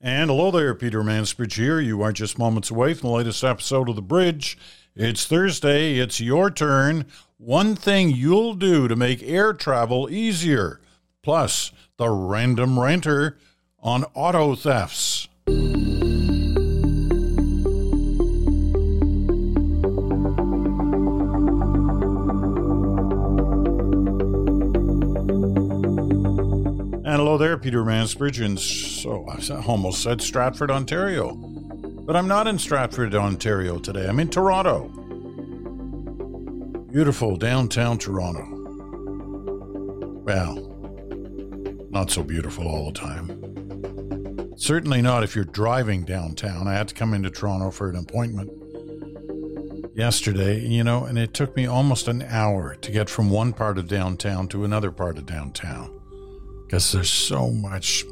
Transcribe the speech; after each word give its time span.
And 0.00 0.30
hello 0.30 0.52
there, 0.52 0.76
Peter 0.76 1.02
Mansbridge 1.02 1.54
here. 1.54 1.80
You 1.80 2.02
are 2.02 2.12
just 2.12 2.38
moments 2.38 2.70
away 2.70 2.94
from 2.94 3.08
the 3.08 3.16
latest 3.16 3.42
episode 3.42 3.88
of 3.88 3.96
The 3.96 4.02
Bridge. 4.02 4.56
It's 4.94 5.26
Thursday. 5.26 5.98
It's 5.98 6.20
your 6.20 6.52
turn. 6.52 7.04
One 7.36 7.74
thing 7.74 8.10
you'll 8.10 8.54
do 8.54 8.86
to 8.86 8.94
make 8.94 9.24
air 9.24 9.52
travel 9.52 10.08
easier. 10.08 10.80
Plus, 11.20 11.72
the 11.96 12.10
random 12.10 12.78
ranter 12.78 13.38
on 13.80 14.04
auto 14.14 14.54
thefts. 14.54 15.17
Peter 27.58 27.84
Mansbridge. 27.84 28.44
And 28.44 28.58
so 28.58 29.26
I 29.28 29.66
almost 29.66 30.02
said 30.02 30.20
Stratford, 30.20 30.70
Ontario. 30.70 31.34
But 31.34 32.16
I'm 32.16 32.28
not 32.28 32.46
in 32.46 32.58
Stratford, 32.58 33.14
Ontario 33.14 33.78
today. 33.78 34.08
I'm 34.08 34.20
in 34.20 34.28
Toronto. 34.28 34.88
Beautiful 36.90 37.36
downtown 37.36 37.98
Toronto. 37.98 38.46
Well, 40.24 40.56
not 41.90 42.10
so 42.10 42.22
beautiful 42.22 42.66
all 42.66 42.86
the 42.86 42.98
time. 42.98 44.54
Certainly 44.56 45.02
not 45.02 45.22
if 45.22 45.34
you're 45.34 45.44
driving 45.44 46.04
downtown. 46.04 46.66
I 46.66 46.74
had 46.74 46.88
to 46.88 46.94
come 46.94 47.12
into 47.12 47.30
Toronto 47.30 47.70
for 47.70 47.90
an 47.90 47.96
appointment 47.96 48.50
yesterday, 49.94 50.60
you 50.60 50.84
know, 50.84 51.04
and 51.04 51.18
it 51.18 51.34
took 51.34 51.56
me 51.56 51.66
almost 51.66 52.08
an 52.08 52.22
hour 52.22 52.74
to 52.76 52.90
get 52.90 53.10
from 53.10 53.30
one 53.30 53.52
part 53.52 53.76
of 53.76 53.88
downtown 53.88 54.48
to 54.48 54.64
another 54.64 54.90
part 54.90 55.18
of 55.18 55.26
downtown 55.26 55.97
because 56.68 56.92
there's 56.92 57.08
so 57.08 57.50
much 57.50 58.04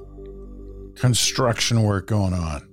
construction 0.95 1.83
work 1.83 2.06
going 2.06 2.33
on. 2.33 2.66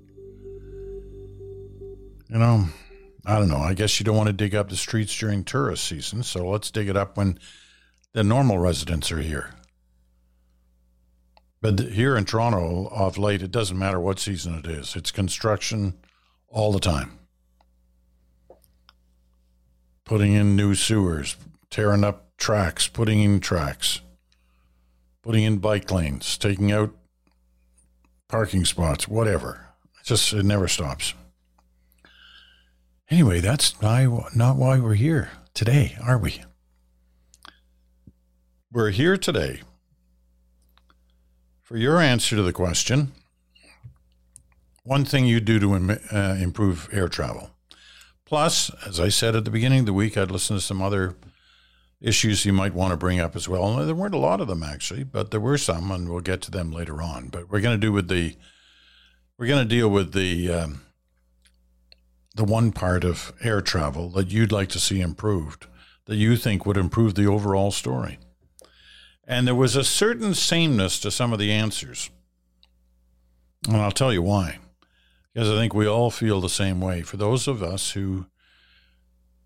You 2.29 2.39
know, 2.39 2.69
I 3.25 3.37
don't 3.37 3.49
know. 3.49 3.57
I 3.57 3.73
guess 3.73 3.99
you 3.99 4.05
don't 4.05 4.15
want 4.15 4.27
to 4.27 4.33
dig 4.33 4.55
up 4.55 4.69
the 4.69 4.77
streets 4.77 5.17
during 5.17 5.43
tourist 5.43 5.83
season, 5.83 6.23
so 6.23 6.49
let's 6.49 6.71
dig 6.71 6.87
it 6.87 6.95
up 6.95 7.17
when 7.17 7.37
the 8.13 8.23
normal 8.23 8.59
residents 8.59 9.11
are 9.11 9.19
here. 9.19 9.55
But 11.61 11.79
here 11.79 12.15
in 12.15 12.23
Toronto, 12.23 12.87
of 12.87 13.17
late, 13.17 13.41
it 13.41 13.51
doesn't 13.51 13.77
matter 13.77 13.99
what 13.99 14.19
season 14.19 14.55
it 14.55 14.65
is, 14.65 14.95
it's 14.95 15.11
construction 15.11 15.95
all 16.47 16.71
the 16.71 16.79
time. 16.79 17.19
Putting 20.05 20.31
in 20.31 20.55
new 20.55 20.75
sewers, 20.75 21.35
tearing 21.69 22.05
up 22.05 22.37
tracks, 22.37 22.87
putting 22.87 23.19
in 23.19 23.41
tracks 23.41 23.99
putting 25.23 25.43
in 25.43 25.57
bike 25.57 25.89
lanes, 25.89 26.37
taking 26.37 26.71
out 26.71 26.93
parking 28.29 28.65
spots, 28.65 29.07
whatever. 29.07 29.67
It 29.99 30.05
just 30.05 30.33
it 30.33 30.45
never 30.45 30.67
stops. 30.67 31.13
Anyway, 33.09 33.39
that's 33.39 33.81
not, 33.81 34.35
not 34.35 34.57
why 34.57 34.79
we're 34.79 34.95
here 34.95 35.31
today, 35.53 35.95
are 36.03 36.17
we? 36.17 36.41
We're 38.71 38.91
here 38.91 39.17
today 39.17 39.61
for 41.61 41.77
your 41.77 41.99
answer 41.99 42.35
to 42.35 42.41
the 42.41 42.53
question 42.53 43.11
one 44.83 45.05
thing 45.05 45.25
you 45.25 45.39
do 45.39 45.59
to 45.59 45.75
Im- 45.75 45.99
uh, 46.11 46.37
improve 46.39 46.89
air 46.91 47.07
travel. 47.07 47.51
Plus, 48.25 48.71
as 48.85 48.99
I 48.99 49.09
said 49.09 49.35
at 49.35 49.45
the 49.45 49.51
beginning 49.51 49.81
of 49.81 49.85
the 49.85 49.93
week, 49.93 50.17
I'd 50.17 50.31
listen 50.31 50.57
to 50.57 50.61
some 50.61 50.81
other 50.81 51.15
issues 52.03 52.45
you 52.45 52.53
might 52.53 52.75
want 52.75 52.91
to 52.91 52.97
bring 52.97 53.19
up 53.19 53.35
as 53.35 53.47
well. 53.47 53.79
And 53.79 53.87
there 53.87 53.95
weren't 53.95 54.13
a 54.13 54.19
lot 54.19 54.41
of 54.41 54.47
them 54.47 54.61
actually, 54.61 55.03
but 55.03 55.31
there 55.31 55.39
were 55.39 55.57
some, 55.57 55.89
and 55.89 56.09
we'll 56.09 56.19
get 56.19 56.41
to 56.43 56.51
them 56.51 56.71
later 56.71 57.01
on. 57.01 57.29
But 57.29 57.49
we're 57.49 57.61
going 57.61 57.79
to 57.79 57.87
do 57.87 57.91
with 57.91 58.09
the 58.09 58.35
we're 59.39 59.47
going 59.47 59.67
to 59.67 59.75
deal 59.75 59.89
with 59.89 60.13
the 60.13 60.51
um, 60.51 60.81
the 62.35 62.43
one 62.43 62.71
part 62.71 63.03
of 63.03 63.33
air 63.41 63.61
travel 63.61 64.09
that 64.09 64.31
you'd 64.31 64.51
like 64.51 64.69
to 64.69 64.79
see 64.79 65.01
improved, 65.01 65.65
that 66.05 66.17
you 66.17 66.35
think 66.35 66.65
would 66.65 66.77
improve 66.77 67.15
the 67.15 67.25
overall 67.25 67.71
story. 67.71 68.19
And 69.25 69.47
there 69.47 69.55
was 69.55 69.75
a 69.75 69.83
certain 69.83 70.33
sameness 70.33 70.99
to 70.99 71.11
some 71.11 71.31
of 71.31 71.39
the 71.39 71.51
answers. 71.51 72.09
And 73.67 73.77
I'll 73.77 73.91
tell 73.91 74.11
you 74.11 74.21
why. 74.21 74.59
Because 75.33 75.49
I 75.49 75.55
think 75.55 75.73
we 75.73 75.87
all 75.87 76.11
feel 76.11 76.41
the 76.41 76.49
same 76.49 76.81
way. 76.81 77.01
For 77.01 77.17
those 77.17 77.47
of 77.47 77.63
us 77.63 77.91
who 77.91 78.25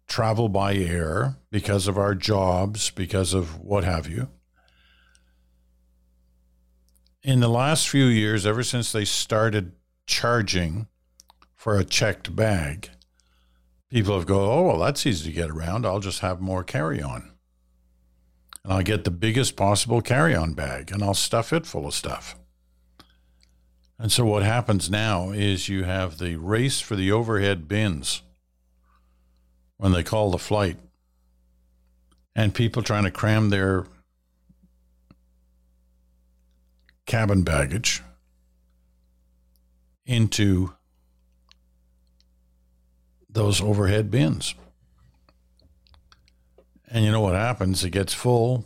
travel 0.08 0.50
by 0.50 0.74
air 0.74 1.38
because 1.52 1.88
of 1.88 1.98
our 1.98 2.16
jobs, 2.16 2.90
because 2.92 3.34
of 3.34 3.60
what 3.60 3.84
have 3.84 4.08
you. 4.08 4.30
In 7.24 7.42
the 7.42 7.50
last 7.50 7.90
few 7.90 8.06
years, 8.06 8.46
ever 8.46 8.64
since 8.64 8.92
they 8.92 9.04
started 9.04 9.74
charging 10.06 10.88
for 11.56 11.78
a 11.78 11.84
checked 11.84 12.34
bag, 12.36 12.90
people 13.90 14.16
have 14.16 14.26
go, 14.26 14.52
oh, 14.52 14.64
well, 14.64 14.80
that's 14.80 15.06
easy 15.06 15.30
to 15.30 15.36
get 15.36 15.50
around. 15.50 15.86
I'll 15.86 16.00
just 16.00 16.22
have 16.22 16.40
more 16.40 16.64
carry 16.64 17.02
on. 17.02 17.34
And 18.64 18.74
I'll 18.74 18.84
get 18.84 19.04
the 19.04 19.12
biggest 19.12 19.58
possible 19.58 20.02
carry 20.02 20.36
on 20.36 20.54
bag 20.54 20.92
and 20.92 21.04
I'll 21.04 21.14
stuff 21.14 21.52
it 21.52 21.66
full 21.66 21.88
of 21.88 21.94
stuff. 21.94 22.38
And 24.00 24.12
so 24.12 24.26
what 24.26 24.44
happens 24.44 24.90
now 24.90 25.32
is 25.32 25.70
you 25.70 25.84
have 25.84 26.18
the 26.18 26.36
race 26.36 26.80
for 26.80 26.96
the 26.96 27.12
overhead 27.12 27.68
bins 27.68 28.22
when 29.78 29.92
they 29.92 30.04
call 30.04 30.32
the 30.32 30.38
flight 30.38 30.78
and 32.36 32.54
people 32.54 32.84
trying 32.84 33.04
to 33.04 33.12
cram 33.12 33.50
their 33.50 33.86
cabin 37.06 37.42
baggage 37.44 38.04
into 40.06 40.74
those 43.30 43.62
overhead 43.62 44.10
bins. 44.12 44.56
And 46.90 47.04
you 47.04 47.12
know 47.12 47.22
what 47.22 47.36
happens? 47.36 47.84
It 47.84 47.90
gets 47.90 48.14
full, 48.14 48.66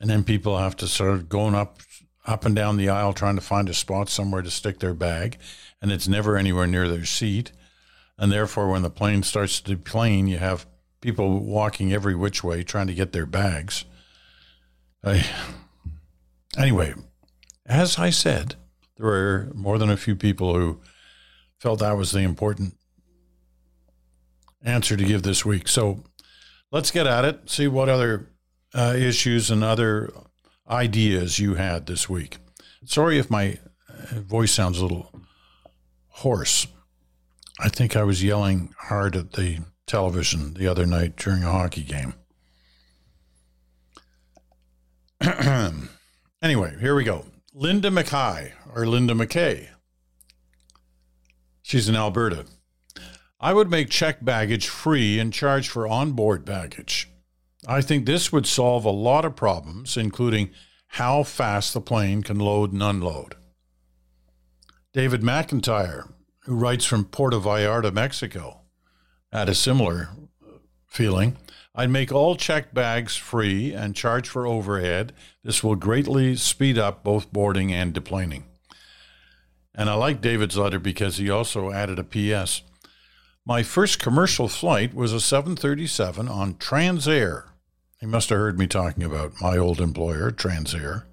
and 0.00 0.08
then 0.08 0.22
people 0.22 0.58
have 0.58 0.76
to 0.76 0.86
start 0.86 1.28
going 1.28 1.54
up 1.54 1.80
up 2.26 2.46
and 2.46 2.56
down 2.56 2.78
the 2.78 2.88
aisle 2.88 3.12
trying 3.12 3.34
to 3.34 3.42
find 3.42 3.68
a 3.68 3.74
spot 3.74 4.08
somewhere 4.08 4.40
to 4.40 4.50
stick 4.50 4.78
their 4.78 4.94
bag, 4.94 5.38
and 5.82 5.92
it's 5.92 6.08
never 6.08 6.36
anywhere 6.36 6.66
near 6.66 6.88
their 6.88 7.04
seat. 7.04 7.52
And 8.18 8.30
therefore, 8.30 8.70
when 8.70 8.82
the 8.82 8.90
plane 8.90 9.22
starts 9.22 9.60
to 9.60 9.74
deplane, 9.74 10.28
you 10.28 10.38
have 10.38 10.66
people 11.00 11.40
walking 11.40 11.92
every 11.92 12.14
which 12.14 12.44
way 12.44 12.62
trying 12.62 12.86
to 12.86 12.94
get 12.94 13.12
their 13.12 13.26
bags. 13.26 13.84
I, 15.02 15.26
anyway, 16.56 16.94
as 17.66 17.98
I 17.98 18.10
said, 18.10 18.54
there 18.96 19.06
were 19.06 19.50
more 19.54 19.78
than 19.78 19.90
a 19.90 19.96
few 19.96 20.16
people 20.16 20.54
who 20.54 20.80
felt 21.58 21.80
that 21.80 21.96
was 21.96 22.12
the 22.12 22.20
important 22.20 22.76
answer 24.62 24.96
to 24.96 25.04
give 25.04 25.22
this 25.22 25.44
week. 25.44 25.68
So 25.68 26.04
let's 26.70 26.90
get 26.90 27.06
at 27.06 27.24
it, 27.24 27.50
see 27.50 27.68
what 27.68 27.88
other 27.88 28.30
uh, 28.72 28.94
issues 28.96 29.50
and 29.50 29.62
other 29.62 30.10
ideas 30.68 31.38
you 31.38 31.54
had 31.54 31.86
this 31.86 32.08
week. 32.08 32.38
Sorry 32.84 33.18
if 33.18 33.30
my 33.30 33.58
uh, 33.88 34.20
voice 34.20 34.52
sounds 34.52 34.78
a 34.78 34.82
little 34.82 35.12
hoarse. 36.08 36.66
I 37.60 37.68
think 37.68 37.96
I 37.96 38.02
was 38.02 38.22
yelling 38.22 38.74
hard 38.78 39.16
at 39.16 39.32
the 39.32 39.60
television 39.86 40.54
the 40.54 40.66
other 40.66 40.86
night 40.86 41.16
during 41.16 41.42
a 41.44 41.52
hockey 41.52 41.82
game. 41.82 42.14
anyway, 46.42 46.74
here 46.80 46.94
we 46.94 47.04
go. 47.04 47.24
Linda 47.52 47.90
McKay 47.90 48.52
or 48.74 48.86
Linda 48.86 49.14
McKay. 49.14 49.68
She's 51.62 51.88
in 51.88 51.96
Alberta. 51.96 52.46
I 53.40 53.52
would 53.52 53.70
make 53.70 53.88
check 53.88 54.24
baggage 54.24 54.68
free 54.68 55.18
and 55.18 55.32
charge 55.32 55.68
for 55.68 55.86
onboard 55.86 56.44
baggage. 56.44 57.10
I 57.66 57.80
think 57.80 58.04
this 58.04 58.32
would 58.32 58.46
solve 58.46 58.84
a 58.84 58.90
lot 58.90 59.24
of 59.24 59.36
problems, 59.36 59.96
including 59.96 60.50
how 60.88 61.22
fast 61.22 61.72
the 61.72 61.80
plane 61.80 62.22
can 62.22 62.38
load 62.38 62.72
and 62.72 62.82
unload. 62.82 63.36
David 64.92 65.22
McIntyre 65.22 66.12
who 66.44 66.54
writes 66.54 66.84
from 66.84 67.04
Puerto 67.04 67.38
Vallarta, 67.38 67.92
Mexico, 67.92 68.60
had 69.32 69.48
a 69.48 69.54
similar 69.54 70.10
feeling. 70.86 71.36
I'd 71.74 71.90
make 71.90 72.12
all 72.12 72.36
checked 72.36 72.72
bags 72.72 73.16
free 73.16 73.72
and 73.72 73.96
charge 73.96 74.28
for 74.28 74.46
overhead. 74.46 75.12
This 75.42 75.64
will 75.64 75.74
greatly 75.74 76.36
speed 76.36 76.78
up 76.78 77.02
both 77.02 77.32
boarding 77.32 77.72
and 77.72 77.92
deplaning. 77.92 78.44
And 79.74 79.90
I 79.90 79.94
like 79.94 80.20
David's 80.20 80.56
letter 80.56 80.78
because 80.78 81.16
he 81.16 81.28
also 81.28 81.72
added 81.72 81.98
a 81.98 82.04
PS. 82.04 82.62
My 83.44 83.62
first 83.62 83.98
commercial 83.98 84.48
flight 84.48 84.94
was 84.94 85.12
a 85.12 85.20
737 85.20 86.28
on 86.28 86.54
Transair. 86.54 87.48
He 87.98 88.06
must 88.06 88.28
have 88.28 88.38
heard 88.38 88.58
me 88.58 88.66
talking 88.66 89.02
about 89.02 89.40
my 89.40 89.58
old 89.58 89.80
employer, 89.80 90.30
Transair. 90.30 91.04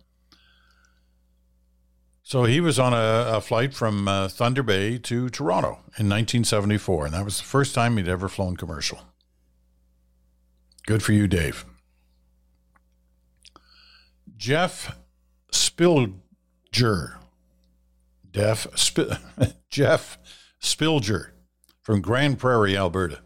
So 2.24 2.46
he 2.46 2.62
was 2.62 2.80
on 2.80 2.94
a, 2.94 3.38
a 3.38 3.42
flight 3.42 3.74
from 3.74 4.08
uh, 4.08 4.28
Thunder 4.28 4.64
Bay 4.64 4.98
to 5.00 5.30
Toronto 5.30 5.80
in 5.98 6.08
1974, 6.08 7.06
and 7.06 7.14
that 7.14 7.26
was 7.26 7.38
the 7.40 7.44
first 7.44 7.74
time 7.74 7.98
he'd 7.98 8.08
ever 8.08 8.30
flown 8.30 8.56
commercial. 8.56 9.00
Good 10.86 11.04
for 11.04 11.14
you, 11.14 11.28
Dave. 11.28 11.66
Jeff 14.38 14.98
Spilger. 15.52 17.16
Def, 18.32 18.68
Sp- 18.80 19.20
Jeff 19.70 20.18
Spilger 20.62 21.32
from 21.82 22.02
Grande 22.02 22.40
Prairie, 22.40 22.78
Alberta. 22.78 23.20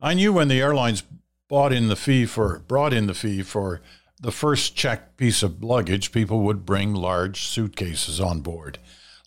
I 0.00 0.14
knew 0.14 0.32
when 0.32 0.48
the 0.48 0.60
airlines 0.60 1.02
bought 1.48 1.72
in 1.72 1.88
the 1.88 1.96
fee 1.96 2.26
for 2.26 2.60
brought 2.60 2.92
in 2.92 3.06
the 3.06 3.14
fee 3.14 3.42
for 3.42 3.80
the 4.24 4.32
first 4.32 4.74
checked 4.74 5.18
piece 5.18 5.42
of 5.42 5.62
luggage, 5.62 6.10
people 6.10 6.40
would 6.40 6.64
bring 6.64 6.94
large 6.94 7.42
suitcases 7.42 8.18
on 8.18 8.40
board, 8.40 8.78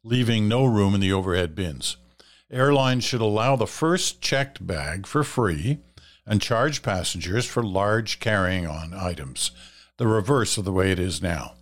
leaving 0.03 0.47
no 0.47 0.65
room 0.65 0.95
in 0.95 0.99
the 0.99 1.13
overhead 1.13 1.53
bins. 1.53 1.97
Airlines 2.49 3.03
should 3.03 3.21
allow 3.21 3.55
the 3.55 3.67
first 3.67 4.21
checked 4.21 4.65
bag 4.65 5.05
for 5.05 5.23
free 5.23 5.77
and 6.25 6.41
charge 6.41 6.81
passengers 6.81 7.45
for 7.45 7.61
large 7.61 8.19
carrying 8.19 8.65
on 8.65 8.91
items, 8.95 9.51
the 9.97 10.07
reverse 10.07 10.57
of 10.57 10.65
the 10.65 10.71
way 10.71 10.91
it 10.91 10.97
is 10.97 11.21
now. 11.21 11.53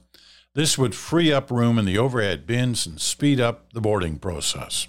This 0.54 0.78
would 0.78 0.96
free 0.96 1.34
up 1.34 1.52
room 1.52 1.78
in 1.78 1.84
the 1.84 1.98
overhead 1.98 2.48
bins 2.48 2.88
and 2.88 3.02
speed 3.02 3.42
up 3.42 3.74
the 3.74 3.82
boarding 3.82 4.18
process, 4.18 4.88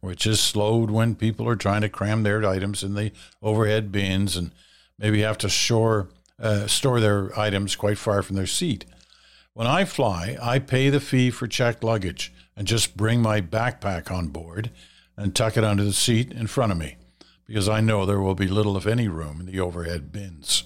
which 0.00 0.26
is 0.26 0.40
slowed 0.40 0.90
when 0.90 1.14
people 1.14 1.48
are 1.48 1.54
trying 1.54 1.82
to 1.82 1.88
cram 1.88 2.24
their 2.24 2.44
items 2.44 2.82
in 2.82 2.94
the 2.94 3.12
overhead 3.40 3.92
bins 3.92 4.36
and 4.36 4.50
maybe 4.98 5.20
have 5.20 5.38
to 5.38 5.48
shore, 5.48 6.08
uh, 6.40 6.66
store 6.66 7.00
their 7.00 7.38
items 7.38 7.76
quite 7.76 7.98
far 7.98 8.22
from 8.22 8.36
their 8.36 8.46
seat. 8.46 8.84
When 9.52 9.66
I 9.66 9.84
fly, 9.84 10.36
I 10.40 10.58
pay 10.58 10.90
the 10.90 11.00
fee 11.00 11.30
for 11.30 11.46
checked 11.46 11.84
luggage 11.84 12.32
and 12.56 12.66
just 12.66 12.96
bring 12.96 13.20
my 13.20 13.40
backpack 13.40 14.10
on 14.10 14.28
board 14.28 14.70
and 15.16 15.34
tuck 15.34 15.56
it 15.56 15.64
under 15.64 15.84
the 15.84 15.92
seat 15.92 16.32
in 16.32 16.46
front 16.46 16.72
of 16.72 16.78
me 16.78 16.96
because 17.46 17.68
I 17.68 17.80
know 17.80 18.06
there 18.06 18.20
will 18.20 18.36
be 18.36 18.46
little, 18.46 18.76
if 18.76 18.86
any, 18.86 19.08
room 19.08 19.40
in 19.40 19.46
the 19.46 19.58
overhead 19.58 20.12
bins. 20.12 20.64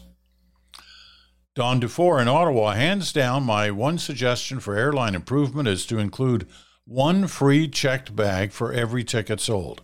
Don 1.54 1.80
Dufour 1.80 2.20
in 2.20 2.28
Ottawa, 2.28 2.72
hands 2.72 3.12
down, 3.12 3.44
my 3.44 3.70
one 3.70 3.96
suggestion 3.96 4.60
for 4.60 4.76
airline 4.76 5.14
improvement 5.14 5.66
is 5.66 5.86
to 5.86 5.98
include 5.98 6.46
one 6.84 7.26
free 7.26 7.68
checked 7.68 8.14
bag 8.14 8.52
for 8.52 8.72
every 8.72 9.02
ticket 9.02 9.40
sold. 9.40 9.80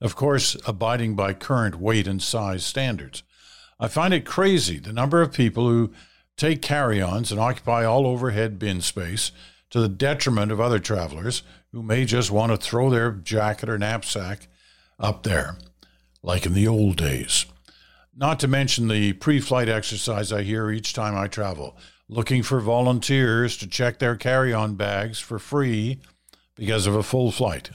Of 0.00 0.14
course, 0.14 0.56
abiding 0.66 1.16
by 1.16 1.32
current 1.32 1.80
weight 1.80 2.06
and 2.06 2.22
size 2.22 2.64
standards. 2.64 3.24
I 3.80 3.86
find 3.88 4.12
it 4.12 4.26
crazy 4.26 4.78
the 4.78 4.92
number 4.92 5.22
of 5.22 5.32
people 5.32 5.68
who 5.68 5.92
take 6.36 6.62
carry 6.62 7.00
ons 7.00 7.30
and 7.30 7.40
occupy 7.40 7.84
all 7.84 8.06
overhead 8.06 8.58
bin 8.58 8.80
space 8.80 9.30
to 9.70 9.80
the 9.80 9.88
detriment 9.88 10.50
of 10.50 10.60
other 10.60 10.78
travelers 10.78 11.42
who 11.72 11.82
may 11.82 12.04
just 12.04 12.30
want 12.30 12.50
to 12.50 12.56
throw 12.56 12.90
their 12.90 13.12
jacket 13.12 13.68
or 13.68 13.78
knapsack 13.78 14.48
up 14.98 15.22
there, 15.22 15.58
like 16.22 16.44
in 16.44 16.54
the 16.54 16.66
old 16.66 16.96
days. 16.96 17.46
Not 18.16 18.40
to 18.40 18.48
mention 18.48 18.88
the 18.88 19.12
pre 19.12 19.38
flight 19.38 19.68
exercise 19.68 20.32
I 20.32 20.42
hear 20.42 20.70
each 20.70 20.92
time 20.92 21.16
I 21.16 21.28
travel, 21.28 21.76
looking 22.08 22.42
for 22.42 22.60
volunteers 22.60 23.56
to 23.58 23.68
check 23.68 23.98
their 23.98 24.16
carry 24.16 24.52
on 24.52 24.74
bags 24.74 25.20
for 25.20 25.38
free 25.38 26.00
because 26.56 26.86
of 26.88 26.96
a 26.96 27.02
full 27.04 27.30
flight. 27.30 27.70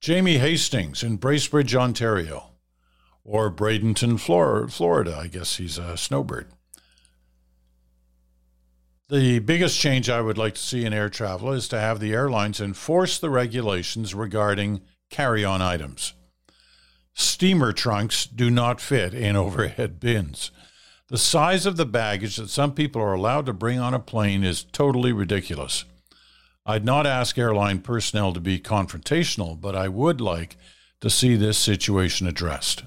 Jamie 0.00 0.38
Hastings 0.38 1.02
in 1.02 1.18
Bracebridge, 1.18 1.74
Ontario 1.74 2.53
or 3.24 3.50
Bradenton, 3.50 4.20
Florida. 4.20 5.16
I 5.16 5.26
guess 5.28 5.56
he's 5.56 5.78
a 5.78 5.96
snowbird. 5.96 6.48
The 9.08 9.38
biggest 9.38 9.78
change 9.78 10.08
I 10.08 10.20
would 10.20 10.38
like 10.38 10.54
to 10.54 10.60
see 10.60 10.84
in 10.84 10.92
air 10.92 11.08
travel 11.08 11.52
is 11.52 11.68
to 11.68 11.78
have 11.78 12.00
the 12.00 12.12
airlines 12.12 12.60
enforce 12.60 13.18
the 13.18 13.30
regulations 13.30 14.14
regarding 14.14 14.80
carry 15.10 15.44
on 15.44 15.60
items. 15.60 16.14
Steamer 17.14 17.72
trunks 17.72 18.26
do 18.26 18.50
not 18.50 18.80
fit 18.80 19.14
in 19.14 19.36
overhead 19.36 20.00
bins. 20.00 20.50
The 21.08 21.18
size 21.18 21.66
of 21.66 21.76
the 21.76 21.86
baggage 21.86 22.36
that 22.36 22.48
some 22.48 22.74
people 22.74 23.00
are 23.02 23.12
allowed 23.12 23.46
to 23.46 23.52
bring 23.52 23.78
on 23.78 23.92
a 23.92 24.00
plane 24.00 24.42
is 24.42 24.64
totally 24.64 25.12
ridiculous. 25.12 25.84
I'd 26.66 26.84
not 26.84 27.06
ask 27.06 27.36
airline 27.36 27.80
personnel 27.80 28.32
to 28.32 28.40
be 28.40 28.58
confrontational, 28.58 29.60
but 29.60 29.76
I 29.76 29.88
would 29.88 30.20
like 30.20 30.56
to 31.02 31.10
see 31.10 31.36
this 31.36 31.58
situation 31.58 32.26
addressed. 32.26 32.84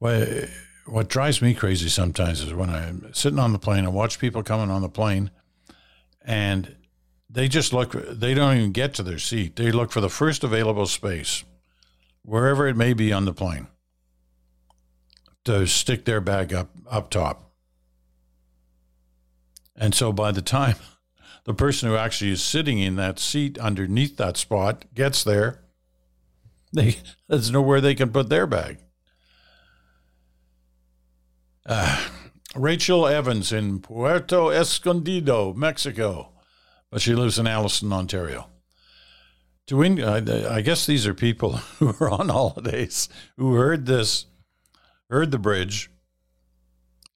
Well, 0.00 0.46
what 0.86 1.08
drives 1.08 1.40
me 1.40 1.54
crazy 1.54 1.88
sometimes 1.88 2.40
is 2.40 2.52
when 2.52 2.70
I'm 2.70 3.12
sitting 3.14 3.38
on 3.38 3.52
the 3.52 3.58
plane 3.58 3.84
and 3.84 3.94
watch 3.94 4.18
people 4.18 4.42
coming 4.42 4.70
on 4.70 4.82
the 4.82 4.88
plane, 4.88 5.30
and 6.22 6.76
they 7.30 7.48
just 7.48 7.72
look. 7.72 7.92
They 7.92 8.34
don't 8.34 8.56
even 8.56 8.72
get 8.72 8.94
to 8.94 9.02
their 9.02 9.18
seat. 9.18 9.56
They 9.56 9.72
look 9.72 9.92
for 9.92 10.00
the 10.00 10.10
first 10.10 10.44
available 10.44 10.86
space, 10.86 11.44
wherever 12.22 12.68
it 12.68 12.76
may 12.76 12.92
be 12.92 13.12
on 13.12 13.24
the 13.24 13.32
plane, 13.32 13.68
to 15.44 15.66
stick 15.66 16.04
their 16.04 16.20
bag 16.20 16.52
up 16.52 16.70
up 16.90 17.10
top. 17.10 17.50
And 19.76 19.94
so 19.94 20.12
by 20.12 20.30
the 20.32 20.42
time 20.42 20.76
the 21.44 21.54
person 21.54 21.88
who 21.88 21.96
actually 21.96 22.30
is 22.30 22.42
sitting 22.42 22.78
in 22.78 22.96
that 22.96 23.18
seat 23.18 23.58
underneath 23.58 24.16
that 24.18 24.36
spot 24.36 24.84
gets 24.94 25.24
there, 25.24 25.62
they 26.72 26.98
there's 27.28 27.50
nowhere 27.50 27.80
they 27.80 27.94
can 27.94 28.12
put 28.12 28.28
their 28.28 28.46
bag. 28.46 28.78
Uh, 31.66 32.08
Rachel 32.54 33.06
Evans 33.06 33.52
in 33.52 33.80
Puerto 33.80 34.50
Escondido, 34.50 35.54
Mexico, 35.54 36.32
but 36.90 37.00
she 37.00 37.14
lives 37.14 37.38
in 37.38 37.46
Alliston, 37.46 37.92
Ontario. 37.92 38.48
To 39.68 39.82
in, 39.82 40.02
I, 40.02 40.56
I 40.56 40.60
guess 40.60 40.84
these 40.84 41.06
are 41.06 41.14
people 41.14 41.52
who 41.78 41.94
are 42.00 42.10
on 42.10 42.28
holidays 42.28 43.08
who 43.36 43.54
heard 43.54 43.86
this, 43.86 44.26
heard 45.08 45.30
the 45.30 45.38
bridge, 45.38 45.90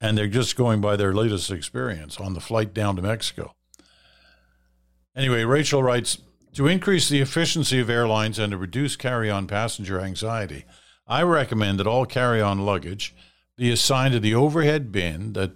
and 0.01 0.17
they're 0.17 0.29
just 0.29 0.57
going 0.57 0.81
by 0.81 0.97
their 0.97 1.13
latest 1.13 1.51
experience 1.51 2.19
on 2.19 2.35
the 2.35 2.41
flight 2.41 2.73
down 2.73 2.97
to 2.97 3.03
Mexico. 3.03 3.53
Anyway, 5.15 5.45
Rachel 5.45 5.83
writes 5.83 6.19
To 6.55 6.67
increase 6.67 7.09
the 7.09 7.21
efficiency 7.21 7.81
of 7.81 7.91
airlines 7.91 8.39
and 8.39 8.53
to 8.53 8.57
reduce 8.57 8.97
carry 8.97 9.29
on 9.29 9.47
passenger 9.47 10.01
anxiety, 10.01 10.65
I 11.07 11.23
recommend 11.23 11.79
that 11.81 11.87
all 11.87 12.07
carry 12.07 12.41
on 12.41 12.65
luggage 12.65 13.15
be 13.59 13.73
assigned 13.73 14.15
to 14.15 14.21
the 14.21 14.37
overhead 14.37 14.93
bin 14.93 15.33
that 15.33 15.51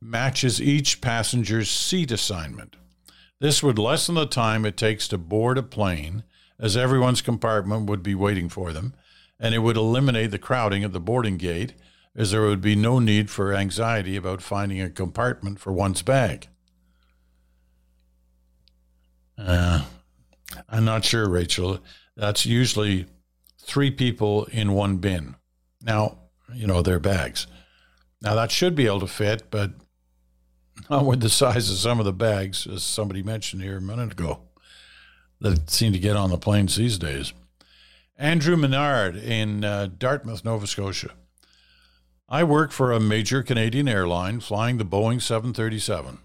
matches 0.00 0.60
each 0.60 1.00
passenger's 1.02 1.70
seat 1.70 2.10
assignment. 2.10 2.74
This 3.38 3.62
would 3.62 3.78
lessen 3.78 4.14
the 4.14 4.24
time 4.24 4.64
it 4.64 4.78
takes 4.78 5.06
to 5.08 5.18
board 5.18 5.58
a 5.58 5.62
plane, 5.62 6.24
as 6.58 6.76
everyone's 6.76 7.20
compartment 7.20 7.86
would 7.86 8.02
be 8.02 8.14
waiting 8.14 8.48
for 8.48 8.72
them, 8.72 8.94
and 9.38 9.54
it 9.54 9.58
would 9.58 9.76
eliminate 9.76 10.30
the 10.30 10.38
crowding 10.38 10.82
at 10.84 10.92
the 10.92 11.00
boarding 11.00 11.36
gate, 11.36 11.74
as 12.16 12.30
there 12.30 12.42
would 12.42 12.62
be 12.62 12.74
no 12.74 12.98
need 12.98 13.28
for 13.30 13.54
anxiety 13.54 14.16
about 14.16 14.40
finding 14.40 14.80
a 14.80 14.88
compartment 14.88 15.60
for 15.60 15.72
one's 15.72 16.02
bag. 16.02 16.48
Uh, 19.36 19.84
I'm 20.68 20.84
not 20.86 21.04
sure, 21.04 21.28
Rachel. 21.28 21.80
That's 22.16 22.46
usually 22.46 23.06
three 23.60 23.90
people 23.90 24.44
in 24.46 24.72
one 24.72 24.96
bin. 24.96 25.36
Now, 25.82 26.21
you 26.54 26.66
know, 26.66 26.82
their 26.82 27.00
bags. 27.00 27.46
Now 28.20 28.34
that 28.34 28.50
should 28.50 28.74
be 28.74 28.86
able 28.86 29.00
to 29.00 29.06
fit, 29.06 29.50
but 29.50 29.72
not 30.88 31.04
with 31.04 31.20
the 31.20 31.28
size 31.28 31.70
of 31.70 31.76
some 31.76 31.98
of 31.98 32.04
the 32.04 32.12
bags, 32.12 32.66
as 32.66 32.82
somebody 32.82 33.22
mentioned 33.22 33.62
here 33.62 33.78
a 33.78 33.82
minute 33.82 34.12
ago, 34.12 34.40
that 35.40 35.70
seem 35.70 35.92
to 35.92 35.98
get 35.98 36.16
on 36.16 36.30
the 36.30 36.38
planes 36.38 36.76
these 36.76 36.98
days. 36.98 37.32
Andrew 38.16 38.56
Menard 38.56 39.16
in 39.16 39.64
uh, 39.64 39.88
Dartmouth, 39.98 40.44
Nova 40.44 40.66
Scotia. 40.66 41.10
I 42.28 42.44
work 42.44 42.70
for 42.70 42.92
a 42.92 43.00
major 43.00 43.42
Canadian 43.42 43.88
airline 43.88 44.40
flying 44.40 44.78
the 44.78 44.84
Boeing 44.84 45.20
737. 45.20 46.18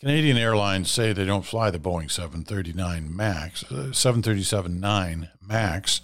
Canadian 0.00 0.36
Airlines 0.36 0.90
say 0.90 1.12
they 1.12 1.24
don't 1.24 1.46
fly 1.46 1.70
the 1.70 1.78
Boeing 1.78 2.10
739 2.10 3.14
MAX, 3.14 3.64
uh, 3.70 3.92
737 3.92 4.80
9 4.80 5.30
MAX 5.40 6.00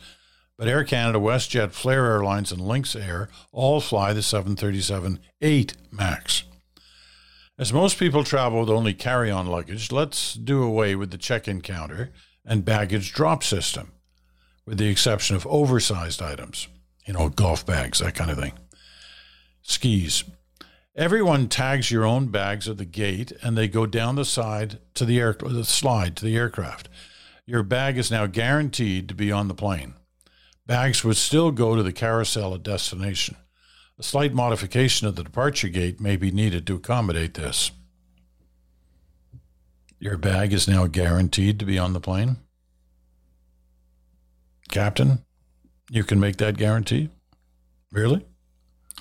but 0.61 0.69
Air 0.69 0.85
Canada, 0.85 1.19
WestJet, 1.19 1.73
Flair 1.73 2.05
Airlines, 2.05 2.52
and 2.52 2.61
Lynx 2.61 2.95
Air 2.95 3.31
all 3.50 3.81
fly 3.81 4.12
the 4.12 4.21
737 4.21 5.19
8 5.40 5.75
MAX. 5.90 6.43
As 7.59 7.73
most 7.73 7.99
people 7.99 8.25
travel 8.25 8.61
with 8.61 8.69
only 8.69 8.93
carry 8.93 9.31
on 9.31 9.47
luggage, 9.47 9.90
let's 9.90 10.35
do 10.35 10.62
away 10.62 10.95
with 10.95 11.12
the 11.12 11.17
check 11.17 11.49
in 11.49 11.62
counter 11.62 12.11
and 12.45 12.62
baggage 12.62 13.14
drop 13.14 13.43
system, 13.43 13.93
with 14.67 14.76
the 14.76 14.88
exception 14.88 15.35
of 15.35 15.47
oversized 15.47 16.21
items, 16.21 16.69
you 17.07 17.14
know, 17.14 17.31
golf 17.31 17.64
bags, 17.64 18.00
that 18.00 18.14
kind 18.14 18.31
of 18.31 18.38
thing. 18.38 18.52
Skis. 19.62 20.25
Everyone 20.95 21.49
tags 21.49 21.90
your 21.90 22.05
own 22.05 22.26
bags 22.26 22.69
at 22.69 22.76
the 22.76 22.85
gate 22.85 23.33
and 23.43 23.57
they 23.57 23.67
go 23.67 23.87
down 23.87 24.17
the 24.17 24.26
side 24.26 24.79
to 24.93 25.07
the 25.07 25.21
air 25.21 25.33
the 25.33 25.64
slide 25.64 26.17
to 26.17 26.26
the 26.26 26.37
aircraft. 26.37 26.90
Your 27.47 27.62
bag 27.62 27.97
is 27.97 28.11
now 28.11 28.26
guaranteed 28.26 29.09
to 29.09 29.14
be 29.14 29.33
on 29.33 29.49
the 29.49 29.55
plane. 29.55 29.95
Bags 30.71 31.03
would 31.03 31.17
still 31.17 31.50
go 31.50 31.75
to 31.75 31.83
the 31.83 31.93
carousel 31.93 32.55
at 32.55 32.62
destination. 32.62 33.35
A 33.99 34.05
slight 34.05 34.33
modification 34.33 35.09
of 35.09 35.17
the 35.17 35.25
departure 35.25 35.67
gate 35.67 36.00
may 36.00 36.15
be 36.15 36.31
needed 36.31 36.65
to 36.69 36.77
accommodate 36.77 37.35
this. 37.35 37.73
Your 39.99 40.17
bag 40.17 40.53
is 40.53 40.69
now 40.69 40.87
guaranteed 40.87 41.59
to 41.59 41.65
be 41.65 41.77
on 41.77 41.93
the 41.93 41.99
plane? 41.99 42.37
Captain, 44.69 45.25
you 45.91 46.05
can 46.05 46.21
make 46.21 46.37
that 46.37 46.57
guarantee? 46.57 47.09
Really? 47.91 48.25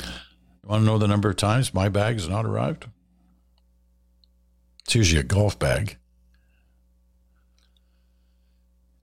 You 0.02 0.10
want 0.64 0.82
to 0.82 0.86
know 0.88 0.98
the 0.98 1.08
number 1.08 1.30
of 1.30 1.36
times 1.36 1.72
my 1.72 1.88
bag 1.88 2.16
has 2.16 2.28
not 2.28 2.48
arrived? 2.48 2.88
It's 4.86 4.96
usually 4.96 5.22
a 5.22 5.24
golf 5.24 5.60
bag. 5.60 5.98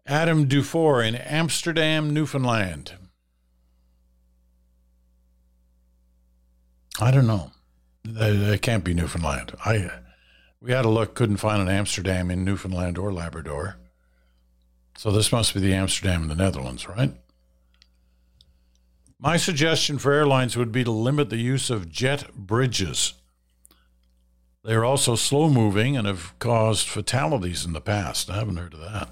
Adam 0.07 0.47
Dufour 0.47 1.03
in 1.03 1.17
Amsterdam, 1.17 2.15
Newfoundland. 2.15 2.93
I 7.01 7.11
don't 7.11 7.27
know. 7.27 7.51
It 8.05 8.63
can't 8.63 8.85
be 8.85 8.95
Newfoundland. 8.95 9.53
I 9.65 9.91
we 10.61 10.73
had 10.73 10.85
a 10.85 10.91
look, 10.91 11.15
couldn't 11.15 11.37
find 11.37 11.61
an 11.61 11.69
Amsterdam 11.69 12.31
in 12.31 12.45
Newfoundland 12.45 12.99
or 12.99 13.13
Labrador. 13.13 13.77
So 14.97 15.11
this 15.11 15.31
must 15.31 15.53
be 15.53 15.61
the 15.61 15.75
Amsterdam 15.75 16.23
in 16.23 16.29
the 16.29 16.35
Netherlands, 16.35 16.89
right? 16.89 17.13
My 19.19 19.37
suggestion 19.37 19.99
for 19.99 20.13
airlines 20.13 20.57
would 20.57 20.73
be 20.73 20.85
to 20.85 20.91
limit 20.91 21.31
the 21.31 21.37
use 21.37 21.69
of 21.69 21.91
jet 21.91 22.33
bridges. 22.35 23.15
They 24.65 24.75
are 24.75 24.85
also 24.85 25.15
slow 25.15 25.49
moving 25.49 25.97
and 25.97 26.07
have 26.07 26.37
caused 26.39 26.89
fatalities 26.89 27.65
in 27.65 27.73
the 27.73 27.81
past. 27.81 28.31
I 28.31 28.37
haven't 28.37 28.57
heard 28.57 28.75
of 28.75 28.81
that. 28.81 29.09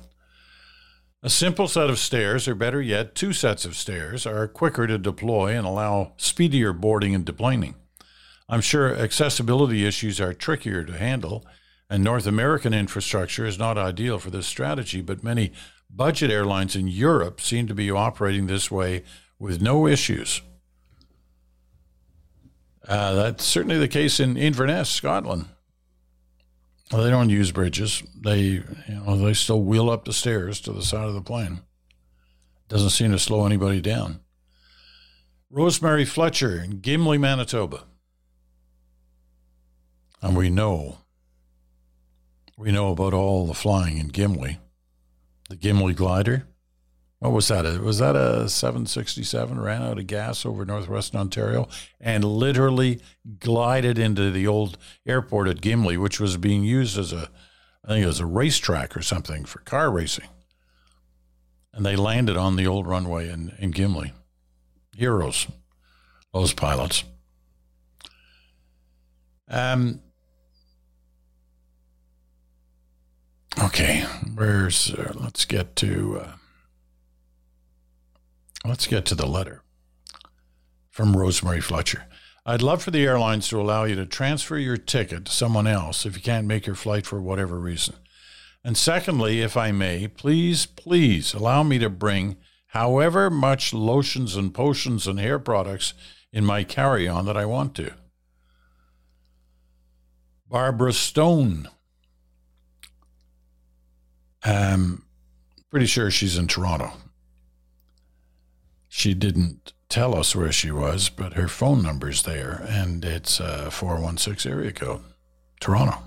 A 1.25 1.31
simple 1.31 1.69
set 1.69 1.88
of 1.88 1.99
stairs, 1.99 2.47
or 2.47 2.54
better 2.54 2.83
yet, 2.83 3.14
two 3.14 3.33
sets 3.33 3.64
of 3.64 3.76
stairs, 3.76 4.26
are 4.26 4.47
quicker 4.47 4.87
to 4.87 4.99
deploy 4.99 5.57
and 5.57 5.66
allow 5.66 6.12
speedier 6.19 6.75
boarding 6.75 7.14
and 7.14 7.25
deplaning. 7.25 7.76
I'm 8.47 8.61
sure 8.61 8.95
accessibility 8.95 9.87
issues 9.87 10.21
are 10.21 10.35
trickier 10.35 10.85
to 10.85 10.99
handle, 10.99 11.47
and 11.88 12.04
North 12.04 12.26
American 12.26 12.75
infrastructure 12.75 13.47
is 13.47 13.59
not 13.59 13.78
ideal 13.78 14.19
for 14.19 14.28
this 14.28 14.47
strategy, 14.47 15.00
but 15.00 15.25
many 15.25 15.52
budget 15.88 16.31
airlines 16.31 16.76
in 16.76 16.88
Europe 16.88 17.40
seem 17.40 17.66
to 17.69 17.75
be 17.75 17.90
operating 17.90 18.47
this 18.47 18.71
way 18.71 19.02
with 19.38 19.62
no 19.62 19.87
issues. 19.87 20.43
Uh, 22.87 23.14
that's 23.14 23.45
certainly 23.45 23.78
the 23.78 23.88
case 23.88 24.21
in 24.21 24.37
Inverness, 24.37 24.90
Scotland. 24.90 25.47
Well, 26.93 27.03
they 27.03 27.11
don't 27.11 27.31
use 27.31 27.50
bridges. 27.50 28.03
They, 28.23 28.41
you 28.41 28.64
know, 28.88 29.17
they 29.17 29.33
still 29.35 29.62
wheel 29.62 29.88
up 29.91 30.05
the 30.05 30.12
stairs 30.12 30.61
to 30.62 30.73
the 30.73 30.83
side 30.83 31.09
of 31.09 31.14
the 31.14 31.23
plane. 31.23 31.61
Doesn't 32.69 32.91
seem 32.91 33.12
to 33.12 33.19
slow 33.19 33.47
anybody 33.47 33.81
down. 33.81 34.21
Rosemary 35.50 36.05
Fletcher 36.05 36.59
in 36.59 36.81
Gimli, 36.81 37.17
Manitoba. 37.17 37.85
And 40.21 40.37
we 40.37 40.50
know, 40.50 40.99
we 42.57 42.73
know 42.73 42.91
about 42.91 43.14
all 43.14 43.47
the 43.47 43.55
flying 43.55 43.99
in 43.99 44.09
Gimli. 44.09 44.59
The 45.49 45.57
Gimli 45.57 45.95
glider. 45.95 46.49
What 47.25 47.33
was 47.33 47.49
that? 47.49 47.81
Was 47.81 48.00
that 48.00 48.16
a 48.16 48.50
767 48.50 49.59
ran 49.59 49.83
out 49.83 49.99
of 49.99 50.07
gas 50.07 50.45
over 50.45 50.66
northwestern 50.66 51.21
Ontario 51.21 51.69
and 51.99 52.23
literally 52.23 53.00
glided 53.40 53.99
into 53.99 54.31
the 54.31 54.47
old 54.47 54.76
airport 55.07 55.49
at 55.49 55.62
Gimli, 55.62 55.97
which 55.97 56.21
was 56.21 56.37
being 56.37 56.64
used 56.64 56.99
as 56.99 57.14
a, 57.14 57.31
I 57.83 57.88
think 57.88 58.04
it 58.04 58.09
was 58.09 58.21
a 58.21 58.26
racetrack 58.26 58.95
or 58.95 59.00
something 59.00 59.47
for 59.47 59.61
car 59.61 59.90
racing. 59.90 60.28
And 61.73 61.87
they 61.87 61.97
landed 61.97 62.37
on 62.37 62.57
the 62.57 62.66
old 62.66 62.87
runway 62.87 63.31
in, 63.31 63.54
in 63.59 63.71
Gimli. 63.71 64.12
Heroes, 64.95 65.47
those 66.35 66.52
pilots. 66.52 67.04
Um, 69.49 70.02
okay, 73.62 74.02
where's, 74.35 74.93
uh, 74.93 75.14
let's 75.16 75.47
get 75.47 75.75
to. 75.76 76.21
Uh, 76.21 76.33
Let's 78.66 78.87
get 78.87 79.04
to 79.06 79.14
the 79.14 79.26
letter 79.26 79.62
from 80.90 81.16
Rosemary 81.16 81.61
Fletcher. 81.61 82.06
I'd 82.47 82.62
love 82.62 82.83
for 82.83 82.90
the 82.90 83.04
airlines 83.04 83.49
to 83.49 83.61
allow 83.61 83.85
you 83.85 83.94
to 83.97 84.06
transfer 84.06 84.56
your 84.56 84.78
ticket 84.78 85.26
to 85.26 85.33
someone 85.33 85.66
else 85.66 86.06
if 86.06 86.16
you 86.16 86.23
can't 86.23 86.47
make 86.47 86.66
your 86.66 86.76
flight 86.76 87.04
for 87.04 87.21
whatever 87.21 87.59
reason. 87.59 87.97
And 88.64 88.76
secondly, 88.76 89.42
if 89.42 89.56
I 89.56 89.71
may, 89.73 90.09
please, 90.09 90.64
please 90.64 91.35
allow 91.35 91.62
me 91.62 91.78
to 91.78 91.90
bring 91.90 92.38
however 92.68 93.28
much 93.28 93.75
lotions 93.75 94.35
and 94.35 94.54
potions 94.54 95.06
and 95.06 95.18
hair 95.18 95.38
products 95.38 95.92
in 96.33 96.44
my 96.44 96.64
carry 96.64 97.06
on 97.06 97.26
that 97.26 97.37
I 97.37 97.44
want 97.44 97.75
to. 97.76 97.92
Barbara 100.49 100.92
Stone. 100.92 101.68
Um, 104.42 105.04
pretty 105.71 105.87
sure 105.87 106.11
she's 106.11 106.38
in 106.38 106.47
Toronto. 106.47 106.92
She 108.97 109.13
didn't 109.13 109.73
tell 109.89 110.17
us 110.17 110.37
where 110.37 110.53
she 110.53 110.71
was, 110.71 111.09
but 111.09 111.33
her 111.33 111.49
phone 111.49 111.83
number's 111.83 112.23
there, 112.23 112.65
and 112.69 113.05
it's 113.05 113.41
uh, 113.41 113.65
a 113.67 113.71
416 113.73 114.51
area 114.51 114.71
code, 114.71 115.03
Toronto. 115.59 115.99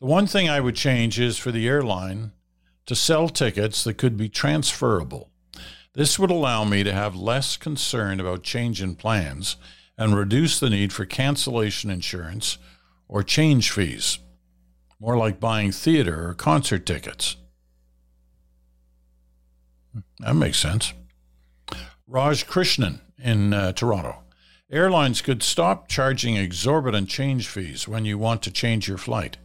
The 0.00 0.06
one 0.06 0.26
thing 0.26 0.48
I 0.48 0.60
would 0.60 0.74
change 0.74 1.20
is 1.20 1.36
for 1.36 1.52
the 1.52 1.68
airline 1.68 2.32
to 2.86 2.96
sell 2.96 3.28
tickets 3.28 3.84
that 3.84 3.98
could 3.98 4.16
be 4.16 4.30
transferable. 4.30 5.32
This 5.92 6.18
would 6.18 6.30
allow 6.30 6.64
me 6.64 6.82
to 6.82 6.94
have 6.94 7.14
less 7.14 7.58
concern 7.58 8.20
about 8.20 8.42
change 8.42 8.80
in 8.80 8.94
plans 8.94 9.56
and 9.98 10.16
reduce 10.16 10.58
the 10.58 10.70
need 10.70 10.94
for 10.94 11.04
cancellation 11.04 11.90
insurance 11.90 12.56
or 13.06 13.22
change 13.22 13.70
fees, 13.70 14.18
more 14.98 15.18
like 15.18 15.38
buying 15.38 15.72
theater 15.72 16.26
or 16.30 16.32
concert 16.32 16.86
tickets. 16.86 17.36
Hmm, 19.92 20.00
that 20.20 20.34
makes 20.34 20.58
sense. 20.58 20.94
Raj 22.10 22.44
Krishnan 22.44 22.98
in 23.22 23.54
uh, 23.54 23.70
Toronto. 23.70 24.24
Airlines 24.68 25.22
could 25.22 25.44
stop 25.44 25.86
charging 25.86 26.36
exorbitant 26.36 27.08
change 27.08 27.46
fees 27.46 27.86
when 27.86 28.04
you 28.04 28.18
want 28.18 28.42
to 28.42 28.50
change 28.50 28.88
your 28.88 28.98
flight. 28.98 29.36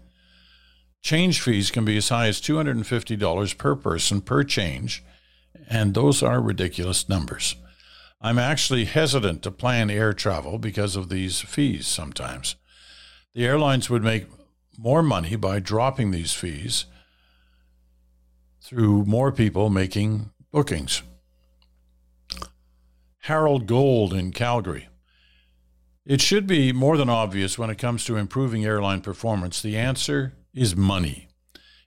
Change 1.04 1.40
fees 1.40 1.70
can 1.70 1.86
be 1.86 1.96
as 1.96 2.10
high 2.10 2.26
as 2.26 2.42
$250 2.42 3.58
per 3.60 3.76
person 3.76 4.20
per 4.20 4.44
change, 4.44 5.04
and 5.70 5.94
those 5.94 6.24
are 6.24 6.42
ridiculous 6.42 7.08
numbers. 7.08 7.56
I'm 8.20 8.40
actually 8.40 8.86
hesitant 8.86 9.44
to 9.44 9.52
plan 9.52 9.92
air 9.92 10.12
travel 10.14 10.58
because 10.58 10.96
of 10.96 11.10
these 11.10 11.42
fees 11.42 11.86
sometimes. 11.86 12.56
The 13.36 13.46
airlines 13.46 13.92
would 13.92 14.04
make 14.04 14.26
more 14.76 15.04
money 15.04 15.36
by 15.36 15.60
dropping 15.60 16.10
these 16.10 16.34
fees 16.34 16.88
through 18.64 19.06
more 19.06 19.32
people 19.32 19.70
making 19.70 20.32
bookings. 20.52 21.04
Harold 23.26 23.66
Gold 23.66 24.14
in 24.14 24.32
Calgary. 24.32 24.88
It 26.06 26.22
should 26.22 26.46
be 26.46 26.72
more 26.72 26.96
than 26.96 27.10
obvious 27.10 27.58
when 27.58 27.72
it 27.72 27.80
comes 27.80 28.06
to 28.06 28.18
improving 28.18 28.64
airline 28.64 29.02
performance. 29.02 29.64
The 29.64 29.76
answer 29.76 30.36
is 30.54 30.76
money. 30.76 31.30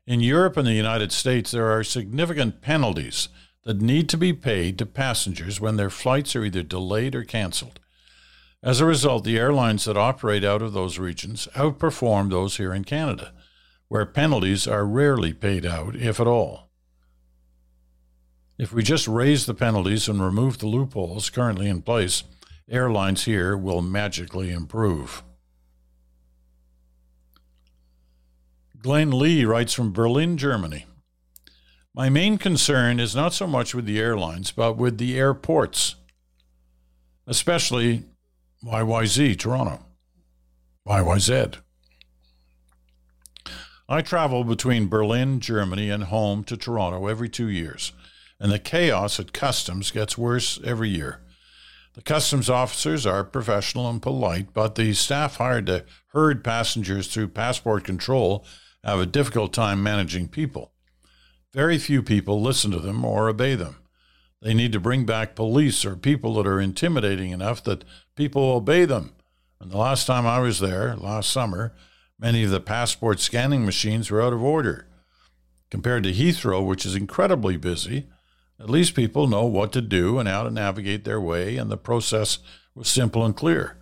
In 0.05 0.19
Europe 0.19 0.57
and 0.57 0.67
the 0.67 0.73
United 0.73 1.13
States, 1.13 1.53
there 1.53 1.71
are 1.71 1.85
significant 1.85 2.61
penalties 2.61 3.29
that 3.63 3.81
need 3.81 4.09
to 4.09 4.17
be 4.17 4.33
paid 4.33 4.79
to 4.79 4.87
passengers 4.87 5.61
when 5.61 5.77
their 5.77 5.91
flights 5.91 6.35
are 6.35 6.45
either 6.45 6.65
delayed 6.65 7.15
or 7.15 7.23
canceled. 7.23 7.79
As 8.61 8.81
a 8.81 8.85
result, 8.85 9.23
the 9.23 9.39
airlines 9.39 9.85
that 9.85 9.97
operate 9.97 10.43
out 10.43 10.61
of 10.61 10.73
those 10.73 10.99
regions 10.99 11.47
outperform 11.55 12.31
those 12.31 12.57
here 12.57 12.75
in 12.75 12.83
Canada, 12.83 13.33
where 13.87 14.05
penalties 14.07 14.67
are 14.67 14.85
rarely 14.85 15.33
paid 15.33 15.65
out, 15.65 15.95
if 15.95 16.19
at 16.19 16.27
all. 16.27 16.68
If 18.59 18.73
we 18.73 18.83
just 18.83 19.07
raise 19.07 19.47
the 19.47 19.55
penalties 19.55 20.09
and 20.09 20.21
remove 20.21 20.59
the 20.59 20.67
loopholes 20.67 21.31
currently 21.31 21.69
in 21.69 21.81
place, 21.81 22.25
airlines 22.69 23.25
here 23.25 23.57
will 23.57 23.83
magically 23.83 24.51
improve. 24.51 25.23
Glenn 28.77 29.17
Lee 29.17 29.45
writes 29.45 29.75
from 29.75 29.93
Berlin, 29.93 30.37
Germany. 30.37 30.87
My 31.95 32.09
main 32.09 32.37
concern 32.37 32.99
is 32.99 33.15
not 33.15 33.33
so 33.33 33.47
much 33.47 33.75
with 33.75 33.87
the 33.87 34.01
airlines, 34.01 34.51
but 34.51 34.77
with 34.77 34.99
the 34.99 35.17
airports, 35.17 35.95
especially 37.29 38.05
YYZ, 38.65 39.39
Toronto, 39.39 39.85
YYZ. 40.87 41.59
I 43.89 44.03
travel 44.03 44.43
between 44.43 44.89
Berlin, 44.89 45.39
Germany, 45.41 45.91
and 45.91 46.05
home 46.05 46.43
to 46.45 46.57
Toronto 46.57 47.07
every 47.07 47.29
two 47.29 47.49
years 47.49 47.93
and 48.41 48.53
the 48.53 48.59
chaos 48.59 49.19
at 49.19 49.33
customs 49.33 49.91
gets 49.91 50.17
worse 50.17 50.61
every 50.65 50.89
year. 50.89 51.21
The 51.95 52.03
customs 52.03 52.49
officers 52.49 53.07
are 53.07 53.25
professional 53.25 53.91
and 53.91 54.01
polite, 54.01 54.55
but 54.55 54.77
the 54.77 54.95
staff 54.95 55.37
hired 55.37 55.67
to 55.67 55.85
herd 56.09 56.45
passengers 56.45 57.09
through 57.09 57.29
passport 57.29 57.83
control 57.85 58.47
have 58.85 59.01
a 59.01 59.07
difficult 59.07 59.53
time 59.53 59.83
managing 59.83 60.29
people. 60.29 60.73
Very 61.53 61.79
few 61.79 62.03
people 62.03 62.41
listen 62.41 62.71
to 62.71 62.79
them 62.79 63.05
or 63.05 63.29
obey 63.29 63.55
them. 63.55 63.79
They 64.41 64.55
need 64.55 64.73
to 64.73 64.81
bring 64.81 65.07
back 65.07 65.35
police 65.35 65.85
or 65.85 65.97
people 65.97 66.35
that 66.35 66.47
are 66.47 66.61
intimidating 66.61 67.33
enough 67.33 67.65
that 67.65 67.85
people 68.15 68.43
obey 68.53 68.85
them. 68.85 69.15
And 69.61 69.73
the 69.73 69.79
last 69.79 70.07
time 70.07 70.27
I 70.27 70.39
was 70.39 70.61
there, 70.61 70.95
last 70.95 71.31
summer, 71.31 71.75
many 72.19 72.45
of 72.45 72.51
the 72.51 72.61
passport 72.61 73.19
scanning 73.19 73.65
machines 73.65 74.11
were 74.11 74.23
out 74.23 74.33
of 74.33 74.43
order. 74.43 74.87
Compared 75.71 76.05
to 76.05 76.13
Heathrow, 76.13 76.65
which 76.65 76.87
is 76.87 76.95
incredibly 76.95 77.57
busy, 77.57 78.07
at 78.61 78.71
least 78.71 78.95
people 78.95 79.27
know 79.27 79.47
what 79.47 79.73
to 79.73 79.81
do 79.81 80.19
and 80.19 80.29
how 80.29 80.43
to 80.43 80.51
navigate 80.51 81.05
their 81.05 81.21
way, 81.21 81.57
and 81.57 81.71
the 81.71 81.77
process 81.77 82.39
was 82.75 82.89
simple 82.89 83.25
and 83.25 83.37
clear. 83.37 83.77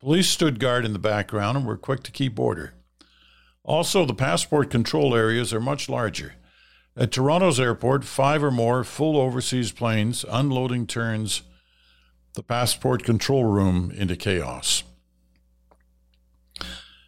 Police 0.00 0.28
stood 0.28 0.58
guard 0.58 0.84
in 0.84 0.92
the 0.92 0.98
background 0.98 1.56
and 1.56 1.66
were 1.66 1.76
quick 1.76 2.02
to 2.04 2.12
keep 2.12 2.38
order. 2.38 2.74
Also, 3.64 4.04
the 4.04 4.14
passport 4.14 4.70
control 4.70 5.14
areas 5.14 5.52
are 5.52 5.60
much 5.60 5.88
larger. 5.88 6.34
At 6.96 7.12
Toronto's 7.12 7.60
airport, 7.60 8.04
five 8.04 8.42
or 8.42 8.50
more 8.50 8.82
full 8.84 9.16
overseas 9.16 9.72
planes 9.72 10.24
unloading 10.28 10.86
turns 10.86 11.42
the 12.34 12.42
passport 12.42 13.04
control 13.04 13.44
room 13.44 13.92
into 13.94 14.16
chaos. 14.16 14.82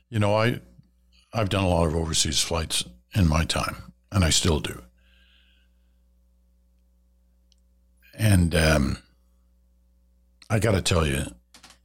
You 0.09 0.19
know, 0.21 0.37
I 0.37 0.61
I've 1.33 1.49
done 1.49 1.65
a 1.65 1.69
lot 1.69 1.87
of 1.87 1.97
overseas 1.97 2.41
flights 2.41 2.85
in 3.15 3.29
my 3.29 3.45
time, 3.45 3.93
and 4.13 4.25
I 4.25 4.31
still 4.31 4.61
do. 4.61 4.83
And 8.17 8.55
um, 8.55 8.99
I 10.49 10.59
got 10.59 10.73
to 10.73 10.83
tell 10.83 11.07
you, 11.07 11.25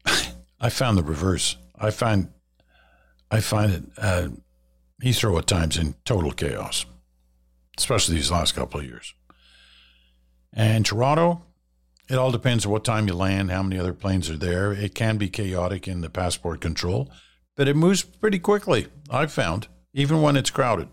I 0.60 0.70
found 0.70 0.98
the 0.98 1.04
reverse. 1.04 1.58
I 1.78 1.92
find 1.92 2.30
I 3.32 3.42
find 3.42 3.72
it 3.72 3.84
uh, 3.98 4.30
Heathrow 5.02 5.38
at 5.38 5.48
times 5.48 5.78
in 5.78 5.96
total 6.04 6.32
chaos, 6.32 6.86
especially 7.78 8.16
these 8.16 8.32
last 8.32 8.54
couple 8.54 8.80
of 8.80 8.86
years. 8.86 9.14
And 10.52 10.86
Toronto, 10.86 11.44
it 12.10 12.18
all 12.18 12.32
depends 12.32 12.66
on 12.66 12.72
what 12.72 12.84
time 12.84 13.08
you 13.08 13.14
land, 13.14 13.52
how 13.52 13.62
many 13.62 13.80
other 13.80 13.94
planes 13.94 14.30
are 14.30 14.38
there. 14.38 14.74
It 14.74 14.96
can 14.96 15.18
be 15.18 15.30
chaotic 15.30 15.88
in 15.88 16.02
the 16.02 16.10
passport 16.10 16.60
control, 16.60 17.12
but 17.56 17.68
it 17.68 17.76
moves 17.76 18.02
pretty 18.02 18.40
quickly, 18.40 18.88
I've 19.10 19.32
found, 19.32 19.68
even 19.94 20.22
when 20.22 20.36
it's 20.36 20.50
crowded. 20.50 20.90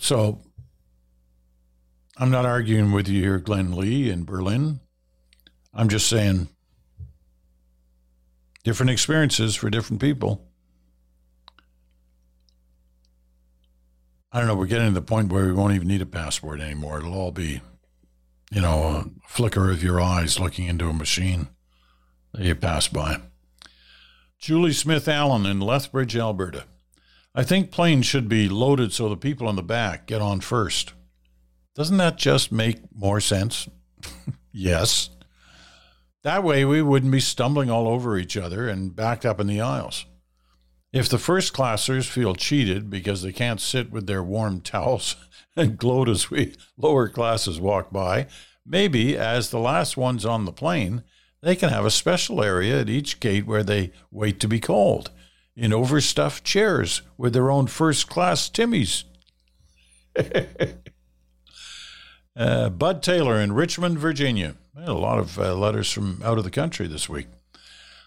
So 0.00 0.40
I'm 2.20 2.30
not 2.32 2.44
arguing 2.44 2.90
with 2.90 3.06
you 3.06 3.22
here, 3.22 3.38
Glenn 3.38 3.76
Lee 3.76 4.10
in 4.10 4.24
Berlin. 4.24 4.80
I'm 5.72 5.88
just 5.88 6.08
saying 6.08 6.48
different 8.64 8.90
experiences 8.90 9.54
for 9.54 9.70
different 9.70 10.02
people. 10.02 10.44
I 14.32 14.38
don't 14.38 14.48
know. 14.48 14.56
We're 14.56 14.66
getting 14.66 14.88
to 14.88 14.94
the 14.94 15.00
point 15.00 15.32
where 15.32 15.46
we 15.46 15.52
won't 15.52 15.74
even 15.74 15.86
need 15.86 16.02
a 16.02 16.06
passport 16.06 16.60
anymore. 16.60 16.98
It'll 16.98 17.14
all 17.14 17.30
be, 17.30 17.60
you 18.50 18.60
know, 18.60 18.82
a 18.82 19.04
flicker 19.28 19.70
of 19.70 19.84
your 19.84 20.00
eyes 20.00 20.40
looking 20.40 20.66
into 20.66 20.88
a 20.88 20.92
machine 20.92 21.46
that 22.34 22.42
you 22.42 22.56
pass 22.56 22.88
by. 22.88 23.20
Julie 24.40 24.72
Smith 24.72 25.06
Allen 25.06 25.46
in 25.46 25.60
Lethbridge, 25.60 26.16
Alberta. 26.16 26.64
I 27.32 27.44
think 27.44 27.70
planes 27.70 28.06
should 28.06 28.28
be 28.28 28.48
loaded 28.48 28.92
so 28.92 29.08
the 29.08 29.16
people 29.16 29.48
in 29.48 29.54
the 29.54 29.62
back 29.62 30.08
get 30.08 30.20
on 30.20 30.40
first. 30.40 30.94
Doesn't 31.78 31.98
that 31.98 32.16
just 32.16 32.50
make 32.50 32.80
more 32.92 33.20
sense? 33.20 33.68
yes. 34.52 35.10
That 36.24 36.42
way 36.42 36.64
we 36.64 36.82
wouldn't 36.82 37.12
be 37.12 37.20
stumbling 37.20 37.70
all 37.70 37.86
over 37.86 38.18
each 38.18 38.36
other 38.36 38.68
and 38.68 38.96
backed 38.96 39.24
up 39.24 39.38
in 39.38 39.46
the 39.46 39.60
aisles. 39.60 40.04
If 40.92 41.08
the 41.08 41.18
first 41.18 41.52
classers 41.52 42.08
feel 42.08 42.34
cheated 42.34 42.90
because 42.90 43.22
they 43.22 43.30
can't 43.30 43.60
sit 43.60 43.92
with 43.92 44.08
their 44.08 44.24
warm 44.24 44.60
towels 44.60 45.14
and 45.56 45.78
gloat 45.78 46.08
as 46.08 46.32
we 46.32 46.56
lower 46.76 47.08
classes 47.08 47.60
walk 47.60 47.92
by, 47.92 48.26
maybe 48.66 49.16
as 49.16 49.50
the 49.50 49.60
last 49.60 49.96
ones 49.96 50.26
on 50.26 50.46
the 50.46 50.52
plane, 50.52 51.04
they 51.42 51.54
can 51.54 51.68
have 51.68 51.86
a 51.86 51.92
special 51.92 52.42
area 52.42 52.80
at 52.80 52.88
each 52.88 53.20
gate 53.20 53.46
where 53.46 53.62
they 53.62 53.92
wait 54.10 54.40
to 54.40 54.48
be 54.48 54.58
called 54.58 55.12
in 55.54 55.72
overstuffed 55.72 56.42
chairs 56.42 57.02
with 57.16 57.34
their 57.34 57.52
own 57.52 57.68
first 57.68 58.08
class 58.08 58.50
Timmies. 58.50 59.04
uh, 62.38 62.70
Bud 62.70 63.02
Taylor 63.02 63.40
in 63.40 63.52
Richmond, 63.52 63.98
Virginia. 63.98 64.54
a 64.76 64.92
lot 64.94 65.18
of 65.18 65.38
uh, 65.38 65.54
letters 65.54 65.90
from 65.90 66.22
out 66.24 66.38
of 66.38 66.44
the 66.44 66.50
country 66.50 66.86
this 66.86 67.08
week. 67.08 67.26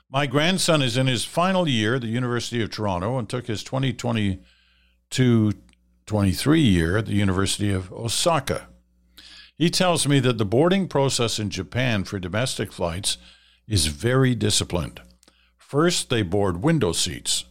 My 0.10 0.26
grandson 0.26 0.82
is 0.82 0.98
in 0.98 1.08
his 1.08 1.26
final 1.26 1.68
year 1.68 1.96
at 1.96 2.02
the 2.02 2.08
University 2.08 2.62
of 2.62 2.72
Toronto 2.72 3.18
and 3.18 3.30
took 3.30 3.48
his 3.48 3.64
2022 3.64 5.54
23 6.06 6.62
year 6.62 6.98
at 6.98 7.06
the 7.06 7.14
University 7.14 7.72
of 7.72 7.92
Osaka. 7.94 8.68
He 9.56 9.70
tells 9.70 10.08
me 10.08 10.20
that 10.22 10.38
the 10.38 10.46
boarding 10.46 10.88
process 10.88 11.38
in 11.40 11.50
Japan 11.50 12.04
for 12.04 12.20
domestic 12.20 12.72
flights 12.74 13.18
is 13.68 13.88
very 13.88 14.34
disciplined. 14.36 15.02
First, 15.58 16.10
they 16.10 16.24
board 16.24 16.64
window 16.64 16.92
seats, 16.92 17.46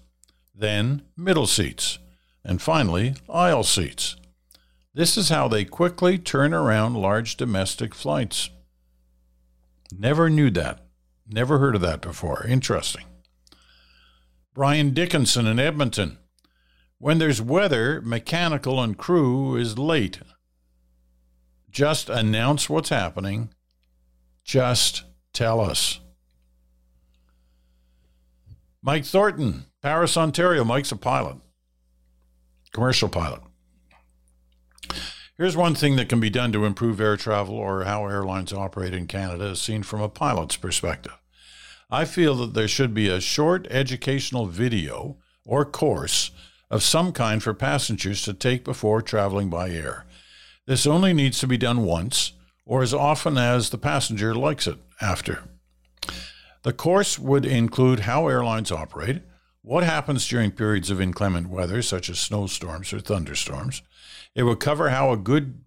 then 0.55 1.03
middle 1.17 1.47
seats, 1.47 1.99
and 2.45 2.61
finally, 2.61 3.15
aisle 3.29 3.63
seats. 3.63 4.17
This 4.93 5.17
is 5.17 5.29
how 5.29 5.47
they 5.47 5.65
quickly 5.65 6.19
turn 6.19 6.53
around 6.53 6.95
large 6.95 7.37
domestic 7.37 7.95
flights. 7.95 8.51
Never 9.97 10.29
knew 10.29 10.51
that. 10.51 10.87
Never 11.29 11.59
heard 11.59 11.77
of 11.77 11.81
that 11.83 12.01
before. 12.01 12.45
Interesting. 12.47 13.05
Brian 14.53 14.93
Dickinson 14.93 15.47
in 15.47 15.61
Edmonton. 15.61 16.19
When 16.99 17.19
there's 17.19 17.41
weather, 17.41 18.01
mechanical 18.01 18.83
and 18.83 18.99
crew 18.99 19.57
is 19.57 19.79
late. 19.79 20.21
Just 21.71 22.11
announce 22.11 22.69
what's 22.69 22.89
happening. 22.89 23.51
Just 24.45 25.05
tell 25.33 25.61
us. 25.61 26.01
Mike 28.83 29.05
Thornton, 29.05 29.67
Paris, 29.83 30.17
Ontario. 30.17 30.65
Mike's 30.65 30.91
a 30.91 30.97
pilot, 30.97 31.37
commercial 32.73 33.09
pilot. 33.09 33.41
Here's 35.41 35.57
one 35.57 35.75
thing 35.75 35.97
that 35.97 36.11
can 36.11 36.21
be 36.21 36.29
done 36.29 36.53
to 36.53 36.67
improve 36.67 37.01
air 37.01 37.17
travel 37.17 37.55
or 37.55 37.85
how 37.85 38.05
airlines 38.05 38.53
operate 38.53 38.93
in 38.93 39.07
Canada, 39.07 39.47
as 39.47 39.63
seen 39.63 39.83
from 39.83 40.03
a 40.03 40.09
pilot's 40.11 40.59
perspective. 40.59 41.17
I 41.91 42.05
feel 42.05 42.35
that 42.35 42.53
there 42.53 42.69
should 42.69 42.93
be 42.93 43.09
a 43.09 43.23
short 43.23 43.67
educational 43.71 44.45
video 44.45 45.17
or 45.47 45.65
course 45.65 46.31
of 46.71 46.83
some 46.83 47.13
kind 47.13 47.43
for 47.43 47.55
passengers 47.55 48.23
to 48.25 48.35
take 48.35 48.65
before 48.65 49.01
traveling 49.01 49.49
by 49.49 49.71
air. 49.71 50.05
This 50.67 50.87
only 50.87 51.15
needs 51.15 51.39
to 51.39 51.47
be 51.47 51.57
done 51.57 51.85
once 51.85 52.33
or 52.67 52.83
as 52.83 52.93
often 52.93 53.39
as 53.39 53.71
the 53.71 53.79
passenger 53.79 54.35
likes 54.35 54.67
it 54.67 54.77
after. 55.01 55.45
The 56.65 56.75
course 56.75 57.19
would 57.19 57.47
include 57.47 58.01
how 58.01 58.29
airlines 58.29 58.71
operate, 58.71 59.23
what 59.63 59.85
happens 59.85 60.29
during 60.29 60.51
periods 60.51 60.91
of 60.91 61.01
inclement 61.01 61.49
weather, 61.49 61.81
such 61.81 62.11
as 62.11 62.19
snowstorms 62.19 62.93
or 62.93 63.01
thunderstorms. 63.01 63.81
It 64.35 64.45
would 64.45 64.61
cover 64.61 64.91
how 64.91 65.13
a 65.13 65.17
good 65.17 65.61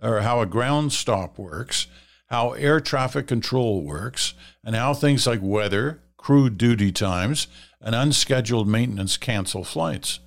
or 0.00 0.20
how 0.20 0.40
a 0.40 0.46
ground 0.46 0.92
stop 0.92 1.38
works, 1.38 1.86
how 2.26 2.52
air 2.52 2.80
traffic 2.80 3.26
control 3.26 3.82
works, 3.82 4.34
and 4.64 4.76
how 4.76 4.94
things 4.94 5.26
like 5.26 5.40
weather, 5.42 6.02
crew 6.16 6.50
duty 6.50 6.92
times, 6.92 7.48
and 7.80 7.94
unscheduled 7.94 8.68
maintenance 8.68 9.16
cancel 9.16 9.64
flights. 9.64 10.20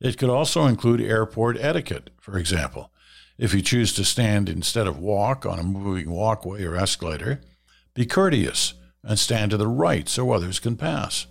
It 0.00 0.16
could 0.18 0.30
also 0.30 0.66
include 0.66 1.00
airport 1.00 1.58
etiquette, 1.58 2.10
for 2.20 2.38
example. 2.38 2.90
If 3.38 3.54
you 3.54 3.62
choose 3.62 3.92
to 3.94 4.04
stand 4.04 4.48
instead 4.48 4.86
of 4.86 4.98
walk 4.98 5.46
on 5.46 5.58
a 5.58 5.62
moving 5.62 6.10
walkway 6.10 6.64
or 6.64 6.76
escalator, 6.76 7.40
be 7.94 8.06
courteous 8.06 8.74
and 9.02 9.18
stand 9.18 9.50
to 9.50 9.56
the 9.56 9.68
right 9.68 10.08
so 10.08 10.30
others 10.30 10.60
can 10.60 10.76
pass. 10.76 11.26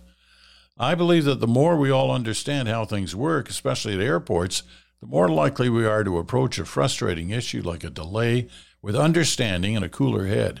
I 0.78 0.94
believe 0.94 1.24
that 1.24 1.40
the 1.40 1.46
more 1.46 1.76
we 1.76 1.90
all 1.90 2.10
understand 2.10 2.68
how 2.68 2.84
things 2.84 3.14
work, 3.14 3.48
especially 3.48 3.94
at 3.94 4.00
airports, 4.00 4.62
the 5.00 5.06
more 5.06 5.28
likely 5.28 5.68
we 5.68 5.86
are 5.86 6.04
to 6.04 6.18
approach 6.18 6.58
a 6.58 6.64
frustrating 6.64 7.30
issue 7.30 7.62
like 7.62 7.84
a 7.84 7.90
delay 7.90 8.48
with 8.82 8.94
understanding 8.94 9.74
and 9.74 9.84
a 9.84 9.88
cooler 9.88 10.26
head. 10.26 10.60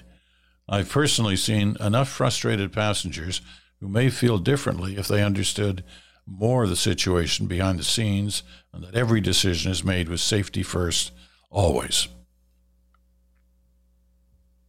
I've 0.68 0.88
personally 0.88 1.36
seen 1.36 1.76
enough 1.80 2.08
frustrated 2.08 2.72
passengers 2.72 3.40
who 3.80 3.88
may 3.88 4.08
feel 4.08 4.38
differently 4.38 4.96
if 4.96 5.08
they 5.08 5.22
understood 5.22 5.84
more 6.26 6.64
of 6.64 6.70
the 6.70 6.76
situation 6.76 7.46
behind 7.46 7.78
the 7.78 7.84
scenes 7.84 8.42
and 8.72 8.84
that 8.84 8.94
every 8.94 9.20
decision 9.20 9.70
is 9.70 9.84
made 9.84 10.08
with 10.08 10.20
safety 10.20 10.62
first, 10.62 11.12
always. 11.50 12.08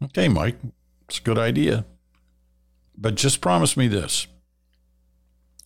Okay, 0.04 0.28
Mike, 0.28 0.58
it's 1.08 1.20
a 1.20 1.24
good 1.24 1.38
idea. 1.38 1.86
But 2.98 3.16
just 3.16 3.42
promise 3.42 3.78
me 3.78 3.88
this. 3.88 4.28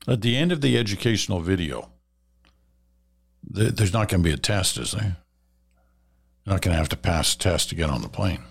At 0.07 0.21
the 0.21 0.35
end 0.35 0.51
of 0.51 0.61
the 0.61 0.77
educational 0.77 1.39
video, 1.39 1.91
there's 3.49 3.93
not 3.93 4.09
going 4.09 4.21
to 4.21 4.27
be 4.27 4.33
a 4.33 4.37
test, 4.37 4.77
is 4.77 4.91
there? 4.91 5.17
You're 6.45 6.55
not 6.55 6.61
going 6.61 6.73
to 6.73 6.77
have 6.77 6.89
to 6.89 6.97
pass 6.97 7.33
a 7.33 7.37
test 7.37 7.69
to 7.69 7.75
get 7.75 7.89
on 7.89 8.01
the 8.01 8.09
plane. 8.09 8.43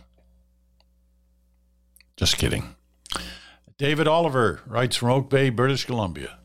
Just 2.17 2.39
kidding. 2.39 2.75
David 3.77 4.07
Oliver 4.07 4.61
writes 4.67 4.97
from 4.97 5.11
Oak 5.11 5.29
Bay, 5.29 5.51
British 5.51 5.85
Columbia. 5.85 6.39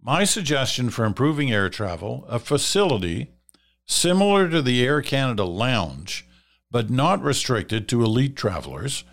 My 0.00 0.24
suggestion 0.24 0.90
for 0.90 1.04
improving 1.04 1.50
air 1.50 1.68
travel 1.68 2.24
a 2.28 2.38
facility 2.38 3.32
similar 3.86 4.48
to 4.48 4.60
the 4.62 4.84
Air 4.84 5.00
Canada 5.00 5.44
Lounge, 5.44 6.26
but 6.70 6.90
not 6.90 7.22
restricted 7.22 7.88
to 7.88 8.04
elite 8.04 8.36
travelers, 8.36 9.04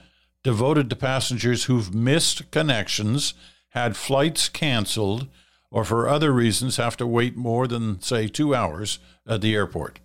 devoted 0.43 0.89
to 0.89 0.95
passengers 0.95 1.63
who've 1.63 1.95
missed 1.95 2.51
connections, 2.51 3.33
had 3.69 3.95
flights 3.95 4.49
canceled, 4.49 5.27
or 5.75 5.83
for 5.83 6.07
other 6.07 6.31
reasons 6.31 6.77
have 6.77 6.95
to 6.95 7.05
wait 7.05 7.35
more 7.35 7.67
than, 7.67 8.01
say, 8.01 8.29
two 8.29 8.55
hours 8.55 8.97
at 9.27 9.41
the 9.41 9.53
airport. 9.53 9.99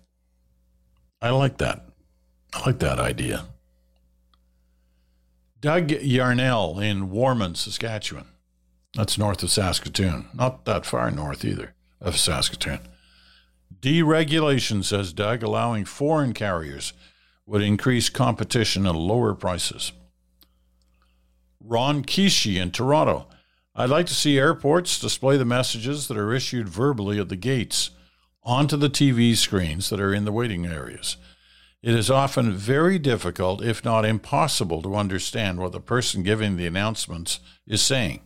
I 1.21 1.29
like 1.29 1.59
that. 1.59 1.85
I 2.53 2.65
like 2.65 2.79
that 2.79 2.99
idea. 2.99 3.45
Doug 5.61 5.89
Yarnell 5.89 6.77
in 6.77 7.09
Warman, 7.09 7.55
Saskatchewan. 7.55 8.25
That's 8.95 9.17
north 9.17 9.43
of 9.43 9.49
Saskatoon. 9.49 10.27
Not 10.33 10.65
that 10.65 10.85
far 10.85 11.09
north 11.09 11.45
either 11.45 11.73
of 12.01 12.17
Saskatoon. 12.17 12.79
Deregulation, 13.79 14.83
says 14.83 15.13
Doug, 15.13 15.41
allowing 15.41 15.85
foreign 15.85 16.33
carriers 16.33 16.91
would 17.45 17.61
increase 17.61 18.09
competition 18.09 18.85
and 18.85 18.97
lower 18.97 19.33
prices. 19.33 19.93
Ron 21.61 22.03
Kishi 22.03 22.61
in 22.61 22.71
Toronto. 22.71 23.29
I'd 23.73 23.89
like 23.89 24.05
to 24.07 24.13
see 24.13 24.37
airports 24.37 24.99
display 24.99 25.37
the 25.37 25.45
messages 25.45 26.07
that 26.07 26.17
are 26.17 26.33
issued 26.33 26.67
verbally 26.67 27.19
at 27.19 27.29
the 27.29 27.37
gates 27.37 27.91
onto 28.43 28.75
the 28.75 28.89
TV 28.89 29.35
screens 29.35 29.89
that 29.89 30.01
are 30.01 30.13
in 30.13 30.25
the 30.25 30.31
waiting 30.31 30.65
areas. 30.65 31.15
It 31.81 31.95
is 31.95 32.11
often 32.11 32.51
very 32.51 32.99
difficult, 32.99 33.63
if 33.63 33.85
not 33.85 34.03
impossible, 34.03 34.81
to 34.81 34.95
understand 34.95 35.59
what 35.59 35.71
the 35.71 35.79
person 35.79 36.21
giving 36.21 36.57
the 36.57 36.67
announcements 36.67 37.39
is 37.65 37.81
saying. 37.81 38.19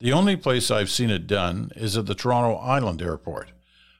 The 0.00 0.12
only 0.12 0.36
place 0.36 0.70
I've 0.70 0.90
seen 0.90 1.10
it 1.10 1.26
done 1.26 1.70
is 1.74 1.96
at 1.96 2.06
the 2.06 2.14
Toronto 2.14 2.56
Island 2.56 3.00
Airport, 3.00 3.52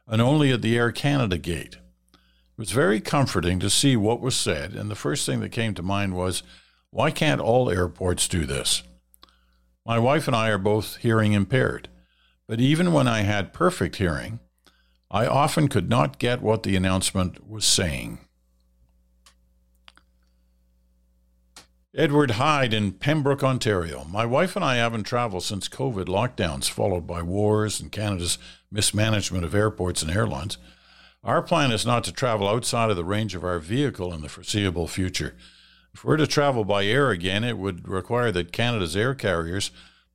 and 0.06 0.20
only 0.20 0.52
at 0.52 0.60
the 0.60 0.76
Air 0.76 0.92
Canada 0.92 1.38
gate. 1.38 1.76
It 2.12 2.58
was 2.58 2.72
very 2.72 3.00
comforting 3.00 3.58
to 3.60 3.70
see 3.70 3.96
what 3.96 4.20
was 4.20 4.36
said, 4.36 4.74
and 4.74 4.90
the 4.90 4.96
first 4.96 5.24
thing 5.24 5.40
that 5.40 5.50
came 5.50 5.72
to 5.74 5.82
mind 5.82 6.14
was 6.14 6.42
why 6.90 7.10
can't 7.10 7.40
all 7.40 7.70
airports 7.70 8.28
do 8.28 8.44
this? 8.44 8.82
My 9.84 9.98
wife 9.98 10.28
and 10.28 10.36
I 10.36 10.48
are 10.50 10.58
both 10.58 10.96
hearing 10.96 11.32
impaired, 11.32 11.88
but 12.46 12.60
even 12.60 12.92
when 12.92 13.08
I 13.08 13.22
had 13.22 13.52
perfect 13.52 13.96
hearing, 13.96 14.38
I 15.10 15.26
often 15.26 15.68
could 15.68 15.90
not 15.90 16.18
get 16.18 16.40
what 16.40 16.62
the 16.62 16.76
announcement 16.76 17.48
was 17.48 17.64
saying. 17.64 18.20
Edward 21.94 22.32
Hyde 22.32 22.72
in 22.72 22.92
Pembroke, 22.92 23.44
Ontario. 23.44 24.04
My 24.04 24.24
wife 24.24 24.56
and 24.56 24.64
I 24.64 24.76
haven't 24.76 25.02
traveled 25.02 25.42
since 25.42 25.68
COVID 25.68 26.06
lockdowns, 26.06 26.70
followed 26.70 27.06
by 27.06 27.20
wars 27.20 27.80
and 27.80 27.92
Canada's 27.92 28.38
mismanagement 28.70 29.44
of 29.44 29.54
airports 29.54 30.00
and 30.00 30.10
airlines. 30.10 30.56
Our 31.22 31.42
plan 31.42 31.70
is 31.70 31.84
not 31.84 32.04
to 32.04 32.12
travel 32.12 32.48
outside 32.48 32.88
of 32.88 32.96
the 32.96 33.04
range 33.04 33.34
of 33.34 33.44
our 33.44 33.58
vehicle 33.58 34.14
in 34.14 34.22
the 34.22 34.30
foreseeable 34.30 34.88
future. 34.88 35.36
If 35.94 36.04
we're 36.04 36.16
to 36.16 36.26
travel 36.26 36.64
by 36.64 36.84
air 36.84 37.10
again, 37.10 37.44
it 37.44 37.58
would 37.58 37.86
require 37.86 38.32
that 38.32 38.52
Canada's 38.52 38.96
air 38.96 39.14
carriers 39.14 39.70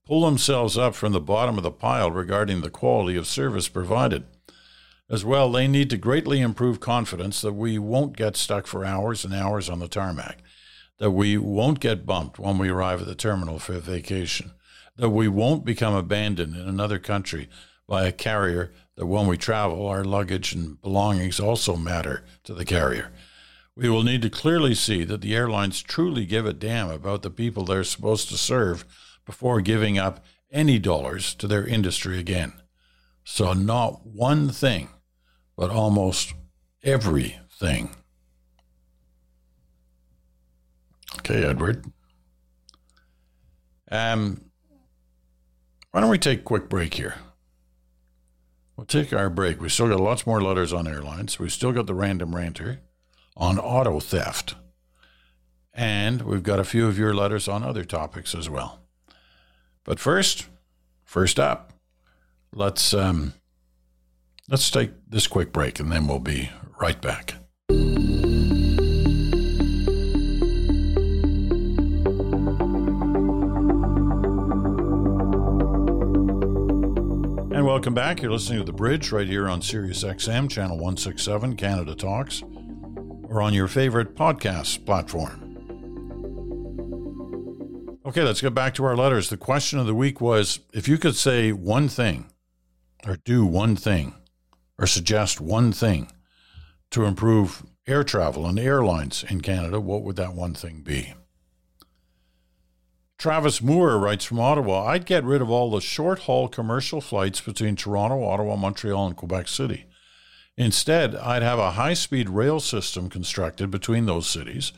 pull 0.06 0.26
themselves 0.26 0.78
up 0.78 0.96
from 0.96 1.12
the 1.12 1.20
bottom 1.20 1.58
of 1.58 1.63
the 1.63 1.72
pile 1.72 2.10
regarding 2.10 2.62
the 2.62 2.70
quality 2.70 3.18
of 3.18 3.28
service 3.28 3.68
provided. 3.68 4.24
As 5.10 5.24
well, 5.24 5.52
they 5.52 5.68
need 5.68 5.90
to 5.92 5.98
greatly 5.98 6.42
improve 6.42 6.80
confidence 6.80 7.42
that 7.42 7.54
we 7.54 7.78
won't 7.78 8.18
get 8.18 8.36
stuck 8.36 8.68
for 8.68 8.84
hours 8.84 9.24
and 9.24 9.34
hours 9.34 9.70
on 9.70 9.80
the 9.80 9.88
tarmac, 9.88 10.40
that 10.98 11.12
we 11.12 11.38
won't 11.38 11.80
get 11.80 12.06
bumped 12.06 12.40
when 12.40 12.58
we 12.58 12.70
arrive 12.70 13.02
at 13.02 13.08
the 13.08 13.16
terminal 13.16 13.60
for 13.60 13.74
a 13.74 13.80
vacation, 13.80 14.52
that 14.98 15.10
we 15.10 15.28
won't 15.28 15.63
become 15.63 15.94
abandoned 15.94 16.56
in 16.56 16.68
another 16.68 17.00
country 17.00 17.48
by 17.88 18.06
a 18.06 18.12
carrier 18.12 18.74
that 18.96 19.06
when 19.06 19.28
we 19.28 19.38
travel, 19.38 19.88
our 19.88 20.04
luggage 20.04 20.54
and 20.54 20.82
belongings 20.82 21.40
also 21.40 21.78
matter 21.78 22.24
to 22.44 22.54
the 22.54 22.66
carrier. 22.66 23.12
We 23.78 23.90
will 23.90 24.02
need 24.02 24.24
to 24.24 24.32
clearly 24.32 24.74
see 24.74 25.04
that 25.04 25.22
the 25.22 25.36
airlines 25.36 25.84
truly 25.84 26.26
give 26.26 26.48
a 26.48 26.54
damn 26.54 26.90
about 26.90 27.22
the 27.22 27.30
people 27.30 27.63
they're 27.63 27.84
supposed 27.84 28.28
to 28.30 28.36
serve 28.36 28.84
before 29.24 29.62
giving 29.62 30.00
up 30.00 30.26
any 30.52 30.80
dollars 30.80 31.36
to 31.36 31.48
their 31.48 31.63
industry 31.63 32.18
again. 32.18 32.54
So, 33.24 33.54
not 33.54 34.04
one 34.04 34.50
thing, 34.50 34.90
but 35.56 35.70
almost 35.70 36.34
everything. 36.84 37.92
Okay, 41.20 41.44
Edward. 41.46 41.86
Um, 43.92 44.42
why 45.92 46.02
don't 46.02 46.10
we 46.10 46.18
take 46.18 46.40
a 46.40 46.44
quick 46.44 46.68
break 46.68 46.96
here? 46.96 47.13
We'll 48.76 48.88
take 48.88 49.13
our 49.13 49.30
break. 49.30 49.62
We 49.62 49.70
still 49.70 49.90
got 49.90 50.00
lots 50.00 50.26
more 50.26 50.42
letters 50.42 50.74
on 50.74 50.88
airlines. 50.88 51.38
We've 51.38 51.54
still 51.54 51.72
got 51.72 51.86
the 51.86 51.94
random 51.94 52.36
ranter 52.36 52.82
on 53.38 53.60
auto 53.60 54.00
theft. 54.00 54.56
And 55.73 56.23
we've 56.23 56.43
got 56.43 56.60
a 56.60 56.63
few 56.63 56.88
of 56.88 56.97
your 56.97 57.13
letters 57.13 57.47
on 57.47 57.63
other 57.63 57.86
topics 57.86 58.34
as 58.34 58.50
well. 58.50 58.80
But 59.84 60.00
first, 60.00 60.47
first 61.06 61.39
up, 61.39 61.71
let's 62.54 62.93
um, 62.95 63.34
let's 64.50 64.71
take 64.71 64.91
this 65.08 65.28
quick 65.28 65.54
break 65.54 65.80
and 65.80 65.91
then 65.91 66.08
we'll 66.08 66.19
be 66.19 66.50
right 66.82 67.00
back. 67.00 67.36
And 77.50 77.65
welcome 77.65 77.93
back. 77.93 78.21
You're 78.23 78.32
listening 78.32 78.60
to 78.60 78.65
The 78.65 78.73
Bridge 78.73 79.12
right 79.12 79.28
here 79.28 79.47
on 79.47 79.62
Sirius 79.62 80.04
XM, 80.04 80.50
channel 80.50 80.78
167, 80.78 81.56
Canada 81.56 81.93
Talks 81.93 82.41
or 83.30 83.42
on 83.42 83.54
your 83.54 83.68
favorite 83.68 84.16
podcast 84.16 84.86
platform. 84.86 85.44
Okay, 88.06 88.24
let's 88.24 88.42
get 88.42 88.54
back 88.54 88.74
to 88.76 88.86
our 88.86 88.96
letters. 88.96 89.30
The 89.30 89.38
question 89.38 89.80
of 89.80 89.86
the 89.86 89.94
week 89.94 90.22
was 90.22 90.62
if 90.74 90.88
you 90.88 90.98
could 90.98 91.16
say 91.16 91.52
one 91.52 91.90
thing, 91.90 92.32
or 93.06 93.18
do 93.18 93.46
one 93.46 93.76
thing, 93.76 94.16
or 94.80 94.88
suggest 94.88 95.42
one 95.42 95.74
thing 95.74 96.10
to 96.92 97.04
improve 97.04 97.63
air 97.86 98.04
travel 98.04 98.46
and 98.46 98.58
airlines 98.58 99.26
in 99.30 99.42
Canada, 99.42 99.82
what 99.82 100.04
would 100.04 100.16
that 100.16 100.34
one 100.34 100.54
thing 100.54 100.82
be? 100.82 101.13
Travis 103.18 103.62
Moore 103.63 103.98
writes 103.98 104.24
from 104.24 104.40
Ottawa 104.40 104.86
I'd 104.86 105.06
get 105.06 105.24
rid 105.24 105.42
of 105.42 105.50
all 105.50 105.72
the 105.72 105.82
short 105.82 106.20
haul 106.20 106.48
commercial 106.48 107.02
flights 107.02 107.42
between 107.42 107.76
Toronto, 107.76 108.24
Ottawa, 108.24 108.56
Montreal, 108.56 109.08
and 109.08 109.16
Quebec 109.16 109.48
City. 109.48 109.87
Instead, 110.58 111.15
I'd 111.15 111.43
have 111.43 111.60
a 111.60 111.72
high 111.72 111.93
speed 111.93 112.30
rail 112.30 112.60
system 112.60 113.10
constructed 113.10 113.70
between 113.70 114.08
those 114.08 114.28
cities. 114.28 114.74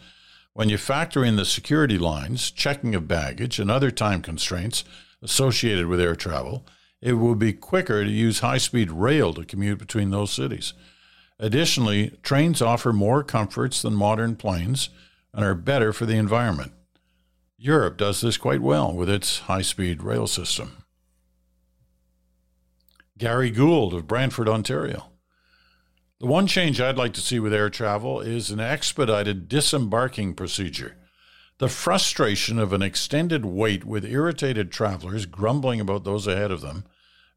When 0.54 0.68
you 0.68 0.78
factor 0.78 1.24
in 1.24 1.38
the 1.38 1.46
security 1.46 1.98
lines, 1.98 2.52
checking 2.52 2.94
of 2.96 3.08
baggage, 3.08 3.60
and 3.60 3.72
other 3.72 3.92
time 3.92 4.22
constraints 4.22 4.84
associated 5.22 5.88
with 5.88 6.02
air 6.02 6.16
travel, 6.16 6.66
it 7.02 7.14
would 7.14 7.40
be 7.40 7.54
quicker 7.54 8.04
to 8.04 8.12
use 8.12 8.40
high 8.40 8.58
speed 8.58 8.92
rail 8.92 9.34
to 9.34 9.46
commute 9.46 9.80
between 9.80 10.10
those 10.10 10.32
cities. 10.32 10.74
Additionally, 11.40 12.10
trains 12.24 12.62
offer 12.62 12.92
more 12.92 13.24
comforts 13.24 13.82
than 13.82 13.94
modern 13.94 14.36
planes 14.36 14.90
and 15.34 15.46
are 15.46 15.56
better 15.56 15.94
for 15.94 16.06
the 16.06 16.18
environment. 16.18 16.74
Europe 17.58 17.98
does 17.98 18.20
this 18.20 18.38
quite 18.38 18.62
well 18.62 18.94
with 18.94 19.10
its 19.10 19.40
high 19.40 19.62
speed 19.62 20.04
rail 20.04 20.28
system. 20.28 20.84
Gary 23.18 23.50
Gould 23.50 23.94
of 23.94 24.08
Brantford, 24.08 24.50
Ontario. 24.50 25.09
The 26.20 26.28
one 26.28 26.48
change 26.48 26.82
I'd 26.82 26.98
like 26.98 27.14
to 27.14 27.22
see 27.22 27.40
with 27.40 27.54
air 27.54 27.70
travel 27.70 28.20
is 28.20 28.52
an 28.52 28.60
expedited 28.60 29.48
disembarking 29.48 30.34
procedure. 30.34 30.98
The 31.60 31.70
frustration 31.70 32.60
of 32.60 32.74
an 32.74 32.82
extended 32.82 33.46
wait 33.46 33.86
with 33.86 34.04
irritated 34.04 34.70
travelers 34.70 35.26
grumbling 35.26 35.80
about 35.80 36.04
those 36.04 36.28
ahead 36.28 36.52
of 36.52 36.60
them 36.60 36.84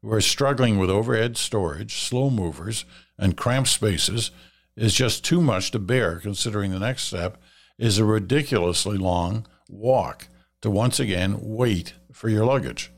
who 0.01 0.11
are 0.11 0.19
struggling 0.19 0.77
with 0.77 0.89
overhead 0.89 1.37
storage, 1.37 1.95
slow 1.95 2.29
movers, 2.29 2.83
and 3.17 3.37
cramped 3.37 3.69
spaces 3.69 4.31
is 4.75 4.93
just 4.93 5.23
too 5.23 5.39
much 5.39 5.71
to 5.71 5.79
bear 5.79 6.19
considering 6.19 6.71
the 6.71 6.79
next 6.79 7.03
step 7.03 7.41
is 7.77 7.99
a 7.99 8.05
ridiculously 8.05 8.97
long 8.97 9.47
walk 9.69 10.27
to 10.61 10.69
once 10.69 10.99
again 10.99 11.37
wait 11.39 11.93
for 12.11 12.27
your 12.27 12.45
luggage. 12.45 12.91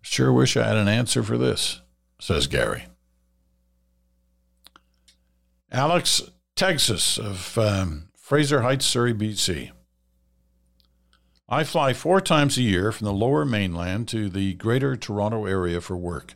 Sure 0.00 0.32
wish 0.32 0.56
I 0.56 0.68
had 0.68 0.76
an 0.76 0.88
answer 0.88 1.24
for 1.24 1.36
this, 1.36 1.80
says 2.20 2.46
Gary. 2.46 2.84
Alex 5.72 6.20
Texas 6.54 7.16
of 7.16 7.56
um, 7.56 8.10
Fraser 8.14 8.60
Heights, 8.60 8.84
Surrey, 8.84 9.14
BC. 9.14 9.70
I 11.48 11.64
fly 11.64 11.94
four 11.94 12.20
times 12.20 12.58
a 12.58 12.62
year 12.62 12.92
from 12.92 13.06
the 13.06 13.12
lower 13.12 13.46
mainland 13.46 14.06
to 14.08 14.28
the 14.28 14.52
greater 14.52 14.96
Toronto 14.96 15.46
area 15.46 15.80
for 15.80 15.96
work. 15.96 16.34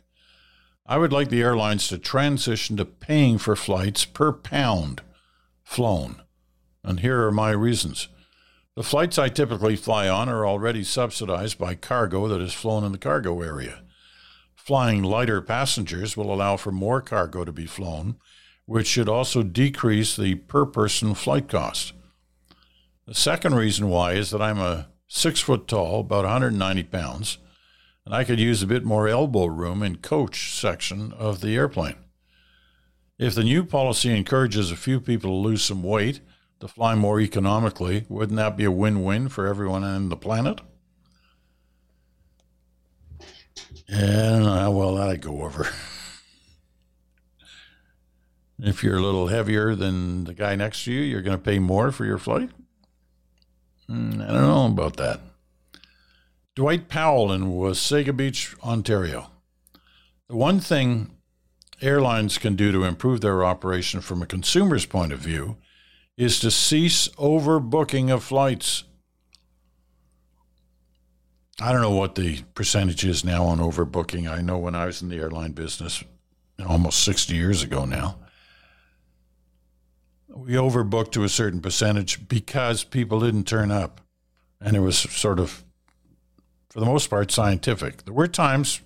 I 0.87 0.97
would 0.97 1.13
like 1.13 1.29
the 1.29 1.43
airlines 1.43 1.87
to 1.89 1.99
transition 1.99 2.77
to 2.77 2.85
paying 2.85 3.37
for 3.37 3.55
flights 3.55 4.05
per 4.05 4.33
pound 4.33 5.01
flown. 5.63 6.23
And 6.83 7.01
here 7.01 7.23
are 7.27 7.31
my 7.31 7.51
reasons. 7.51 8.07
The 8.75 8.81
flights 8.81 9.19
I 9.19 9.29
typically 9.29 9.75
fly 9.75 10.09
on 10.09 10.29
are 10.29 10.47
already 10.47 10.83
subsidized 10.83 11.59
by 11.59 11.75
cargo 11.75 12.27
that 12.27 12.41
is 12.41 12.53
flown 12.53 12.83
in 12.83 12.91
the 12.91 12.97
cargo 12.97 13.43
area. 13.43 13.83
Flying 14.55 15.03
lighter 15.03 15.43
passengers 15.43 16.17
will 16.17 16.33
allow 16.33 16.57
for 16.57 16.71
more 16.71 17.01
cargo 17.01 17.45
to 17.45 17.51
be 17.51 17.67
flown 17.67 18.15
which 18.67 18.85
should 18.85 19.09
also 19.09 19.41
decrease 19.41 20.15
the 20.15 20.35
per 20.35 20.65
person 20.65 21.15
flight 21.15 21.47
cost. 21.49 21.93
The 23.07 23.15
second 23.15 23.55
reason 23.55 23.89
why 23.89 24.13
is 24.13 24.29
that 24.29 24.41
I'm 24.41 24.59
a 24.59 24.89
six 25.07 25.39
foot 25.39 25.67
tall, 25.67 26.01
about 26.01 26.25
190 26.25 26.83
pounds, 26.83 27.37
and 28.05 28.13
I 28.13 28.25
could 28.25 28.39
use 28.39 28.61
a 28.61 28.67
bit 28.67 28.83
more 28.83 29.07
elbow 29.07 29.45
room 29.45 29.81
in 29.81 29.97
coach 29.97 30.53
section 30.53 31.13
of 31.13 31.39
the 31.39 31.55
airplane. 31.55 31.95
If 33.17 33.35
the 33.35 33.43
new 33.43 33.63
policy 33.63 34.15
encourages 34.15 34.69
a 34.69 34.75
few 34.75 34.99
people 34.99 35.31
to 35.31 35.47
lose 35.47 35.63
some 35.63 35.81
weight 35.81 36.19
to 36.59 36.67
fly 36.67 36.93
more 36.93 37.21
economically, 37.21 38.05
wouldn't 38.09 38.37
that 38.37 38.57
be 38.57 38.65
a 38.65 38.71
win 38.71 39.03
win 39.03 39.29
for 39.29 39.47
everyone 39.47 39.85
on 39.85 40.09
the 40.09 40.17
planet? 40.17 40.59
Know 43.89 44.55
how 44.59 44.71
well 44.71 44.95
that'd 44.95 45.21
go 45.21 45.43
over. 45.43 45.67
if 48.59 48.83
you're 48.83 48.97
a 48.97 49.01
little 49.01 49.27
heavier 49.27 49.75
than 49.75 50.23
the 50.23 50.33
guy 50.33 50.55
next 50.55 50.83
to 50.85 50.91
you, 50.91 51.01
you're 51.01 51.21
going 51.21 51.37
to 51.37 51.43
pay 51.43 51.59
more 51.59 51.91
for 51.91 52.05
your 52.05 52.17
flight. 52.17 52.49
Mm, 53.89 54.23
I 54.23 54.33
don't 54.33 54.41
know 54.41 54.65
about 54.65 54.97
that. 54.97 55.21
Dwight 56.55 56.89
Powell 56.89 57.31
in 57.31 57.51
Wasaga 57.51 58.15
Beach, 58.15 58.55
Ontario. 58.63 59.29
The 60.27 60.35
one 60.35 60.59
thing 60.59 61.11
airlines 61.81 62.37
can 62.37 62.55
do 62.55 62.71
to 62.71 62.83
improve 62.83 63.21
their 63.21 63.45
operation 63.45 64.01
from 64.01 64.21
a 64.21 64.25
consumer's 64.25 64.85
point 64.85 65.13
of 65.13 65.19
view 65.19 65.57
is 66.17 66.39
to 66.39 66.49
cease 66.49 67.07
overbooking 67.09 68.11
of 68.11 68.23
flights. 68.23 68.83
I 71.61 71.71
don't 71.71 71.81
know 71.81 71.91
what 71.91 72.15
the 72.15 72.41
percentage 72.55 73.05
is 73.05 73.23
now 73.23 73.45
on 73.45 73.59
overbooking. 73.59 74.29
I 74.29 74.41
know 74.41 74.57
when 74.57 74.75
I 74.75 74.87
was 74.87 75.01
in 75.01 75.09
the 75.09 75.17
airline 75.17 75.51
business 75.51 76.03
almost 76.67 77.03
60 77.03 77.35
years 77.35 77.61
ago 77.61 77.85
now, 77.85 78.17
we 80.37 80.53
overbooked 80.53 81.11
to 81.11 81.23
a 81.23 81.29
certain 81.29 81.61
percentage 81.61 82.27
because 82.27 82.83
people 82.83 83.19
didn't 83.19 83.45
turn 83.45 83.71
up. 83.71 84.01
And 84.59 84.75
it 84.75 84.79
was 84.79 84.97
sort 84.97 85.39
of, 85.39 85.63
for 86.69 86.79
the 86.79 86.85
most 86.85 87.09
part, 87.09 87.31
scientific. 87.31 88.05
There 88.05 88.13
were 88.13 88.27
times 88.27 88.81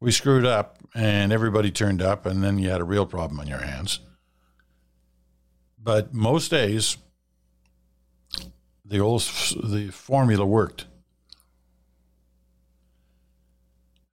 we 0.00 0.10
screwed 0.12 0.46
up 0.46 0.78
and 0.94 1.32
everybody 1.32 1.70
turned 1.70 2.02
up, 2.02 2.26
and 2.26 2.42
then 2.42 2.58
you 2.58 2.70
had 2.70 2.80
a 2.80 2.84
real 2.84 3.06
problem 3.06 3.40
on 3.40 3.46
your 3.46 3.58
hands. 3.60 4.00
But 5.80 6.14
most 6.14 6.50
days, 6.50 6.96
the 8.84 8.98
old 8.98 9.22
the 9.22 9.90
formula 9.92 10.46
worked. 10.46 10.86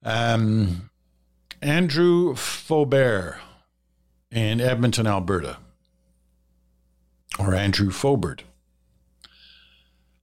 Um, 0.02 0.90
Andrew 1.60 2.34
Faubert 2.34 3.38
in 4.30 4.60
Edmonton, 4.60 5.06
Alberta, 5.06 5.58
or 7.38 7.54
Andrew 7.54 7.90
Fobert. 7.90 8.40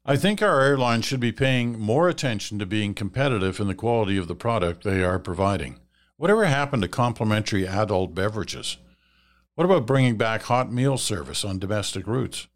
I 0.06 0.17
think 0.17 0.41
our 0.41 0.62
airlines 0.62 1.06
should 1.06 1.21
be 1.21 1.32
paying 1.32 1.80
more 1.80 2.10
attention 2.10 2.60
to 2.60 2.65
being 2.65 2.93
competitive 2.93 3.60
in 3.60 3.67
the 3.67 3.76
quality 3.76 4.17
of 4.17 4.28
the 4.28 4.36
product 4.36 4.84
they 4.84 5.02
are 5.04 5.19
providing. 5.19 5.80
Whatever 6.17 6.45
happened 6.45 6.82
to 6.84 6.89
complimentary 6.89 7.65
adult 7.65 8.13
beverages? 8.13 8.78
What 9.56 9.65
about 9.65 9.88
bringing 9.88 10.17
back 10.17 10.43
hot 10.43 10.71
meal 10.71 10.97
service 10.97 11.45
on 11.45 11.60
domestic 11.60 12.06
routes? 12.06 12.47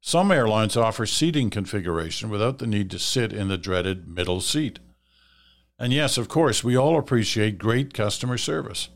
Some 0.00 0.30
airlines 0.30 0.76
offer 0.76 1.06
seating 1.06 1.50
configuration 1.50 2.30
without 2.30 2.58
the 2.58 2.66
need 2.66 2.90
to 2.90 2.98
sit 2.98 3.32
in 3.32 3.48
the 3.48 3.58
dreaded 3.58 4.06
middle 4.06 4.40
seat. 4.40 4.78
And 5.78 5.92
yes, 5.92 6.16
of 6.16 6.28
course, 6.28 6.62
we 6.62 6.76
all 6.76 6.98
appreciate 6.98 7.58
great 7.58 7.92
customer 7.92 8.38
service. 8.38 8.88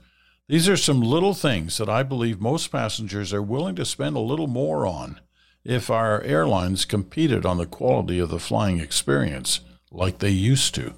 These 0.52 0.68
are 0.68 0.76
some 0.76 1.00
little 1.00 1.32
things 1.32 1.78
that 1.78 1.88
I 1.88 2.02
believe 2.02 2.38
most 2.38 2.70
passengers 2.70 3.32
are 3.32 3.40
willing 3.40 3.74
to 3.76 3.86
spend 3.86 4.16
a 4.16 4.20
little 4.20 4.48
more 4.48 4.86
on 4.86 5.18
if 5.64 5.88
our 5.88 6.20
airlines 6.20 6.84
competed 6.84 7.46
on 7.46 7.56
the 7.56 7.64
quality 7.64 8.18
of 8.18 8.28
the 8.28 8.38
flying 8.38 8.78
experience 8.78 9.60
like 9.90 10.18
they 10.18 10.28
used 10.28 10.74
to. 10.74 10.92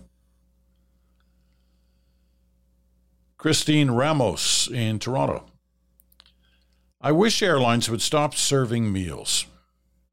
Christine 3.38 3.92
Ramos 3.92 4.68
in 4.72 4.98
Toronto. 4.98 5.46
I 7.00 7.12
wish 7.12 7.40
airlines 7.40 7.88
would 7.88 8.02
stop 8.02 8.34
serving 8.34 8.92
meals. 8.92 9.46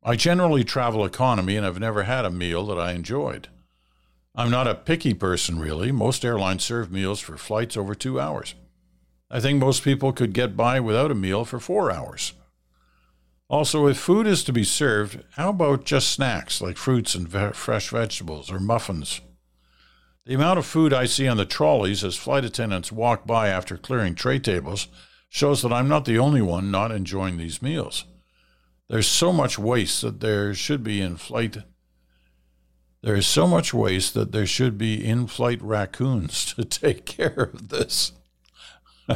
I 0.04 0.18
generally 0.18 0.64
travel 0.64 1.04
economy 1.04 1.58
and 1.58 1.66
I've 1.66 1.80
never 1.80 2.04
had 2.04 2.26
a 2.26 2.30
meal 2.30 2.64
that 2.68 2.78
I 2.78 2.92
enjoyed. 2.92 3.48
I'm 4.36 4.52
not 4.52 4.68
a 4.68 4.76
picky 4.76 5.16
person, 5.16 5.58
really. 5.58 5.92
Most 5.92 6.24
airlines 6.24 6.64
serve 6.64 6.92
meals 6.92 7.20
for 7.20 7.38
flights 7.38 7.76
over 7.76 7.96
two 7.96 8.20
hours. 8.20 8.54
I 9.34 9.40
think 9.40 9.60
most 9.60 9.84
people 9.84 10.12
could 10.12 10.34
get 10.34 10.58
by 10.58 10.82
without 10.82 11.10
a 11.10 11.16
meal 11.16 11.46
for 11.46 11.58
four 11.58 11.90
hours. 11.90 12.34
Also, 13.50 13.88
if 13.88 13.98
food 13.98 14.28
is 14.28 14.44
to 14.44 14.52
be 14.52 14.66
served, 14.66 15.24
how 15.36 15.50
about 15.50 15.86
just 15.86 16.10
snacks 16.10 16.62
like 16.62 16.76
fruits 16.76 17.16
and 17.16 17.30
ve- 17.30 17.54
fresh 17.54 17.90
vegetables 17.90 18.52
or 18.52 18.60
muffins? 18.60 19.22
The 20.26 20.34
amount 20.34 20.60
of 20.60 20.66
food 20.66 20.94
I 20.94 21.06
see 21.06 21.30
on 21.30 21.38
the 21.38 21.46
trolleys 21.46 22.04
as 22.04 22.18
flight 22.18 22.44
attendants 22.44 22.92
walk 22.92 23.26
by 23.26 23.48
after 23.48 23.78
clearing 23.78 24.16
tray 24.16 24.38
tables 24.38 24.90
shows 25.30 25.62
that 25.62 25.74
I'm 25.74 25.88
not 25.88 26.04
the 26.04 26.20
only 26.20 26.42
one 26.42 26.70
not 26.70 26.92
enjoying 26.92 27.38
these 27.38 27.62
meals. 27.62 28.04
There's 28.90 29.08
so 29.08 29.32
much 29.32 29.58
waste 29.58 30.02
that 30.02 30.20
there 30.20 30.54
should 30.54 30.84
be 30.84 31.00
in 31.00 31.16
flight. 31.16 31.58
There 33.02 33.16
is 33.16 33.26
so 33.26 33.48
much 33.48 33.74
waste 33.74 34.14
that 34.14 34.34
there 34.34 34.46
should 34.46 34.78
be 34.78 35.04
in 35.04 35.28
flight 35.28 35.62
raccoons 35.62 36.54
to 36.56 36.66
take 36.66 37.06
care 37.06 37.50
of 37.54 37.70
this. 37.70 38.12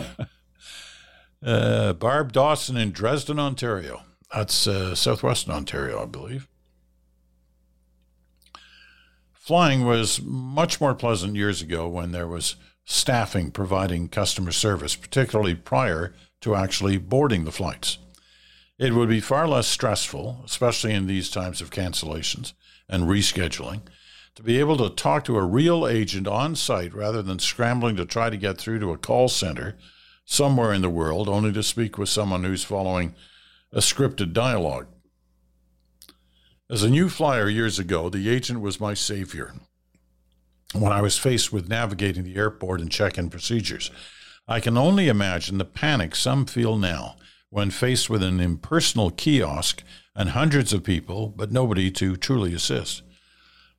uh, 1.45 1.93
Barb 1.93 2.31
Dawson 2.31 2.77
in 2.77 2.91
Dresden, 2.91 3.39
Ontario. 3.39 4.03
That's 4.33 4.67
uh, 4.67 4.95
southwestern 4.95 5.53
Ontario, 5.53 6.01
I 6.01 6.05
believe. 6.05 6.47
Flying 9.33 9.85
was 9.85 10.21
much 10.21 10.81
more 10.81 10.95
pleasant 10.95 11.35
years 11.35 11.61
ago 11.61 11.87
when 11.87 12.11
there 12.11 12.27
was 12.27 12.55
staffing 12.83 13.51
providing 13.51 14.09
customer 14.09 14.51
service, 14.51 14.95
particularly 14.95 15.55
prior 15.55 16.13
to 16.41 16.55
actually 16.55 16.97
boarding 16.97 17.45
the 17.45 17.51
flights. 17.51 17.97
It 18.77 18.93
would 18.93 19.09
be 19.09 19.19
far 19.21 19.47
less 19.47 19.67
stressful, 19.67 20.41
especially 20.45 20.93
in 20.93 21.07
these 21.07 21.29
times 21.29 21.61
of 21.61 21.69
cancellations 21.69 22.53
and 22.89 23.05
rescheduling, 23.05 23.81
to 24.35 24.43
be 24.43 24.59
able 24.59 24.77
to 24.77 24.89
talk 24.89 25.23
to 25.23 25.37
a 25.37 25.45
real 25.45 25.87
agent 25.87 26.27
on 26.27 26.55
site 26.55 26.93
rather 26.93 27.21
than 27.21 27.39
scrambling 27.39 27.95
to 27.95 28.05
try 28.05 28.29
to 28.29 28.37
get 28.37 28.57
through 28.57 28.79
to 28.79 28.91
a 28.91 28.97
call 28.97 29.29
center 29.29 29.77
somewhere 30.25 30.73
in 30.73 30.81
the 30.81 30.89
world 30.89 31.29
only 31.29 31.53
to 31.53 31.63
speak 31.63 31.97
with 31.97 32.09
someone 32.09 32.43
who's 32.43 32.63
following 32.63 33.15
a 33.71 33.79
scripted 33.79 34.33
dialogue. 34.33 34.87
As 36.69 36.83
a 36.83 36.89
new 36.89 37.09
flyer 37.09 37.47
years 37.47 37.79
ago, 37.79 38.09
the 38.09 38.29
agent 38.29 38.59
was 38.59 38.79
my 38.79 38.93
savior 38.93 39.53
when 40.73 40.91
I 40.91 41.01
was 41.01 41.17
faced 41.17 41.53
with 41.53 41.69
navigating 41.69 42.23
the 42.23 42.35
airport 42.35 42.81
and 42.81 42.91
check 42.91 43.17
in 43.17 43.29
procedures. 43.29 43.91
I 44.47 44.59
can 44.59 44.77
only 44.77 45.07
imagine 45.07 45.57
the 45.57 45.65
panic 45.65 46.15
some 46.15 46.45
feel 46.45 46.77
now 46.77 47.15
when 47.49 47.69
faced 47.69 48.09
with 48.09 48.21
an 48.21 48.39
impersonal 48.39 49.11
kiosk 49.11 49.83
and 50.15 50.29
hundreds 50.29 50.73
of 50.73 50.83
people, 50.83 51.29
but 51.29 51.51
nobody 51.51 51.89
to 51.91 52.17
truly 52.17 52.53
assist. 52.53 53.03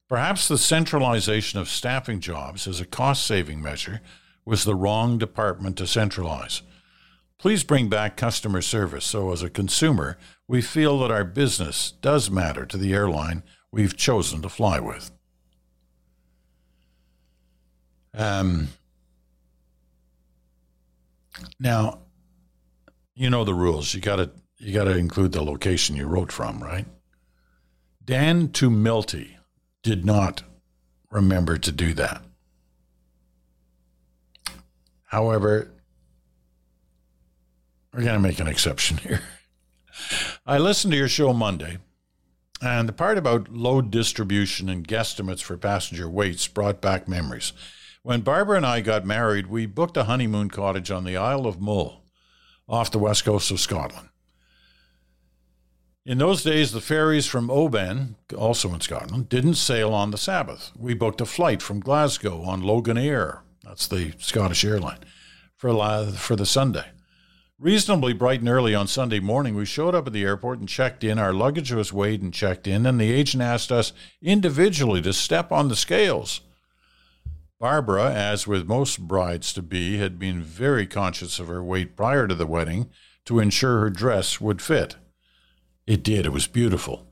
Perhaps 0.08 0.46
the 0.46 0.58
centralization 0.58 1.58
of 1.58 1.68
staffing 1.68 2.20
jobs 2.20 2.68
as 2.68 2.80
a 2.80 2.86
cost 2.86 3.26
saving 3.26 3.60
measure 3.60 4.00
was 4.44 4.64
the 4.64 4.74
wrong 4.74 5.18
department 5.18 5.76
to 5.78 5.86
centralize. 5.86 6.62
Please 7.38 7.64
bring 7.64 7.88
back 7.88 8.16
customer 8.16 8.62
service 8.62 9.04
so, 9.04 9.32
as 9.32 9.42
a 9.42 9.50
consumer, 9.50 10.16
we 10.46 10.62
feel 10.62 11.00
that 11.00 11.10
our 11.10 11.24
business 11.24 11.92
does 12.00 12.30
matter 12.30 12.64
to 12.64 12.76
the 12.76 12.94
airline 12.94 13.42
we've 13.72 13.96
chosen 13.96 14.40
to 14.42 14.48
fly 14.48 14.78
with. 14.78 15.10
Um, 18.14 18.68
now, 21.60 21.98
you 23.14 23.28
know 23.28 23.44
the 23.44 23.54
rules. 23.54 23.92
You 23.92 24.00
got 24.00 24.16
to 24.16 24.30
you 24.58 24.72
got 24.72 24.84
to 24.84 24.96
include 24.96 25.32
the 25.32 25.42
location 25.42 25.96
you 25.96 26.06
wrote 26.06 26.32
from, 26.32 26.62
right? 26.62 26.86
Dan 28.02 28.48
Tumilty 28.48 29.35
did 29.86 30.04
not 30.04 30.42
remember 31.12 31.56
to 31.56 31.70
do 31.70 31.94
that. 31.94 32.20
However, 35.04 35.70
we're 37.94 38.02
going 38.02 38.20
to 38.20 38.28
make 38.28 38.40
an 38.40 38.48
exception 38.48 38.96
here. 38.96 39.20
I 40.46 40.58
listened 40.58 40.90
to 40.90 40.98
your 40.98 41.06
show 41.06 41.32
Monday, 41.32 41.78
and 42.60 42.88
the 42.88 42.92
part 42.92 43.16
about 43.16 43.52
load 43.52 43.92
distribution 43.92 44.68
and 44.68 44.88
guesstimates 44.88 45.40
for 45.40 45.56
passenger 45.56 46.10
weights 46.10 46.48
brought 46.48 46.80
back 46.80 47.06
memories. 47.06 47.52
When 48.02 48.22
Barbara 48.22 48.56
and 48.56 48.66
I 48.66 48.80
got 48.80 49.06
married, 49.06 49.46
we 49.46 49.66
booked 49.66 49.96
a 49.96 50.04
honeymoon 50.04 50.50
cottage 50.50 50.90
on 50.90 51.04
the 51.04 51.16
Isle 51.16 51.46
of 51.46 51.60
Mull 51.60 52.02
off 52.68 52.90
the 52.90 52.98
west 52.98 53.24
coast 53.24 53.52
of 53.52 53.60
Scotland. 53.60 54.08
In 56.06 56.18
those 56.18 56.44
days, 56.44 56.70
the 56.70 56.80
ferries 56.80 57.26
from 57.26 57.50
Oban, 57.50 58.14
also 58.38 58.72
in 58.72 58.80
Scotland, 58.80 59.28
didn't 59.28 59.54
sail 59.54 59.92
on 59.92 60.12
the 60.12 60.16
Sabbath. 60.16 60.70
We 60.78 60.94
booked 60.94 61.20
a 61.20 61.26
flight 61.26 61.60
from 61.60 61.80
Glasgow 61.80 62.42
on 62.42 62.62
Loganair, 62.62 63.40
that's 63.64 63.88
the 63.88 64.12
Scottish 64.18 64.64
airline, 64.64 65.00
for, 65.56 66.06
for 66.12 66.36
the 66.36 66.46
Sunday. 66.46 66.84
Reasonably 67.58 68.12
bright 68.12 68.38
and 68.38 68.48
early 68.48 68.72
on 68.72 68.86
Sunday 68.86 69.18
morning, 69.18 69.56
we 69.56 69.66
showed 69.66 69.96
up 69.96 70.06
at 70.06 70.12
the 70.12 70.22
airport 70.22 70.60
and 70.60 70.68
checked 70.68 71.02
in. 71.02 71.18
Our 71.18 71.32
luggage 71.32 71.72
was 71.72 71.92
weighed 71.92 72.22
and 72.22 72.32
checked 72.32 72.68
in, 72.68 72.86
and 72.86 73.00
the 73.00 73.12
agent 73.12 73.42
asked 73.42 73.72
us 73.72 73.92
individually 74.22 75.02
to 75.02 75.12
step 75.12 75.50
on 75.50 75.66
the 75.66 75.74
scales. 75.74 76.40
Barbara, 77.58 78.12
as 78.12 78.46
with 78.46 78.68
most 78.68 79.08
brides 79.08 79.52
to 79.54 79.62
be, 79.62 79.98
had 79.98 80.20
been 80.20 80.40
very 80.40 80.86
conscious 80.86 81.40
of 81.40 81.48
her 81.48 81.64
weight 81.64 81.96
prior 81.96 82.28
to 82.28 82.34
the 82.36 82.46
wedding 82.46 82.90
to 83.24 83.40
ensure 83.40 83.80
her 83.80 83.90
dress 83.90 84.40
would 84.40 84.62
fit. 84.62 84.94
It 85.86 86.02
did, 86.02 86.26
it 86.26 86.32
was 86.32 86.46
beautiful. 86.46 87.06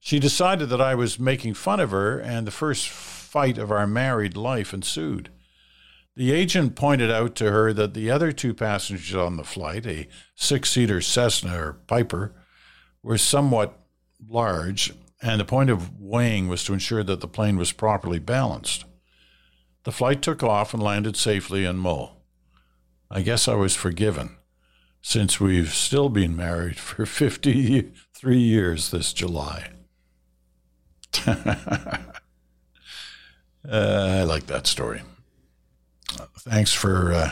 She 0.00 0.18
decided 0.18 0.68
that 0.70 0.80
I 0.80 0.94
was 0.94 1.18
making 1.18 1.54
fun 1.54 1.80
of 1.80 1.90
her, 1.90 2.18
and 2.18 2.46
the 2.46 2.52
first 2.52 2.88
fight 2.88 3.58
of 3.58 3.70
our 3.70 3.86
married 3.86 4.36
life 4.36 4.72
ensued. 4.72 5.30
The 6.16 6.32
agent 6.32 6.74
pointed 6.74 7.12
out 7.12 7.36
to 7.36 7.52
her 7.52 7.72
that 7.72 7.94
the 7.94 8.10
other 8.10 8.32
two 8.32 8.52
passengers 8.52 9.14
on 9.14 9.36
the 9.36 9.44
flight, 9.44 9.86
a 9.86 10.08
six 10.34 10.70
seater 10.70 11.00
Cessna 11.00 11.56
or 11.56 11.72
Piper, 11.86 12.34
were 13.04 13.18
somewhat 13.18 13.78
large, 14.28 14.92
and 15.22 15.40
the 15.40 15.44
point 15.44 15.70
of 15.70 16.00
weighing 16.00 16.48
was 16.48 16.64
to 16.64 16.72
ensure 16.72 17.04
that 17.04 17.20
the 17.20 17.28
plane 17.28 17.56
was 17.56 17.70
properly 17.70 18.18
balanced. 18.18 18.84
The 19.84 19.92
flight 19.92 20.20
took 20.20 20.42
off 20.42 20.74
and 20.74 20.82
landed 20.82 21.16
safely 21.16 21.64
in 21.64 21.76
Mull. 21.76 22.16
I 23.10 23.22
guess 23.22 23.46
I 23.46 23.54
was 23.54 23.76
forgiven, 23.76 24.37
since 25.08 25.40
we've 25.40 25.72
still 25.72 26.10
been 26.10 26.36
married 26.36 26.78
for 26.78 27.06
53 27.06 28.38
years 28.38 28.90
this 28.90 29.14
July. 29.14 29.70
uh, 31.26 32.02
I 33.66 34.22
like 34.24 34.48
that 34.48 34.66
story. 34.66 35.00
Thanks 36.40 36.74
for 36.74 37.14
uh, 37.14 37.30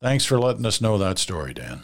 thanks 0.00 0.24
for 0.24 0.38
letting 0.38 0.64
us 0.64 0.80
know 0.80 0.96
that 0.96 1.18
story, 1.18 1.54
Dan. 1.54 1.82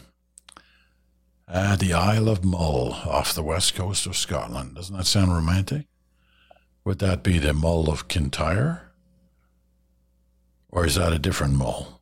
Uh, 1.49 1.75
the 1.75 1.93
Isle 1.93 2.29
of 2.29 2.45
Mull 2.45 2.93
off 2.93 3.35
the 3.35 3.43
west 3.43 3.75
coast 3.75 4.05
of 4.05 4.15
Scotland. 4.15 4.75
Doesn't 4.75 4.95
that 4.95 5.05
sound 5.05 5.33
romantic? 5.33 5.87
Would 6.85 6.99
that 6.99 7.23
be 7.23 7.39
the 7.39 7.53
Mull 7.53 7.89
of 7.89 8.07
Kintyre? 8.07 8.93
Or 10.69 10.85
is 10.85 10.95
that 10.95 11.11
a 11.11 11.19
different 11.19 11.55
Mull? 11.55 11.99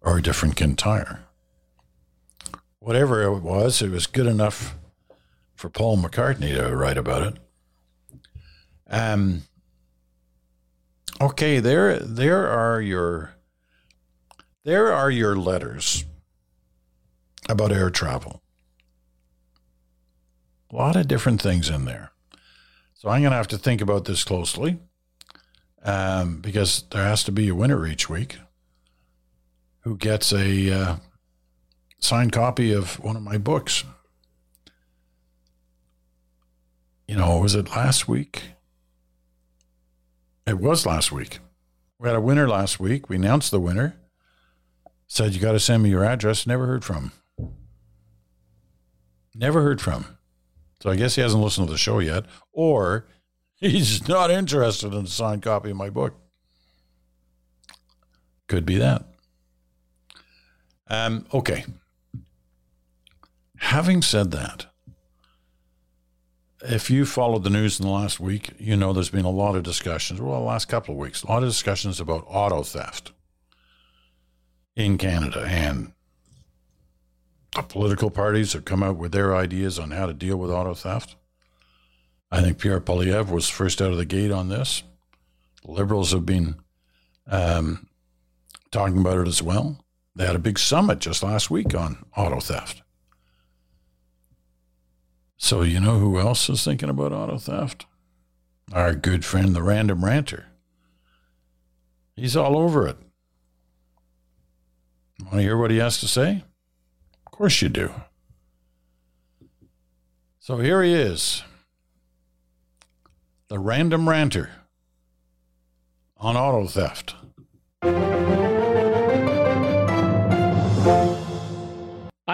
Or 0.00 0.16
a 0.16 0.22
different 0.22 0.56
Kintyre? 0.56 1.26
Whatever 2.86 3.24
it 3.24 3.40
was, 3.40 3.82
it 3.82 3.90
was 3.90 4.06
good 4.06 4.28
enough 4.28 4.76
for 5.56 5.68
Paul 5.68 5.96
McCartney 5.96 6.54
to 6.54 6.76
write 6.76 6.96
about 6.96 7.26
it. 7.26 7.36
Um, 8.88 9.42
okay, 11.20 11.58
there 11.58 11.98
there 11.98 12.46
are 12.46 12.80
your 12.80 13.34
there 14.62 14.92
are 14.92 15.10
your 15.10 15.34
letters 15.34 16.04
about 17.48 17.72
air 17.72 17.90
travel. 17.90 18.40
A 20.70 20.76
lot 20.76 20.94
of 20.94 21.08
different 21.08 21.42
things 21.42 21.68
in 21.68 21.86
there. 21.86 22.12
So 22.94 23.08
I'm 23.08 23.22
going 23.22 23.32
to 23.32 23.36
have 23.36 23.48
to 23.48 23.58
think 23.58 23.80
about 23.80 24.04
this 24.04 24.22
closely 24.22 24.78
um, 25.82 26.40
because 26.40 26.84
there 26.92 27.02
has 27.02 27.24
to 27.24 27.32
be 27.32 27.48
a 27.48 27.54
winner 27.56 27.84
each 27.84 28.08
week 28.08 28.38
who 29.80 29.96
gets 29.96 30.32
a 30.32 30.72
uh, 30.72 30.96
signed 31.98 32.32
copy 32.32 32.72
of 32.72 33.00
one 33.00 33.16
of 33.16 33.22
my 33.22 33.38
books. 33.38 33.84
You 37.08 37.16
know, 37.16 37.38
was 37.38 37.54
it 37.54 37.70
last 37.70 38.08
week? 38.08 38.42
It 40.46 40.58
was 40.58 40.86
last 40.86 41.12
week. 41.12 41.38
We 41.98 42.08
had 42.08 42.16
a 42.16 42.20
winner 42.20 42.48
last 42.48 42.78
week. 42.78 43.08
We 43.08 43.16
announced 43.16 43.50
the 43.50 43.60
winner. 43.60 43.96
Said 45.08 45.34
you 45.34 45.40
got 45.40 45.52
to 45.52 45.60
send 45.60 45.82
me 45.82 45.90
your 45.90 46.04
address. 46.04 46.46
Never 46.46 46.66
heard 46.66 46.84
from. 46.84 47.12
Never 49.34 49.62
heard 49.62 49.80
from. 49.80 50.18
So 50.80 50.90
I 50.90 50.96
guess 50.96 51.14
he 51.14 51.22
hasn't 51.22 51.42
listened 51.42 51.68
to 51.68 51.72
the 51.72 51.78
show 51.78 52.00
yet, 52.00 52.24
or 52.52 53.06
he's 53.56 54.06
not 54.08 54.30
interested 54.30 54.92
in 54.92 55.04
a 55.04 55.08
signed 55.08 55.42
copy 55.42 55.70
of 55.70 55.76
my 55.76 55.90
book. 55.90 56.14
Could 58.46 58.66
be 58.66 58.76
that. 58.78 59.04
Um, 60.88 61.26
okay. 61.32 61.64
Having 63.58 64.02
said 64.02 64.30
that, 64.32 64.66
if 66.62 66.90
you 66.90 67.04
followed 67.06 67.44
the 67.44 67.50
news 67.50 67.78
in 67.78 67.86
the 67.86 67.92
last 67.92 68.18
week, 68.18 68.50
you 68.58 68.76
know 68.76 68.92
there's 68.92 69.10
been 69.10 69.24
a 69.24 69.30
lot 69.30 69.56
of 69.56 69.62
discussions, 69.62 70.20
well, 70.20 70.40
the 70.40 70.46
last 70.46 70.66
couple 70.66 70.94
of 70.94 71.00
weeks, 71.00 71.22
a 71.22 71.28
lot 71.28 71.42
of 71.42 71.48
discussions 71.48 72.00
about 72.00 72.24
auto 72.26 72.62
theft 72.62 73.12
in 74.74 74.98
Canada. 74.98 75.46
And 75.48 75.92
the 77.54 77.62
political 77.62 78.10
parties 78.10 78.52
have 78.52 78.64
come 78.64 78.82
out 78.82 78.96
with 78.96 79.12
their 79.12 79.34
ideas 79.34 79.78
on 79.78 79.90
how 79.90 80.06
to 80.06 80.12
deal 80.12 80.36
with 80.36 80.50
auto 80.50 80.74
theft. 80.74 81.16
I 82.30 82.42
think 82.42 82.58
Pierre 82.58 82.80
Poilievre 82.80 83.30
was 83.30 83.48
first 83.48 83.80
out 83.80 83.92
of 83.92 83.96
the 83.96 84.04
gate 84.04 84.32
on 84.32 84.48
this. 84.48 84.82
Liberals 85.64 86.12
have 86.12 86.26
been 86.26 86.56
um, 87.26 87.88
talking 88.70 88.98
about 88.98 89.18
it 89.18 89.28
as 89.28 89.42
well. 89.42 89.84
They 90.14 90.26
had 90.26 90.36
a 90.36 90.40
big 90.40 90.58
summit 90.58 90.98
just 90.98 91.22
last 91.22 91.50
week 91.50 91.74
on 91.74 92.04
auto 92.16 92.40
theft. 92.40 92.82
So, 95.38 95.62
you 95.62 95.80
know 95.80 95.98
who 95.98 96.18
else 96.18 96.48
is 96.48 96.64
thinking 96.64 96.88
about 96.88 97.12
auto 97.12 97.38
theft? 97.38 97.86
Our 98.72 98.94
good 98.94 99.24
friend, 99.24 99.54
the 99.54 99.62
random 99.62 100.04
ranter. 100.04 100.46
He's 102.16 102.36
all 102.36 102.56
over 102.56 102.88
it. 102.88 102.96
Want 105.20 105.34
to 105.34 105.42
hear 105.42 105.56
what 105.56 105.70
he 105.70 105.78
has 105.78 106.00
to 106.00 106.08
say? 106.08 106.44
Of 107.26 107.32
course 107.32 107.60
you 107.60 107.68
do. 107.68 107.92
So 110.38 110.58
here 110.58 110.82
he 110.82 110.92
is, 110.92 111.42
the 113.48 113.58
random 113.58 114.08
ranter 114.08 114.50
on 116.18 116.36
auto 116.36 116.66
theft. 116.66 117.14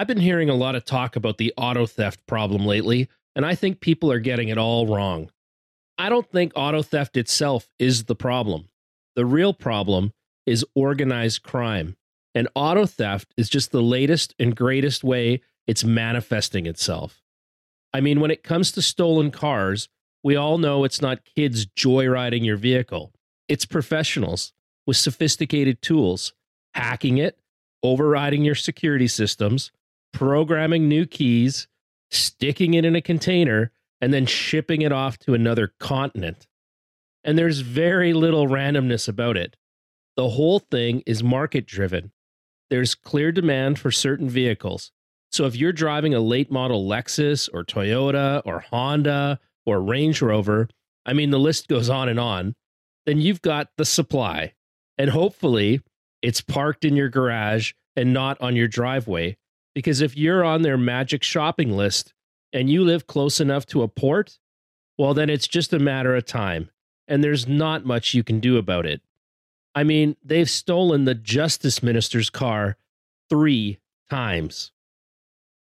I've 0.03 0.07
been 0.07 0.17
hearing 0.17 0.49
a 0.49 0.53
lot 0.53 0.75
of 0.75 0.83
talk 0.83 1.15
about 1.15 1.37
the 1.37 1.53
auto 1.55 1.85
theft 1.85 2.27
problem 2.27 2.65
lately, 2.65 3.07
and 3.37 3.45
I 3.45 3.55
think 3.55 3.79
people 3.79 4.11
are 4.11 4.19
getting 4.19 4.49
it 4.49 4.57
all 4.57 4.85
wrong. 4.85 5.31
I 5.97 6.09
don't 6.09 6.29
think 6.29 6.51
auto 6.57 6.81
theft 6.81 7.15
itself 7.15 7.69
is 7.79 8.03
the 8.03 8.13
problem. 8.13 8.67
The 9.15 9.25
real 9.25 9.53
problem 9.53 10.11
is 10.45 10.65
organized 10.75 11.43
crime. 11.43 11.95
And 12.35 12.49
auto 12.53 12.85
theft 12.85 13.33
is 13.37 13.47
just 13.47 13.71
the 13.71 13.81
latest 13.81 14.35
and 14.37 14.53
greatest 14.53 15.05
way 15.05 15.39
it's 15.67 15.85
manifesting 15.85 16.65
itself. 16.65 17.23
I 17.93 18.01
mean, 18.01 18.19
when 18.19 18.29
it 18.29 18.43
comes 18.43 18.73
to 18.73 18.81
stolen 18.81 19.31
cars, 19.31 19.87
we 20.21 20.35
all 20.35 20.57
know 20.57 20.83
it's 20.83 21.01
not 21.01 21.23
kids 21.33 21.65
joyriding 21.65 22.43
your 22.43 22.57
vehicle, 22.57 23.13
it's 23.47 23.63
professionals 23.63 24.51
with 24.85 24.97
sophisticated 24.97 25.81
tools 25.81 26.33
hacking 26.73 27.19
it, 27.19 27.39
overriding 27.83 28.43
your 28.43 28.55
security 28.55 29.07
systems, 29.07 29.71
programming 30.13 30.87
new 30.87 31.05
keys, 31.05 31.67
sticking 32.11 32.75
it 32.75 32.85
in 32.85 32.95
a 32.95 33.01
container, 33.01 33.71
and 33.99 34.13
then 34.13 34.25
shipping 34.25 34.81
it 34.81 34.91
off 34.91 35.17
to 35.17 35.33
another 35.33 35.73
continent. 35.79 36.47
And 37.23 37.37
there's 37.37 37.59
very 37.59 38.13
little 38.13 38.47
randomness 38.47 39.07
about 39.07 39.37
it. 39.37 39.55
The 40.15 40.29
whole 40.29 40.59
thing 40.59 41.03
is 41.05 41.23
market 41.23 41.65
driven. 41.65 42.11
There's 42.69 42.95
clear 42.95 43.31
demand 43.31 43.79
for 43.79 43.91
certain 43.91 44.29
vehicles. 44.29 44.91
So 45.31 45.45
if 45.45 45.55
you're 45.55 45.73
driving 45.73 46.13
a 46.13 46.19
late 46.19 46.51
model 46.51 46.87
Lexus 46.87 47.49
or 47.53 47.63
Toyota 47.63 48.41
or 48.45 48.59
Honda 48.59 49.39
or 49.65 49.81
Range 49.81 50.21
Rover, 50.21 50.69
I 51.05 51.13
mean, 51.13 51.31
the 51.31 51.39
list 51.39 51.67
goes 51.67 51.89
on 51.89 52.07
and 52.07 52.19
on, 52.19 52.55
then 53.05 53.19
you've 53.19 53.41
got 53.41 53.69
the 53.77 53.85
supply. 53.85 54.53
And 54.97 55.09
hopefully 55.09 55.81
it's 56.21 56.41
parked 56.41 56.85
in 56.85 56.95
your 56.95 57.09
garage 57.09 57.73
and 57.95 58.13
not 58.13 58.39
on 58.41 58.55
your 58.55 58.67
driveway 58.67 59.37
because 59.73 60.01
if 60.01 60.15
you're 60.15 60.43
on 60.43 60.61
their 60.61 60.77
magic 60.77 61.23
shopping 61.23 61.71
list 61.75 62.13
and 62.51 62.69
you 62.69 62.83
live 62.83 63.07
close 63.07 63.39
enough 63.39 63.65
to 63.67 63.81
a 63.81 63.87
port, 63.87 64.39
well, 64.97 65.13
then 65.13 65.29
it's 65.29 65.47
just 65.47 65.73
a 65.73 65.79
matter 65.79 66.15
of 66.15 66.25
time. 66.25 66.69
And 67.07 67.23
there's 67.23 67.47
not 67.47 67.85
much 67.85 68.13
you 68.13 68.23
can 68.23 68.39
do 68.39 68.57
about 68.57 68.85
it. 68.85 69.01
I 69.75 69.83
mean, 69.83 70.15
they've 70.23 70.49
stolen 70.49 71.05
the 71.05 71.15
justice 71.15 71.81
minister's 71.81 72.29
car 72.29 72.77
three 73.29 73.79
times. 74.09 74.71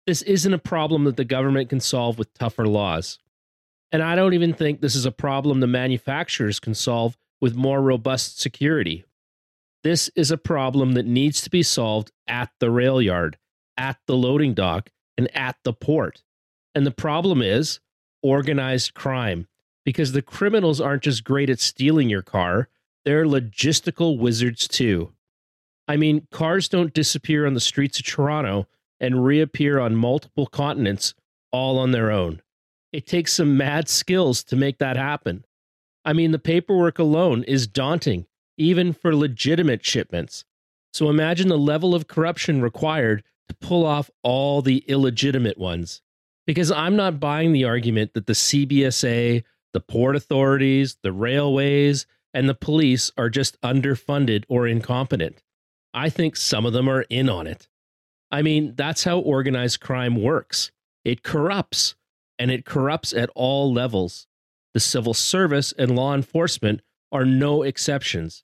This 0.07 0.21
isn't 0.23 0.53
a 0.53 0.59
problem 0.59 1.03
that 1.03 1.17
the 1.17 1.25
government 1.25 1.69
can 1.69 1.79
solve 1.79 2.17
with 2.17 2.33
tougher 2.33 2.67
laws. 2.67 3.19
And 3.91 4.01
I 4.01 4.15
don't 4.15 4.33
even 4.33 4.53
think 4.53 4.81
this 4.81 4.95
is 4.95 5.05
a 5.05 5.11
problem 5.11 5.59
the 5.59 5.67
manufacturers 5.67 6.59
can 6.59 6.73
solve 6.73 7.15
with 7.39 7.55
more 7.55 7.81
robust 7.81 8.39
security. 8.39 9.05
This 9.83 10.09
is 10.15 10.31
a 10.31 10.37
problem 10.37 10.93
that 10.93 11.05
needs 11.05 11.41
to 11.41 11.49
be 11.49 11.63
solved 11.63 12.11
at 12.27 12.49
the 12.59 12.71
rail 12.71 13.01
yard 13.01 13.37
at 13.79 13.97
the 14.05 14.15
loading 14.15 14.53
dock 14.53 14.91
and 15.17 15.35
at 15.35 15.55
the 15.63 15.73
port. 15.73 16.21
And 16.75 16.85
the 16.85 16.91
problem 16.91 17.41
is 17.41 17.79
organized 18.21 18.93
crime 18.93 19.47
because 19.85 20.11
the 20.11 20.21
criminals 20.21 20.79
aren't 20.79 21.03
just 21.03 21.23
great 21.23 21.49
at 21.49 21.59
stealing 21.59 22.09
your 22.09 22.21
car, 22.21 22.67
they're 23.05 23.25
logistical 23.25 24.19
wizards 24.19 24.67
too. 24.67 25.13
I 25.87 25.97
mean, 25.97 26.27
cars 26.29 26.69
don't 26.69 26.93
disappear 26.93 27.47
on 27.47 27.55
the 27.55 27.59
streets 27.59 27.97
of 27.97 28.05
Toronto 28.05 28.67
and 28.99 29.25
reappear 29.25 29.79
on 29.79 29.95
multiple 29.95 30.45
continents 30.45 31.15
all 31.51 31.79
on 31.79 31.91
their 31.91 32.11
own. 32.11 32.41
It 32.91 33.07
takes 33.07 33.33
some 33.33 33.57
mad 33.57 33.87
skills 33.87 34.43
to 34.45 34.55
make 34.55 34.77
that 34.79 34.97
happen. 34.97 35.45
I 36.05 36.13
mean, 36.13 36.31
the 36.31 36.39
paperwork 36.39 36.99
alone 36.99 37.43
is 37.43 37.65
daunting, 37.65 38.25
even 38.57 38.93
for 38.93 39.15
legitimate 39.15 39.85
shipments. 39.85 40.45
So 40.93 41.09
imagine 41.09 41.47
the 41.47 41.57
level 41.57 41.95
of 41.95 42.07
corruption 42.07 42.61
required 42.61 43.23
to 43.49 43.55
pull 43.55 43.85
off 43.85 44.09
all 44.23 44.61
the 44.61 44.83
illegitimate 44.87 45.57
ones. 45.57 46.01
Because 46.47 46.71
I'm 46.71 46.95
not 46.95 47.19
buying 47.19 47.51
the 47.51 47.65
argument 47.65 48.13
that 48.13 48.25
the 48.25 48.33
CBSA, 48.33 49.43
the 49.73 49.79
port 49.79 50.15
authorities, 50.15 50.97
the 51.03 51.11
railways, 51.11 52.07
and 52.33 52.47
the 52.47 52.55
police 52.55 53.11
are 53.17 53.29
just 53.29 53.59
underfunded 53.61 54.45
or 54.47 54.67
incompetent. 54.67 55.43
I 55.93 56.09
think 56.09 56.35
some 56.35 56.65
of 56.65 56.73
them 56.73 56.87
are 56.87 57.01
in 57.03 57.29
on 57.29 57.47
it. 57.47 57.67
I 58.31 58.41
mean, 58.41 58.73
that's 58.75 59.03
how 59.03 59.19
organized 59.19 59.79
crime 59.79 60.21
works 60.21 60.71
it 61.05 61.23
corrupts, 61.23 61.95
and 62.37 62.51
it 62.51 62.65
corrupts 62.65 63.13
at 63.13 63.29
all 63.33 63.73
levels. 63.73 64.27
The 64.73 64.79
civil 64.79 65.13
service 65.13 65.73
and 65.77 65.95
law 65.95 66.13
enforcement 66.13 66.81
are 67.11 67.25
no 67.25 67.63
exceptions. 67.63 68.43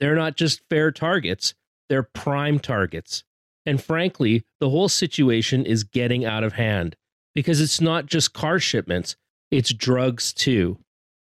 They're 0.00 0.16
not 0.16 0.36
just 0.36 0.62
fair 0.68 0.90
targets, 0.90 1.54
they're 1.88 2.02
prime 2.02 2.58
targets. 2.58 3.22
And 3.66 3.82
frankly, 3.82 4.44
the 4.58 4.70
whole 4.70 4.88
situation 4.88 5.66
is 5.66 5.84
getting 5.84 6.24
out 6.24 6.44
of 6.44 6.54
hand 6.54 6.96
because 7.34 7.60
it's 7.60 7.80
not 7.80 8.06
just 8.06 8.32
car 8.32 8.58
shipments, 8.58 9.16
it's 9.50 9.72
drugs 9.72 10.32
too. 10.32 10.78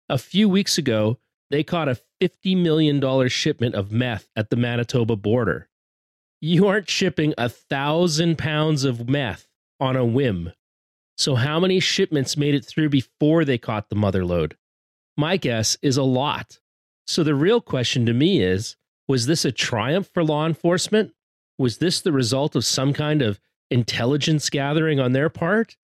A 0.09 0.19
few 0.19 0.49
weeks 0.49 0.79
ago, 0.79 1.19
they 1.51 1.63
caught 1.63 1.89
a 1.89 2.01
$50 2.21 2.57
million 2.57 3.29
shipment 3.29 3.75
of 3.75 3.93
meth 3.93 4.29
at 4.35 4.51
the 4.51 4.57
Manitoba 4.57 5.17
border. 5.17 5.69
You 6.41 6.67
aren't 6.67 6.91
shipping 6.91 7.35
a 7.39 7.49
thousand 7.49 8.39
pounds 8.39 8.85
of 8.85 9.09
meth 9.09 9.47
on 9.79 9.97
a 9.97 10.05
whim. 10.05 10.53
So, 11.17 11.35
how 11.35 11.61
many 11.61 11.79
shipments 11.79 12.37
made 12.37 12.55
it 12.55 12.65
through 12.65 12.89
before 12.89 13.45
they 13.45 13.59
caught 13.59 13.91
the 13.91 13.97
mother 13.97 14.25
lode? 14.25 14.57
My 15.17 15.37
guess 15.37 15.77
is 15.83 15.97
a 15.97 16.03
lot. 16.03 16.59
So, 17.07 17.23
the 17.23 17.35
real 17.35 17.61
question 17.61 18.07
to 18.07 18.13
me 18.13 18.43
is 18.43 18.77
was 19.07 19.27
this 19.27 19.45
a 19.45 19.53
triumph 19.53 20.11
for 20.13 20.25
law 20.25 20.47
enforcement? 20.47 21.13
Was 21.63 21.79
this 21.79 22.01
the 22.01 22.11
result 22.11 22.57
of 22.57 22.65
some 22.65 22.93
kind 22.93 23.23
of 23.23 23.39
intelligence 23.71 24.51
gathering 24.51 24.99
on 24.99 25.13
their 25.13 25.29
part? 25.29 25.77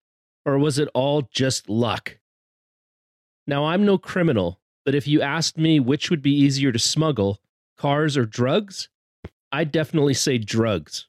Or 0.45 0.59
was 0.59 0.77
it 0.77 0.89
all 0.93 1.29
just 1.31 1.69
luck? 1.69 2.17
Now, 3.47 3.63
I'm 3.63 3.85
no 3.85 3.97
criminal, 3.97 4.59
but 4.83 4.93
if 4.93 5.07
you 5.07 5.21
asked 5.21 5.57
me 5.57 5.79
which 5.79 6.09
would 6.09 6.21
be 6.21 6.35
easier 6.35 6.73
to 6.73 6.79
smuggle, 6.79 7.39
cars 7.77 8.17
or 8.17 8.25
drugs, 8.25 8.89
I'd 9.53 9.71
definitely 9.71 10.15
say 10.15 10.37
drugs. 10.37 11.07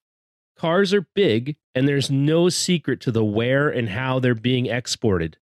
Cars 0.57 0.95
are 0.95 1.09
big, 1.17 1.57
and 1.75 1.89
there's 1.89 2.09
no 2.09 2.49
secret 2.49 3.01
to 3.01 3.11
the 3.11 3.25
where 3.25 3.69
and 3.69 3.89
how 3.89 4.21
they're 4.21 4.37
being 4.37 4.67
exported. 4.67 5.37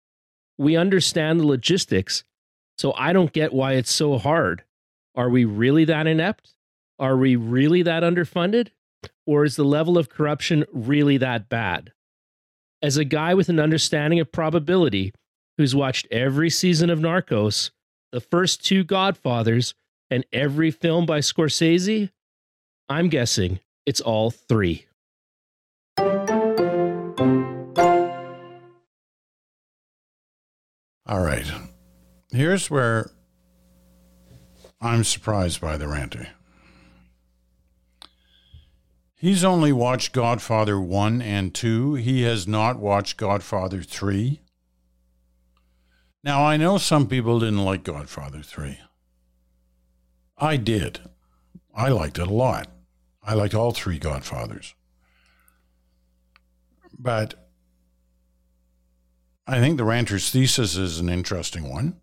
We 0.57 0.75
understand 0.75 1.39
the 1.39 1.47
logistics, 1.47 2.25
so 2.79 2.95
I 2.95 3.13
don't 3.13 3.35
get 3.35 3.53
why 3.53 3.75
it's 3.75 3.93
so 3.93 4.17
hard. 4.17 4.65
Are 5.15 5.29
we 5.29 5.45
really 5.45 5.85
that 5.85 6.07
inept? 6.07 6.55
Are 6.99 7.19
we 7.19 7.37
really 7.37 7.83
that 7.83 8.03
underfunded? 8.03 8.69
Or 9.29 9.45
is 9.45 9.57
the 9.57 9.65
level 9.65 9.99
of 9.99 10.09
corruption 10.09 10.65
really 10.73 11.19
that 11.19 11.51
bad? 11.51 11.93
As 12.81 12.97
a 12.97 13.05
guy 13.05 13.35
with 13.35 13.51
an 13.51 13.61
understanding 13.61 14.21
of 14.21 14.33
probability 14.33 15.13
who's 15.59 15.75
watched 15.75 16.07
every 16.11 16.49
season 16.49 16.89
of 16.89 17.01
Narcos, 17.01 17.71
the 18.11 18.23
first 18.23 18.65
two 18.65 18.85
Godfathers, 18.85 19.75
and 20.11 20.25
every 20.33 20.71
film 20.71 21.05
by 21.05 21.19
Scorsese, 21.19 22.09
I'm 22.89 23.11
guessing 23.11 23.61
it's 23.85 24.01
all 24.01 24.31
three. 24.31 24.87
All 31.07 31.21
right. 31.21 31.53
Here's 32.33 32.71
where 32.71 33.11
I'm 34.81 35.05
surprised 35.05 35.61
by 35.61 35.77
the 35.77 35.87
ranter. 35.87 36.29
He's 39.21 39.43
only 39.43 39.73
watched 39.73 40.13
Godfather 40.13 40.81
1 40.81 41.21
and 41.21 41.53
2. 41.53 41.95
He 41.95 42.23
has 42.23 42.47
not 42.47 42.79
watched 42.79 43.17
Godfather 43.17 43.83
3. 43.83 44.41
Now, 46.23 46.45
I 46.45 46.57
know 46.57 46.79
some 46.79 47.09
people 47.09 47.41
didn't 47.41 47.65
like 47.65 47.83
Godfather 47.83 48.43
3. 48.43 48.79
I 50.37 50.57
did. 50.57 51.01
I 51.75 51.89
liked 51.89 52.19
it 52.19 52.29
a 52.29 52.33
lot. 52.33 52.69
I 53.21 53.35
liked 53.35 53.55
all 53.55 53.73
three 53.73 53.99
Godfathers. 53.99 54.75
But 56.97 57.49
I 59.49 59.59
think 59.59 59.79
the 59.79 59.85
ranter's 59.85 60.31
thesis 60.31 60.77
is 60.77 61.01
an 61.01 61.09
interesting 61.09 61.69
one. 61.69 61.97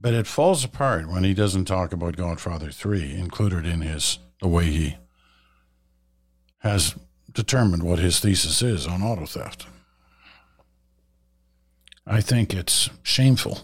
But 0.00 0.14
it 0.14 0.26
falls 0.26 0.64
apart 0.64 1.08
when 1.08 1.22
he 1.22 1.32
doesn't 1.32 1.66
talk 1.66 1.92
about 1.92 2.16
Godfather 2.16 2.72
3 2.72 3.14
included 3.14 3.64
in 3.64 3.82
his 3.82 4.18
the 4.40 4.48
way 4.48 4.64
he 4.64 4.96
has 6.64 6.94
determined 7.30 7.82
what 7.82 7.98
his 7.98 8.18
thesis 8.20 8.62
is 8.62 8.86
on 8.86 9.02
auto 9.02 9.26
theft. 9.26 9.66
I 12.06 12.22
think 12.22 12.54
it's 12.54 12.88
shameful 13.02 13.60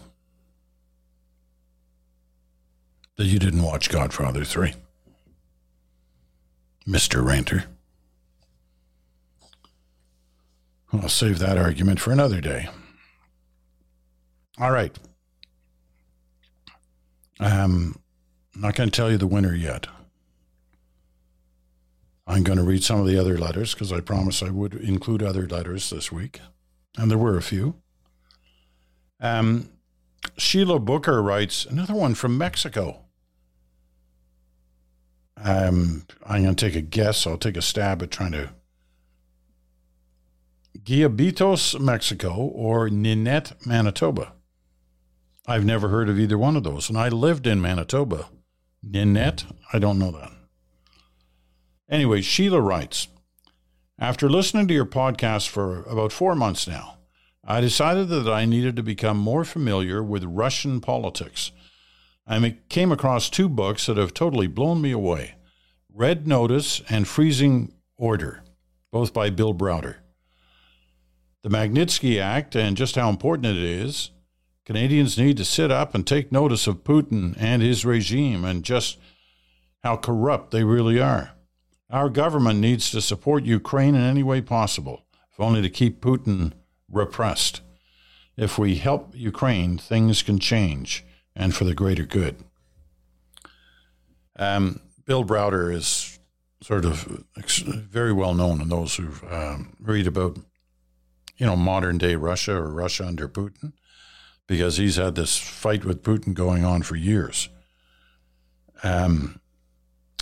that 3.17 3.25
you 3.25 3.39
didn't 3.39 3.63
watch 3.63 3.89
Godfather 3.89 4.43
3. 4.43 4.73
Mr. 6.87 7.25
Ranter. 7.25 7.65
I'll 10.93 11.09
save 11.09 11.39
that 11.39 11.57
argument 11.57 11.99
for 11.99 12.11
another 12.11 12.39
day. 12.39 12.69
All 14.59 14.71
right. 14.71 14.95
Um, 17.39 17.99
I'm 18.53 18.61
not 18.61 18.75
going 18.75 18.89
to 18.89 18.95
tell 18.95 19.09
you 19.09 19.17
the 19.17 19.27
winner 19.27 19.55
yet. 19.55 19.87
I'm 22.27 22.43
going 22.43 22.57
to 22.57 22.63
read 22.63 22.83
some 22.83 22.99
of 22.99 23.07
the 23.07 23.19
other 23.19 23.37
letters 23.37 23.73
because 23.73 23.91
I 23.91 23.99
promised 23.99 24.43
I 24.43 24.49
would 24.49 24.73
include 24.75 25.23
other 25.23 25.47
letters 25.47 25.89
this 25.89 26.11
week. 26.11 26.39
And 26.97 27.09
there 27.09 27.17
were 27.17 27.37
a 27.37 27.41
few. 27.41 27.75
Um, 29.19 29.69
Sheila 30.37 30.79
Booker 30.79 31.21
writes 31.21 31.65
another 31.65 31.93
one 31.93 32.15
from 32.15 32.37
Mexico. 32.37 33.05
Um, 35.37 36.05
I'm 36.25 36.43
going 36.43 36.55
to 36.55 36.65
take 36.65 36.75
a 36.75 36.81
guess. 36.81 37.25
I'll 37.25 37.37
take 37.37 37.57
a 37.57 37.61
stab 37.61 38.03
at 38.03 38.11
trying 38.11 38.33
to. 38.33 38.49
Guayabitos, 40.83 41.79
Mexico, 41.79 42.33
or 42.33 42.89
Ninette, 42.89 43.65
Manitoba. 43.65 44.33
I've 45.47 45.65
never 45.65 45.89
heard 45.89 46.09
of 46.09 46.19
either 46.19 46.37
one 46.37 46.55
of 46.55 46.63
those, 46.63 46.89
and 46.89 46.97
I 46.97 47.09
lived 47.09 47.47
in 47.47 47.61
Manitoba. 47.61 48.29
Ninette, 48.83 49.45
I 49.73 49.79
don't 49.79 49.99
know 49.99 50.11
that. 50.11 50.31
Anyway, 51.91 52.21
Sheila 52.21 52.61
writes 52.61 53.09
After 53.99 54.29
listening 54.29 54.67
to 54.69 54.73
your 54.73 54.85
podcast 54.85 55.49
for 55.49 55.83
about 55.83 56.13
four 56.13 56.35
months 56.35 56.65
now, 56.65 56.99
I 57.43 57.59
decided 57.59 58.07
that 58.07 58.29
I 58.29 58.45
needed 58.45 58.77
to 58.77 58.83
become 58.83 59.17
more 59.17 59.43
familiar 59.43 60.01
with 60.01 60.23
Russian 60.23 60.79
politics. 60.79 61.51
I 62.25 62.57
came 62.69 62.93
across 62.93 63.29
two 63.29 63.49
books 63.49 63.87
that 63.87 63.97
have 63.97 64.13
totally 64.13 64.47
blown 64.47 64.81
me 64.81 64.91
away 64.91 65.35
Red 65.93 66.25
Notice 66.25 66.81
and 66.89 67.05
Freezing 67.05 67.73
Order, 67.97 68.43
both 68.91 69.11
by 69.13 69.29
Bill 69.29 69.53
Browder. 69.53 69.97
The 71.43 71.49
Magnitsky 71.49 72.21
Act 72.21 72.55
and 72.55 72.77
just 72.77 72.95
how 72.95 73.09
important 73.09 73.47
it 73.47 73.57
is. 73.57 74.11
Canadians 74.65 75.17
need 75.17 75.35
to 75.37 75.43
sit 75.43 75.71
up 75.71 75.93
and 75.93 76.07
take 76.07 76.31
notice 76.31 76.67
of 76.67 76.85
Putin 76.85 77.35
and 77.37 77.61
his 77.61 77.83
regime 77.83 78.45
and 78.45 78.63
just 78.63 78.97
how 79.83 79.97
corrupt 79.97 80.51
they 80.51 80.63
really 80.63 81.01
are. 81.01 81.31
Our 81.91 82.09
government 82.09 82.59
needs 82.59 82.89
to 82.91 83.01
support 83.01 83.43
Ukraine 83.43 83.95
in 83.95 84.01
any 84.01 84.23
way 84.23 84.39
possible, 84.39 85.03
if 85.31 85.39
only 85.39 85.61
to 85.61 85.69
keep 85.69 85.99
Putin 85.99 86.53
repressed. 86.89 87.59
If 88.37 88.57
we 88.57 88.75
help 88.75 89.13
Ukraine, 89.13 89.77
things 89.77 90.23
can 90.23 90.39
change 90.39 91.03
and 91.35 91.53
for 91.53 91.65
the 91.65 91.73
greater 91.73 92.05
good. 92.05 92.37
Um, 94.37 94.79
Bill 95.05 95.25
Browder 95.25 95.73
is 95.73 96.17
sort 96.63 96.85
of 96.85 97.25
very 97.35 98.13
well 98.13 98.33
known, 98.33 98.61
in 98.61 98.69
those 98.69 98.95
who 98.95 99.09
um, 99.29 99.75
read 99.81 100.07
about, 100.07 100.37
you 101.37 101.45
know, 101.45 101.57
modern 101.57 101.97
day 101.97 102.15
Russia 102.15 102.55
or 102.55 102.71
Russia 102.71 103.05
under 103.05 103.27
Putin, 103.27 103.73
because 104.47 104.77
he's 104.77 104.95
had 104.95 105.15
this 105.15 105.37
fight 105.37 105.83
with 105.83 106.03
Putin 106.03 106.33
going 106.33 106.63
on 106.63 106.83
for 106.83 106.95
years. 106.95 107.49
Um, 108.81 109.40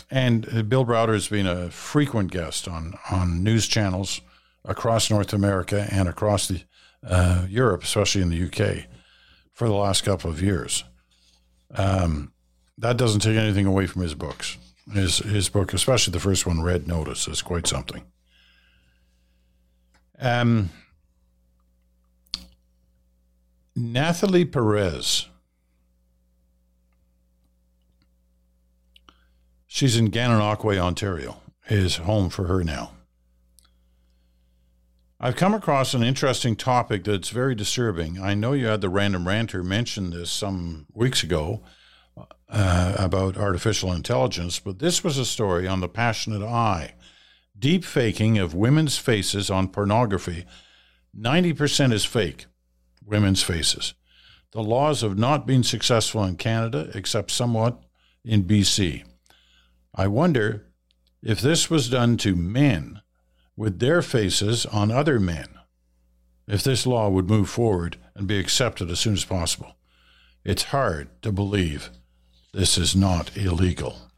and 0.10 0.47
uh, 0.53 0.64
Bill 0.64 0.86
Browder 0.86 1.14
has 1.14 1.28
been 1.28 1.47
a 1.47 1.70
frequent 1.70 2.32
guest 2.32 2.68
on, 2.68 2.95
on 3.12 3.43
news 3.43 3.68
channels 3.68 4.22
across 4.66 5.10
North 5.10 5.34
America 5.34 5.88
and 5.91 6.07
across 6.07 6.47
the, 6.47 6.64
uh, 7.05 7.45
Europe, 7.47 7.84
especially 7.84 8.22
in 8.22 8.30
the 8.30 8.43
UK, 8.43 8.86
for 9.53 9.68
the 9.68 9.74
last 9.74 10.03
couple 10.03 10.30
of 10.30 10.41
years. 10.41 10.84
Um, 11.76 12.34
that 12.78 12.97
doesn't 12.97 13.22
take 13.22 13.38
anything 13.38 13.66
away 13.66 13.86
from 13.86 14.01
his 14.01 14.16
books. 14.16 14.57
His, 14.93 15.20
his 15.20 15.49
book, 15.49 15.74
especially 15.74 16.12
the 16.12 16.20
first 16.20 16.45
one, 16.45 16.62
Red 16.62 16.88
Notice, 16.88 17.28
is 17.28 17.41
quite 17.41 17.68
something. 17.68 18.03
Um, 20.20 20.70
Nathalie 23.76 24.45
Perez 24.45 25.28
She's 29.72 29.97
in 29.97 30.09
Gananoque, 30.09 30.80
Ontario, 30.80 31.41
is 31.67 31.97
home 31.97 32.32
for 32.32 32.45
her 32.45 32.63
now. 32.63 32.93
I've 35.20 35.36
come 35.36 35.53
across 35.53 35.93
an 35.93 36.01
interesting 36.01 36.55
topic 36.55 37.03
that's 37.03 37.30
very 37.30 37.53
disturbing. 37.53 38.20
I 38.20 38.34
know 38.34 38.53
you 38.53 38.65
had 38.65 38.82
the 38.82 38.89
random 38.89 39.28
ranter 39.28 39.61
mention 39.63 40.09
this 40.09 40.32
some 40.32 40.88
weeks 40.91 41.22
ago 41.22 41.61
uh, 42.49 42.95
about 42.97 43.38
artificial 43.38 43.93
intelligence, 43.93 44.59
but 44.59 44.80
this 44.80 45.03
was 45.03 45.20
a 45.20 45.26
story 45.26 45.67
on 45.67 45.82
the 45.82 45.88
passionate 45.88 46.43
eye. 46.43 46.95
Deep 47.57 47.86
faking 47.86 48.39
of 48.39 48.55
women's 48.55 48.97
faces 48.97 49.51
on 49.51 49.67
pornography. 49.67 50.45
90% 51.15 51.93
is 51.93 52.05
fake, 52.05 52.47
women's 53.05 53.43
faces. 53.43 53.93
The 54.51 54.63
laws 54.63 55.01
have 55.01 55.20
not 55.20 55.45
been 55.45 55.61
successful 55.61 56.24
in 56.24 56.38
Canada, 56.38 56.89
except 56.95 57.30
somewhat 57.30 57.80
in 58.26 58.45
BC. 58.45 59.03
I 59.94 60.08
wonder 60.08 60.68
if 61.22 61.42
this 61.42 61.70
was 61.70 61.90
done 61.90 62.18
to 62.18 62.36
men 62.36 63.02
with 63.58 63.80
their 63.80 64.02
faces 64.02 64.66
on 64.66 64.92
other 64.92 65.20
men, 65.20 65.48
if 66.48 66.64
this 66.64 66.88
law 66.88 67.10
would 67.10 67.30
move 67.30 67.50
forward 67.50 67.98
and 68.16 68.28
be 68.28 68.40
accepted 68.40 68.90
as 68.90 69.00
soon 69.00 69.14
as 69.14 69.26
possible. 69.26 69.76
It's 70.46 70.64
hard 70.64 71.22
to 71.24 71.32
believe 71.32 71.90
this 72.54 72.78
is 72.78 72.96
not 72.96 73.36
illegal. 73.36 74.10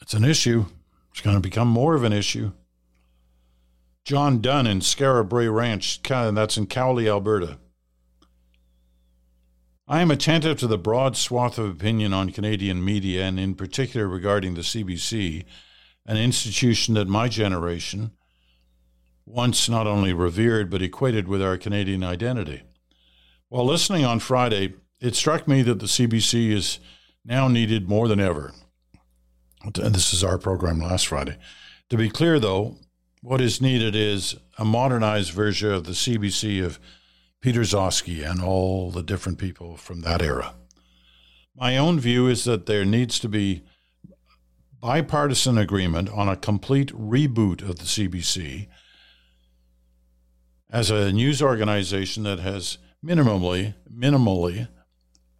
It's 0.00 0.14
an 0.14 0.24
issue. 0.24 0.66
It's 1.10 1.22
going 1.22 1.36
to 1.36 1.40
become 1.40 1.68
more 1.68 1.94
of 1.94 2.04
an 2.04 2.12
issue. 2.12 2.52
John 4.04 4.42
Dunn 4.42 4.66
in 4.66 4.80
Skara 4.80 5.26
Brae 5.26 5.48
Ranch, 5.48 6.02
that's 6.02 6.58
in 6.58 6.66
Cowley, 6.66 7.08
Alberta. 7.08 7.58
I 9.86 10.00
am 10.00 10.10
attentive 10.10 10.58
to 10.58 10.66
the 10.66 10.78
broad 10.78 11.14
swath 11.14 11.58
of 11.58 11.70
opinion 11.70 12.14
on 12.14 12.30
Canadian 12.30 12.82
media, 12.82 13.24
and 13.24 13.38
in 13.38 13.54
particular 13.54 14.08
regarding 14.08 14.54
the 14.54 14.62
CBC, 14.62 15.44
an 16.06 16.16
institution 16.16 16.94
that 16.94 17.06
my 17.06 17.28
generation 17.28 18.12
once 19.26 19.68
not 19.68 19.86
only 19.86 20.14
revered 20.14 20.70
but 20.70 20.80
equated 20.80 21.28
with 21.28 21.42
our 21.42 21.58
Canadian 21.58 22.02
identity. 22.02 22.62
While 23.50 23.66
listening 23.66 24.06
on 24.06 24.20
Friday, 24.20 24.74
it 25.02 25.14
struck 25.14 25.46
me 25.46 25.60
that 25.62 25.80
the 25.80 25.86
CBC 25.86 26.50
is 26.50 26.78
now 27.22 27.48
needed 27.48 27.86
more 27.86 28.08
than 28.08 28.20
ever. 28.20 28.52
This 29.74 30.14
is 30.14 30.24
our 30.24 30.38
program 30.38 30.78
last 30.78 31.08
Friday. 31.08 31.36
To 31.90 31.98
be 31.98 32.08
clear, 32.08 32.38
though, 32.38 32.76
what 33.20 33.40
is 33.40 33.60
needed 33.60 33.94
is 33.94 34.34
a 34.58 34.64
modernized 34.64 35.32
version 35.32 35.72
of 35.72 35.84
the 35.84 35.92
CBC 35.92 36.64
of 36.64 36.78
Peter 37.44 37.60
Gzowski 37.60 38.26
and 38.26 38.40
all 38.40 38.90
the 38.90 39.02
different 39.02 39.36
people 39.36 39.76
from 39.76 40.00
that 40.00 40.22
era. 40.22 40.54
My 41.54 41.76
own 41.76 42.00
view 42.00 42.26
is 42.26 42.44
that 42.44 42.64
there 42.64 42.86
needs 42.86 43.18
to 43.18 43.28
be 43.28 43.62
bipartisan 44.80 45.58
agreement 45.58 46.08
on 46.08 46.26
a 46.26 46.38
complete 46.38 46.88
reboot 46.94 47.60
of 47.60 47.80
the 47.80 47.84
CBC 47.84 48.68
as 50.70 50.90
a 50.90 51.12
news 51.12 51.42
organization 51.42 52.22
that 52.22 52.38
has 52.38 52.78
minimally, 53.04 53.74
minimally 53.94 54.66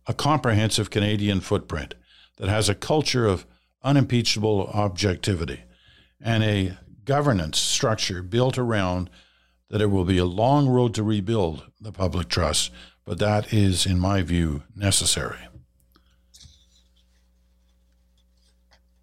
a 0.07 0.13
comprehensive 0.13 0.91
Canadian 0.91 1.41
footprint 1.41 1.95
that 2.37 2.51
has 2.51 2.69
a 2.69 2.75
culture 2.75 3.27
of 3.27 3.47
unimpeachable 3.83 4.67
objectivity 4.75 5.63
and 6.21 6.45
a 6.45 6.77
governance 7.07 7.59
structure 7.59 8.23
built 8.23 8.59
around 8.59 9.09
that 9.71 9.81
it 9.81 9.87
will 9.87 10.05
be 10.05 10.19
a 10.19 10.25
long 10.25 10.69
road 10.69 10.95
to 10.95 11.03
rebuild 11.03 11.65
the 11.81 11.93
public 11.93 12.29
trust, 12.29 12.71
but 13.05 13.19
that 13.19 13.53
is, 13.53 13.87
in 13.87 13.99
my 13.99 14.23
view, 14.23 14.63
necessary. 14.75 15.39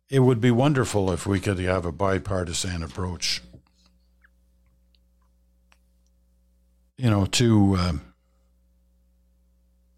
It 0.09 0.19
would 0.19 0.41
be 0.41 0.51
wonderful 0.51 1.11
if 1.11 1.25
we 1.25 1.39
could 1.39 1.59
have 1.59 1.85
a 1.85 1.91
bipartisan 1.91 2.83
approach 2.83 3.41
you 7.01 7.09
know, 7.09 7.25
to 7.25 7.75
uh, 7.79 7.93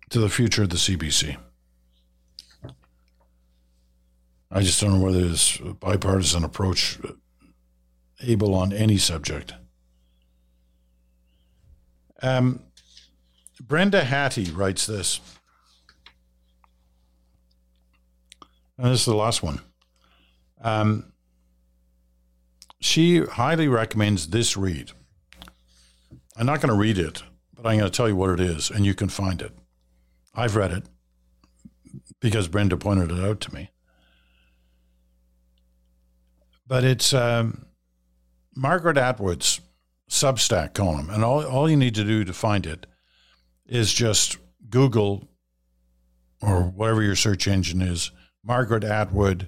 to 0.09 0.20
the 0.20 0.30
future 0.30 0.64
of 0.64 0.70
the 0.70 0.78
CBC. 0.78 1.36
I 4.49 4.61
just 4.61 4.80
don't 4.80 4.93
know 4.93 5.05
whether 5.05 5.28
this 5.28 5.57
bipartisan 5.57 6.45
approach 6.45 6.97
able 8.22 8.55
on 8.55 8.72
any 8.72 8.97
subject. 8.97 9.53
Um, 12.24 12.61
Brenda 13.61 14.03
Hattie 14.03 14.49
writes 14.49 14.88
this. 14.88 15.19
And 18.78 18.88
this 18.88 19.01
is 19.01 19.05
the 19.05 19.15
last 19.15 19.43
one. 19.43 19.59
Um, 20.61 21.11
she 22.80 23.19
highly 23.19 23.67
recommends 23.67 24.28
this 24.30 24.57
read. 24.57 24.91
I'm 26.36 26.45
not 26.45 26.61
going 26.61 26.69
to 26.69 26.80
read 26.80 26.97
it, 26.97 27.24
but 27.53 27.67
I'm 27.67 27.78
going 27.78 27.91
to 27.91 27.95
tell 27.95 28.07
you 28.07 28.15
what 28.15 28.32
it 28.32 28.39
is, 28.39 28.71
and 28.71 28.86
you 28.86 28.95
can 28.95 29.09
find 29.09 29.41
it. 29.41 29.51
I've 30.34 30.55
read 30.55 30.71
it 30.71 30.84
because 32.19 32.47
Brenda 32.47 32.78
pointed 32.78 33.11
it 33.11 33.24
out 33.24 33.39
to 33.41 33.53
me. 33.53 33.69
But 36.65 36.84
it's 36.84 37.13
um, 37.13 37.65
Margaret 38.55 38.97
Atwood's 38.97 39.59
Substack 40.10 40.74
column, 40.74 41.10
and 41.10 41.24
all, 41.24 41.43
all 41.45 41.70
you 41.70 41.78
need 41.78 41.95
to 41.95 42.04
do 42.04 42.24
to 42.24 42.34
find 42.34 42.66
it 42.66 42.86
is 43.66 43.93
just 43.93 44.38
Google 44.70 45.28
or 46.41 46.64
whatever 46.64 47.01
your 47.01 47.16
search 47.16 47.47
engine 47.47 47.82
is, 47.82 48.12
Margaret 48.43 48.84
Atwood 48.84 49.47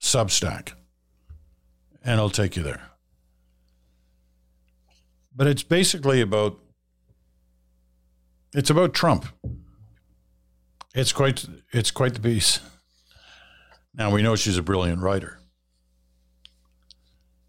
Substack, 0.00 0.72
and 2.02 2.14
it'll 2.14 2.30
take 2.30 2.56
you 2.56 2.62
there. 2.62 2.90
But 5.34 5.48
it's 5.48 5.64
basically 5.64 6.20
about 6.20 6.58
it's 8.54 8.70
about 8.70 8.94
Trump. 8.94 9.26
It's 10.94 11.12
quite 11.12 11.44
it's 11.72 11.90
quite 11.90 12.14
the 12.14 12.20
piece. 12.20 12.60
Now 13.92 14.10
we 14.12 14.22
know 14.22 14.36
she's 14.36 14.58
a 14.58 14.62
brilliant 14.62 15.00
writer. 15.02 15.40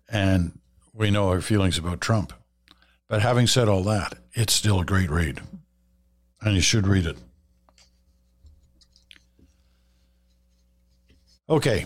And 0.10 0.60
we 0.96 1.12
know 1.12 1.30
her 1.30 1.42
feelings 1.42 1.78
about 1.78 2.02
Trump. 2.02 2.34
But 3.08 3.22
having 3.22 3.48
said 3.48 3.68
all 3.68 3.84
that, 3.84 4.18
it's 4.34 4.54
still 4.54 4.80
a 4.80 4.86
great 4.86 5.10
read. 5.10 5.42
And 6.42 6.56
you 6.56 6.62
should 6.62 6.88
read 6.88 7.06
it. 7.06 7.18
Okay. 11.50 11.86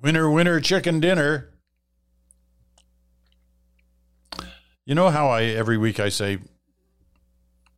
Winner, 0.00 0.30
winner, 0.30 0.60
chicken 0.60 1.00
dinner. 1.00 1.50
You 4.84 4.94
know 4.94 5.10
how 5.10 5.28
I 5.28 5.42
every 5.42 5.76
week 5.76 5.98
I 5.98 6.08
say, 6.08 6.38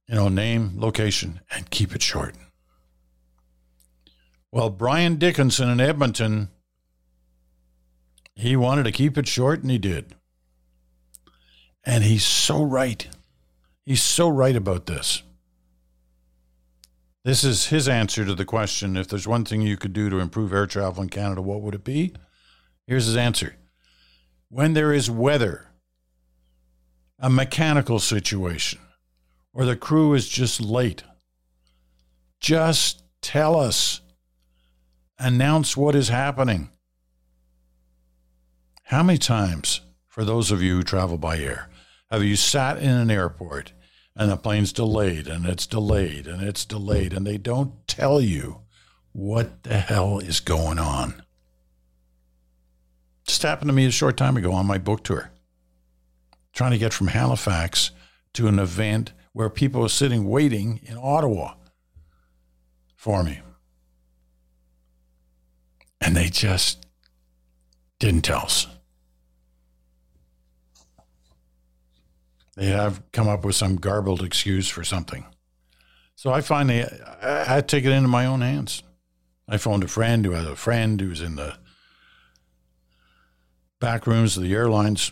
you 0.06 0.14
know, 0.14 0.28
name, 0.28 0.74
location, 0.76 1.40
and 1.50 1.70
keep 1.70 1.94
it 1.94 2.02
short. 2.02 2.34
Well, 4.52 4.70
Brian 4.70 5.16
Dickinson 5.16 5.68
in 5.70 5.80
Edmonton, 5.80 6.50
he 8.40 8.56
wanted 8.56 8.84
to 8.84 8.92
keep 8.92 9.18
it 9.18 9.26
short, 9.26 9.62
and 9.62 9.70
he 9.70 9.78
did. 9.78 10.14
And 11.84 12.04
he's 12.04 12.24
so 12.24 12.62
right. 12.62 13.08
He's 13.84 14.02
so 14.02 14.28
right 14.28 14.56
about 14.56 14.86
this. 14.86 15.22
This 17.24 17.44
is 17.44 17.66
his 17.66 17.88
answer 17.88 18.24
to 18.24 18.34
the 18.34 18.44
question 18.44 18.96
if 18.96 19.08
there's 19.08 19.28
one 19.28 19.44
thing 19.44 19.60
you 19.60 19.76
could 19.76 19.92
do 19.92 20.08
to 20.08 20.20
improve 20.20 20.52
air 20.52 20.66
travel 20.66 21.02
in 21.02 21.10
Canada, 21.10 21.42
what 21.42 21.60
would 21.60 21.74
it 21.74 21.84
be? 21.84 22.14
Here's 22.86 23.06
his 23.06 23.16
answer. 23.16 23.56
When 24.48 24.72
there 24.72 24.92
is 24.92 25.10
weather 25.10 25.66
a 27.18 27.28
mechanical 27.28 27.98
situation 27.98 28.80
or 29.52 29.64
the 29.64 29.76
crew 29.76 30.14
is 30.14 30.28
just 30.28 30.60
late. 30.60 31.02
Just 32.40 33.02
tell 33.20 33.58
us. 33.60 34.00
Announce 35.18 35.76
what 35.76 35.94
is 35.94 36.08
happening. 36.08 36.70
How 38.90 39.04
many 39.04 39.20
times, 39.20 39.82
for 40.08 40.24
those 40.24 40.50
of 40.50 40.60
you 40.60 40.74
who 40.74 40.82
travel 40.82 41.16
by 41.16 41.38
air, 41.38 41.68
have 42.10 42.24
you 42.24 42.34
sat 42.34 42.78
in 42.78 42.90
an 42.90 43.08
airport 43.08 43.72
and 44.16 44.28
the 44.28 44.36
plane's 44.36 44.72
delayed 44.72 45.28
and 45.28 45.46
it's 45.46 45.64
delayed 45.64 46.26
and 46.26 46.42
it's 46.42 46.64
delayed 46.64 47.12
and 47.12 47.24
they 47.24 47.38
don't 47.38 47.86
tell 47.86 48.20
you 48.20 48.62
what 49.12 49.62
the 49.62 49.78
hell 49.78 50.18
is 50.18 50.40
going 50.40 50.80
on? 50.80 51.22
Just 53.28 53.44
happened 53.44 53.68
to 53.68 53.72
me 53.72 53.86
a 53.86 53.92
short 53.92 54.16
time 54.16 54.36
ago 54.36 54.50
on 54.50 54.66
my 54.66 54.76
book 54.76 55.04
tour 55.04 55.30
trying 56.52 56.72
to 56.72 56.78
get 56.78 56.92
from 56.92 57.06
Halifax 57.06 57.92
to 58.32 58.48
an 58.48 58.58
event 58.58 59.12
where 59.32 59.48
people 59.48 59.82
were 59.82 59.88
sitting 59.88 60.28
waiting 60.28 60.80
in 60.82 60.98
Ottawa 61.00 61.54
for 62.96 63.22
me. 63.22 63.38
And 66.00 66.16
they 66.16 66.28
just 66.28 66.84
didn't 68.00 68.22
tell 68.22 68.40
us. 68.40 68.66
They 72.60 72.66
have 72.66 73.02
come 73.10 73.26
up 73.26 73.42
with 73.42 73.56
some 73.56 73.76
garbled 73.76 74.22
excuse 74.22 74.68
for 74.68 74.84
something. 74.84 75.24
So 76.14 76.30
I 76.30 76.42
finally 76.42 76.84
I 77.22 77.44
had 77.44 77.66
to 77.66 77.74
take 77.76 77.86
it 77.86 77.90
into 77.90 78.06
my 78.06 78.26
own 78.26 78.42
hands. 78.42 78.82
I 79.48 79.56
phoned 79.56 79.82
a 79.82 79.88
friend 79.88 80.26
who 80.26 80.32
had 80.32 80.44
a 80.44 80.54
friend 80.56 81.00
who's 81.00 81.22
in 81.22 81.36
the 81.36 81.56
back 83.80 84.06
rooms 84.06 84.36
of 84.36 84.42
the 84.42 84.52
airlines 84.52 85.10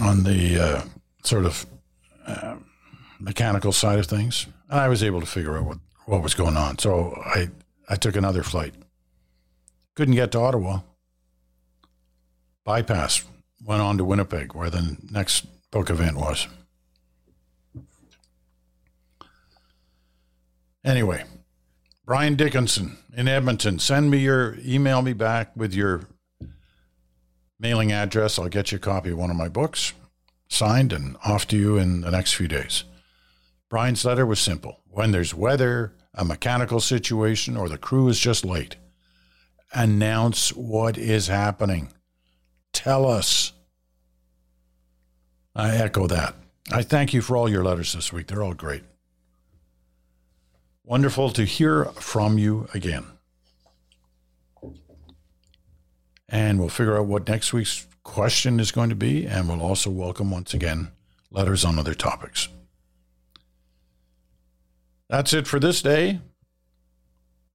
on 0.00 0.24
the 0.24 0.58
uh, 0.58 0.82
sort 1.22 1.44
of 1.44 1.64
uh, 2.26 2.56
mechanical 3.20 3.70
side 3.70 4.00
of 4.00 4.06
things, 4.06 4.48
and 4.68 4.80
I 4.80 4.88
was 4.88 5.04
able 5.04 5.20
to 5.20 5.26
figure 5.26 5.56
out 5.56 5.64
what, 5.64 5.78
what 6.06 6.24
was 6.24 6.34
going 6.34 6.56
on. 6.56 6.76
So 6.80 7.14
I 7.24 7.50
I 7.88 7.94
took 7.94 8.16
another 8.16 8.42
flight. 8.42 8.74
Couldn't 9.94 10.16
get 10.16 10.32
to 10.32 10.40
Ottawa. 10.40 10.80
Bypass 12.64 13.22
went 13.64 13.80
on 13.80 13.96
to 13.98 14.04
Winnipeg, 14.04 14.56
where 14.56 14.70
the 14.70 14.96
next 15.12 15.46
book 15.74 15.90
event 15.90 16.16
was. 16.16 16.46
Anyway, 20.84 21.24
Brian 22.06 22.36
Dickinson 22.36 22.98
in 23.16 23.26
Edmonton, 23.26 23.80
send 23.80 24.08
me 24.08 24.18
your 24.18 24.56
email 24.64 25.02
me 25.02 25.14
back 25.14 25.50
with 25.56 25.74
your 25.74 26.02
mailing 27.58 27.90
address. 27.90 28.38
I'll 28.38 28.48
get 28.48 28.70
you 28.70 28.76
a 28.76 28.78
copy 28.78 29.10
of 29.10 29.18
one 29.18 29.30
of 29.30 29.36
my 29.36 29.48
books 29.48 29.94
signed 30.48 30.92
and 30.92 31.16
off 31.24 31.48
to 31.48 31.56
you 31.56 31.76
in 31.76 32.02
the 32.02 32.10
next 32.12 32.34
few 32.34 32.46
days. 32.46 32.84
Brian's 33.68 34.04
letter 34.04 34.24
was 34.24 34.38
simple. 34.38 34.78
When 34.86 35.10
there's 35.10 35.34
weather, 35.34 35.92
a 36.14 36.24
mechanical 36.24 36.78
situation, 36.78 37.56
or 37.56 37.68
the 37.68 37.78
crew 37.78 38.06
is 38.06 38.20
just 38.20 38.44
late, 38.44 38.76
announce 39.72 40.50
what 40.50 40.96
is 40.96 41.26
happening. 41.26 41.92
Tell 42.72 43.04
us. 43.04 43.50
I 45.56 45.76
echo 45.76 46.06
that. 46.08 46.34
I 46.72 46.82
thank 46.82 47.12
you 47.12 47.22
for 47.22 47.36
all 47.36 47.48
your 47.48 47.62
letters 47.62 47.92
this 47.92 48.12
week. 48.12 48.26
They're 48.26 48.42
all 48.42 48.54
great. 48.54 48.82
Wonderful 50.84 51.30
to 51.30 51.44
hear 51.44 51.84
from 51.94 52.38
you 52.38 52.68
again. 52.74 53.06
And 56.28 56.58
we'll 56.58 56.68
figure 56.68 56.98
out 56.98 57.06
what 57.06 57.28
next 57.28 57.52
week's 57.52 57.86
question 58.02 58.58
is 58.58 58.72
going 58.72 58.90
to 58.90 58.96
be, 58.96 59.26
and 59.26 59.48
we'll 59.48 59.62
also 59.62 59.90
welcome 59.90 60.30
once 60.30 60.52
again 60.52 60.90
letters 61.30 61.64
on 61.64 61.78
other 61.78 61.94
topics. 61.94 62.48
That's 65.08 65.32
it 65.32 65.46
for 65.46 65.60
this 65.60 65.82
day. 65.82 66.20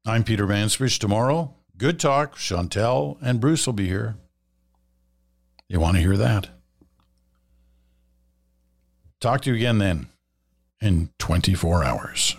I'm 0.05 0.23
Peter 0.23 0.47
Mansbridge. 0.47 0.99
Tomorrow, 0.99 1.53
good 1.77 1.99
talk. 1.99 2.35
Chantal 2.37 3.17
and 3.21 3.41
Bruce 3.41 3.65
will 3.65 3.73
be 3.73 3.87
here. 3.87 4.15
You 5.67 5.79
want 5.79 5.97
to 5.97 6.01
hear 6.01 6.17
that? 6.17 6.49
Talk 9.22 9.41
to 9.41 9.49
you 9.49 9.55
again 9.57 9.80
then 9.80 10.07
in 10.82 11.09
24 11.20 11.84
hours. 11.84 12.38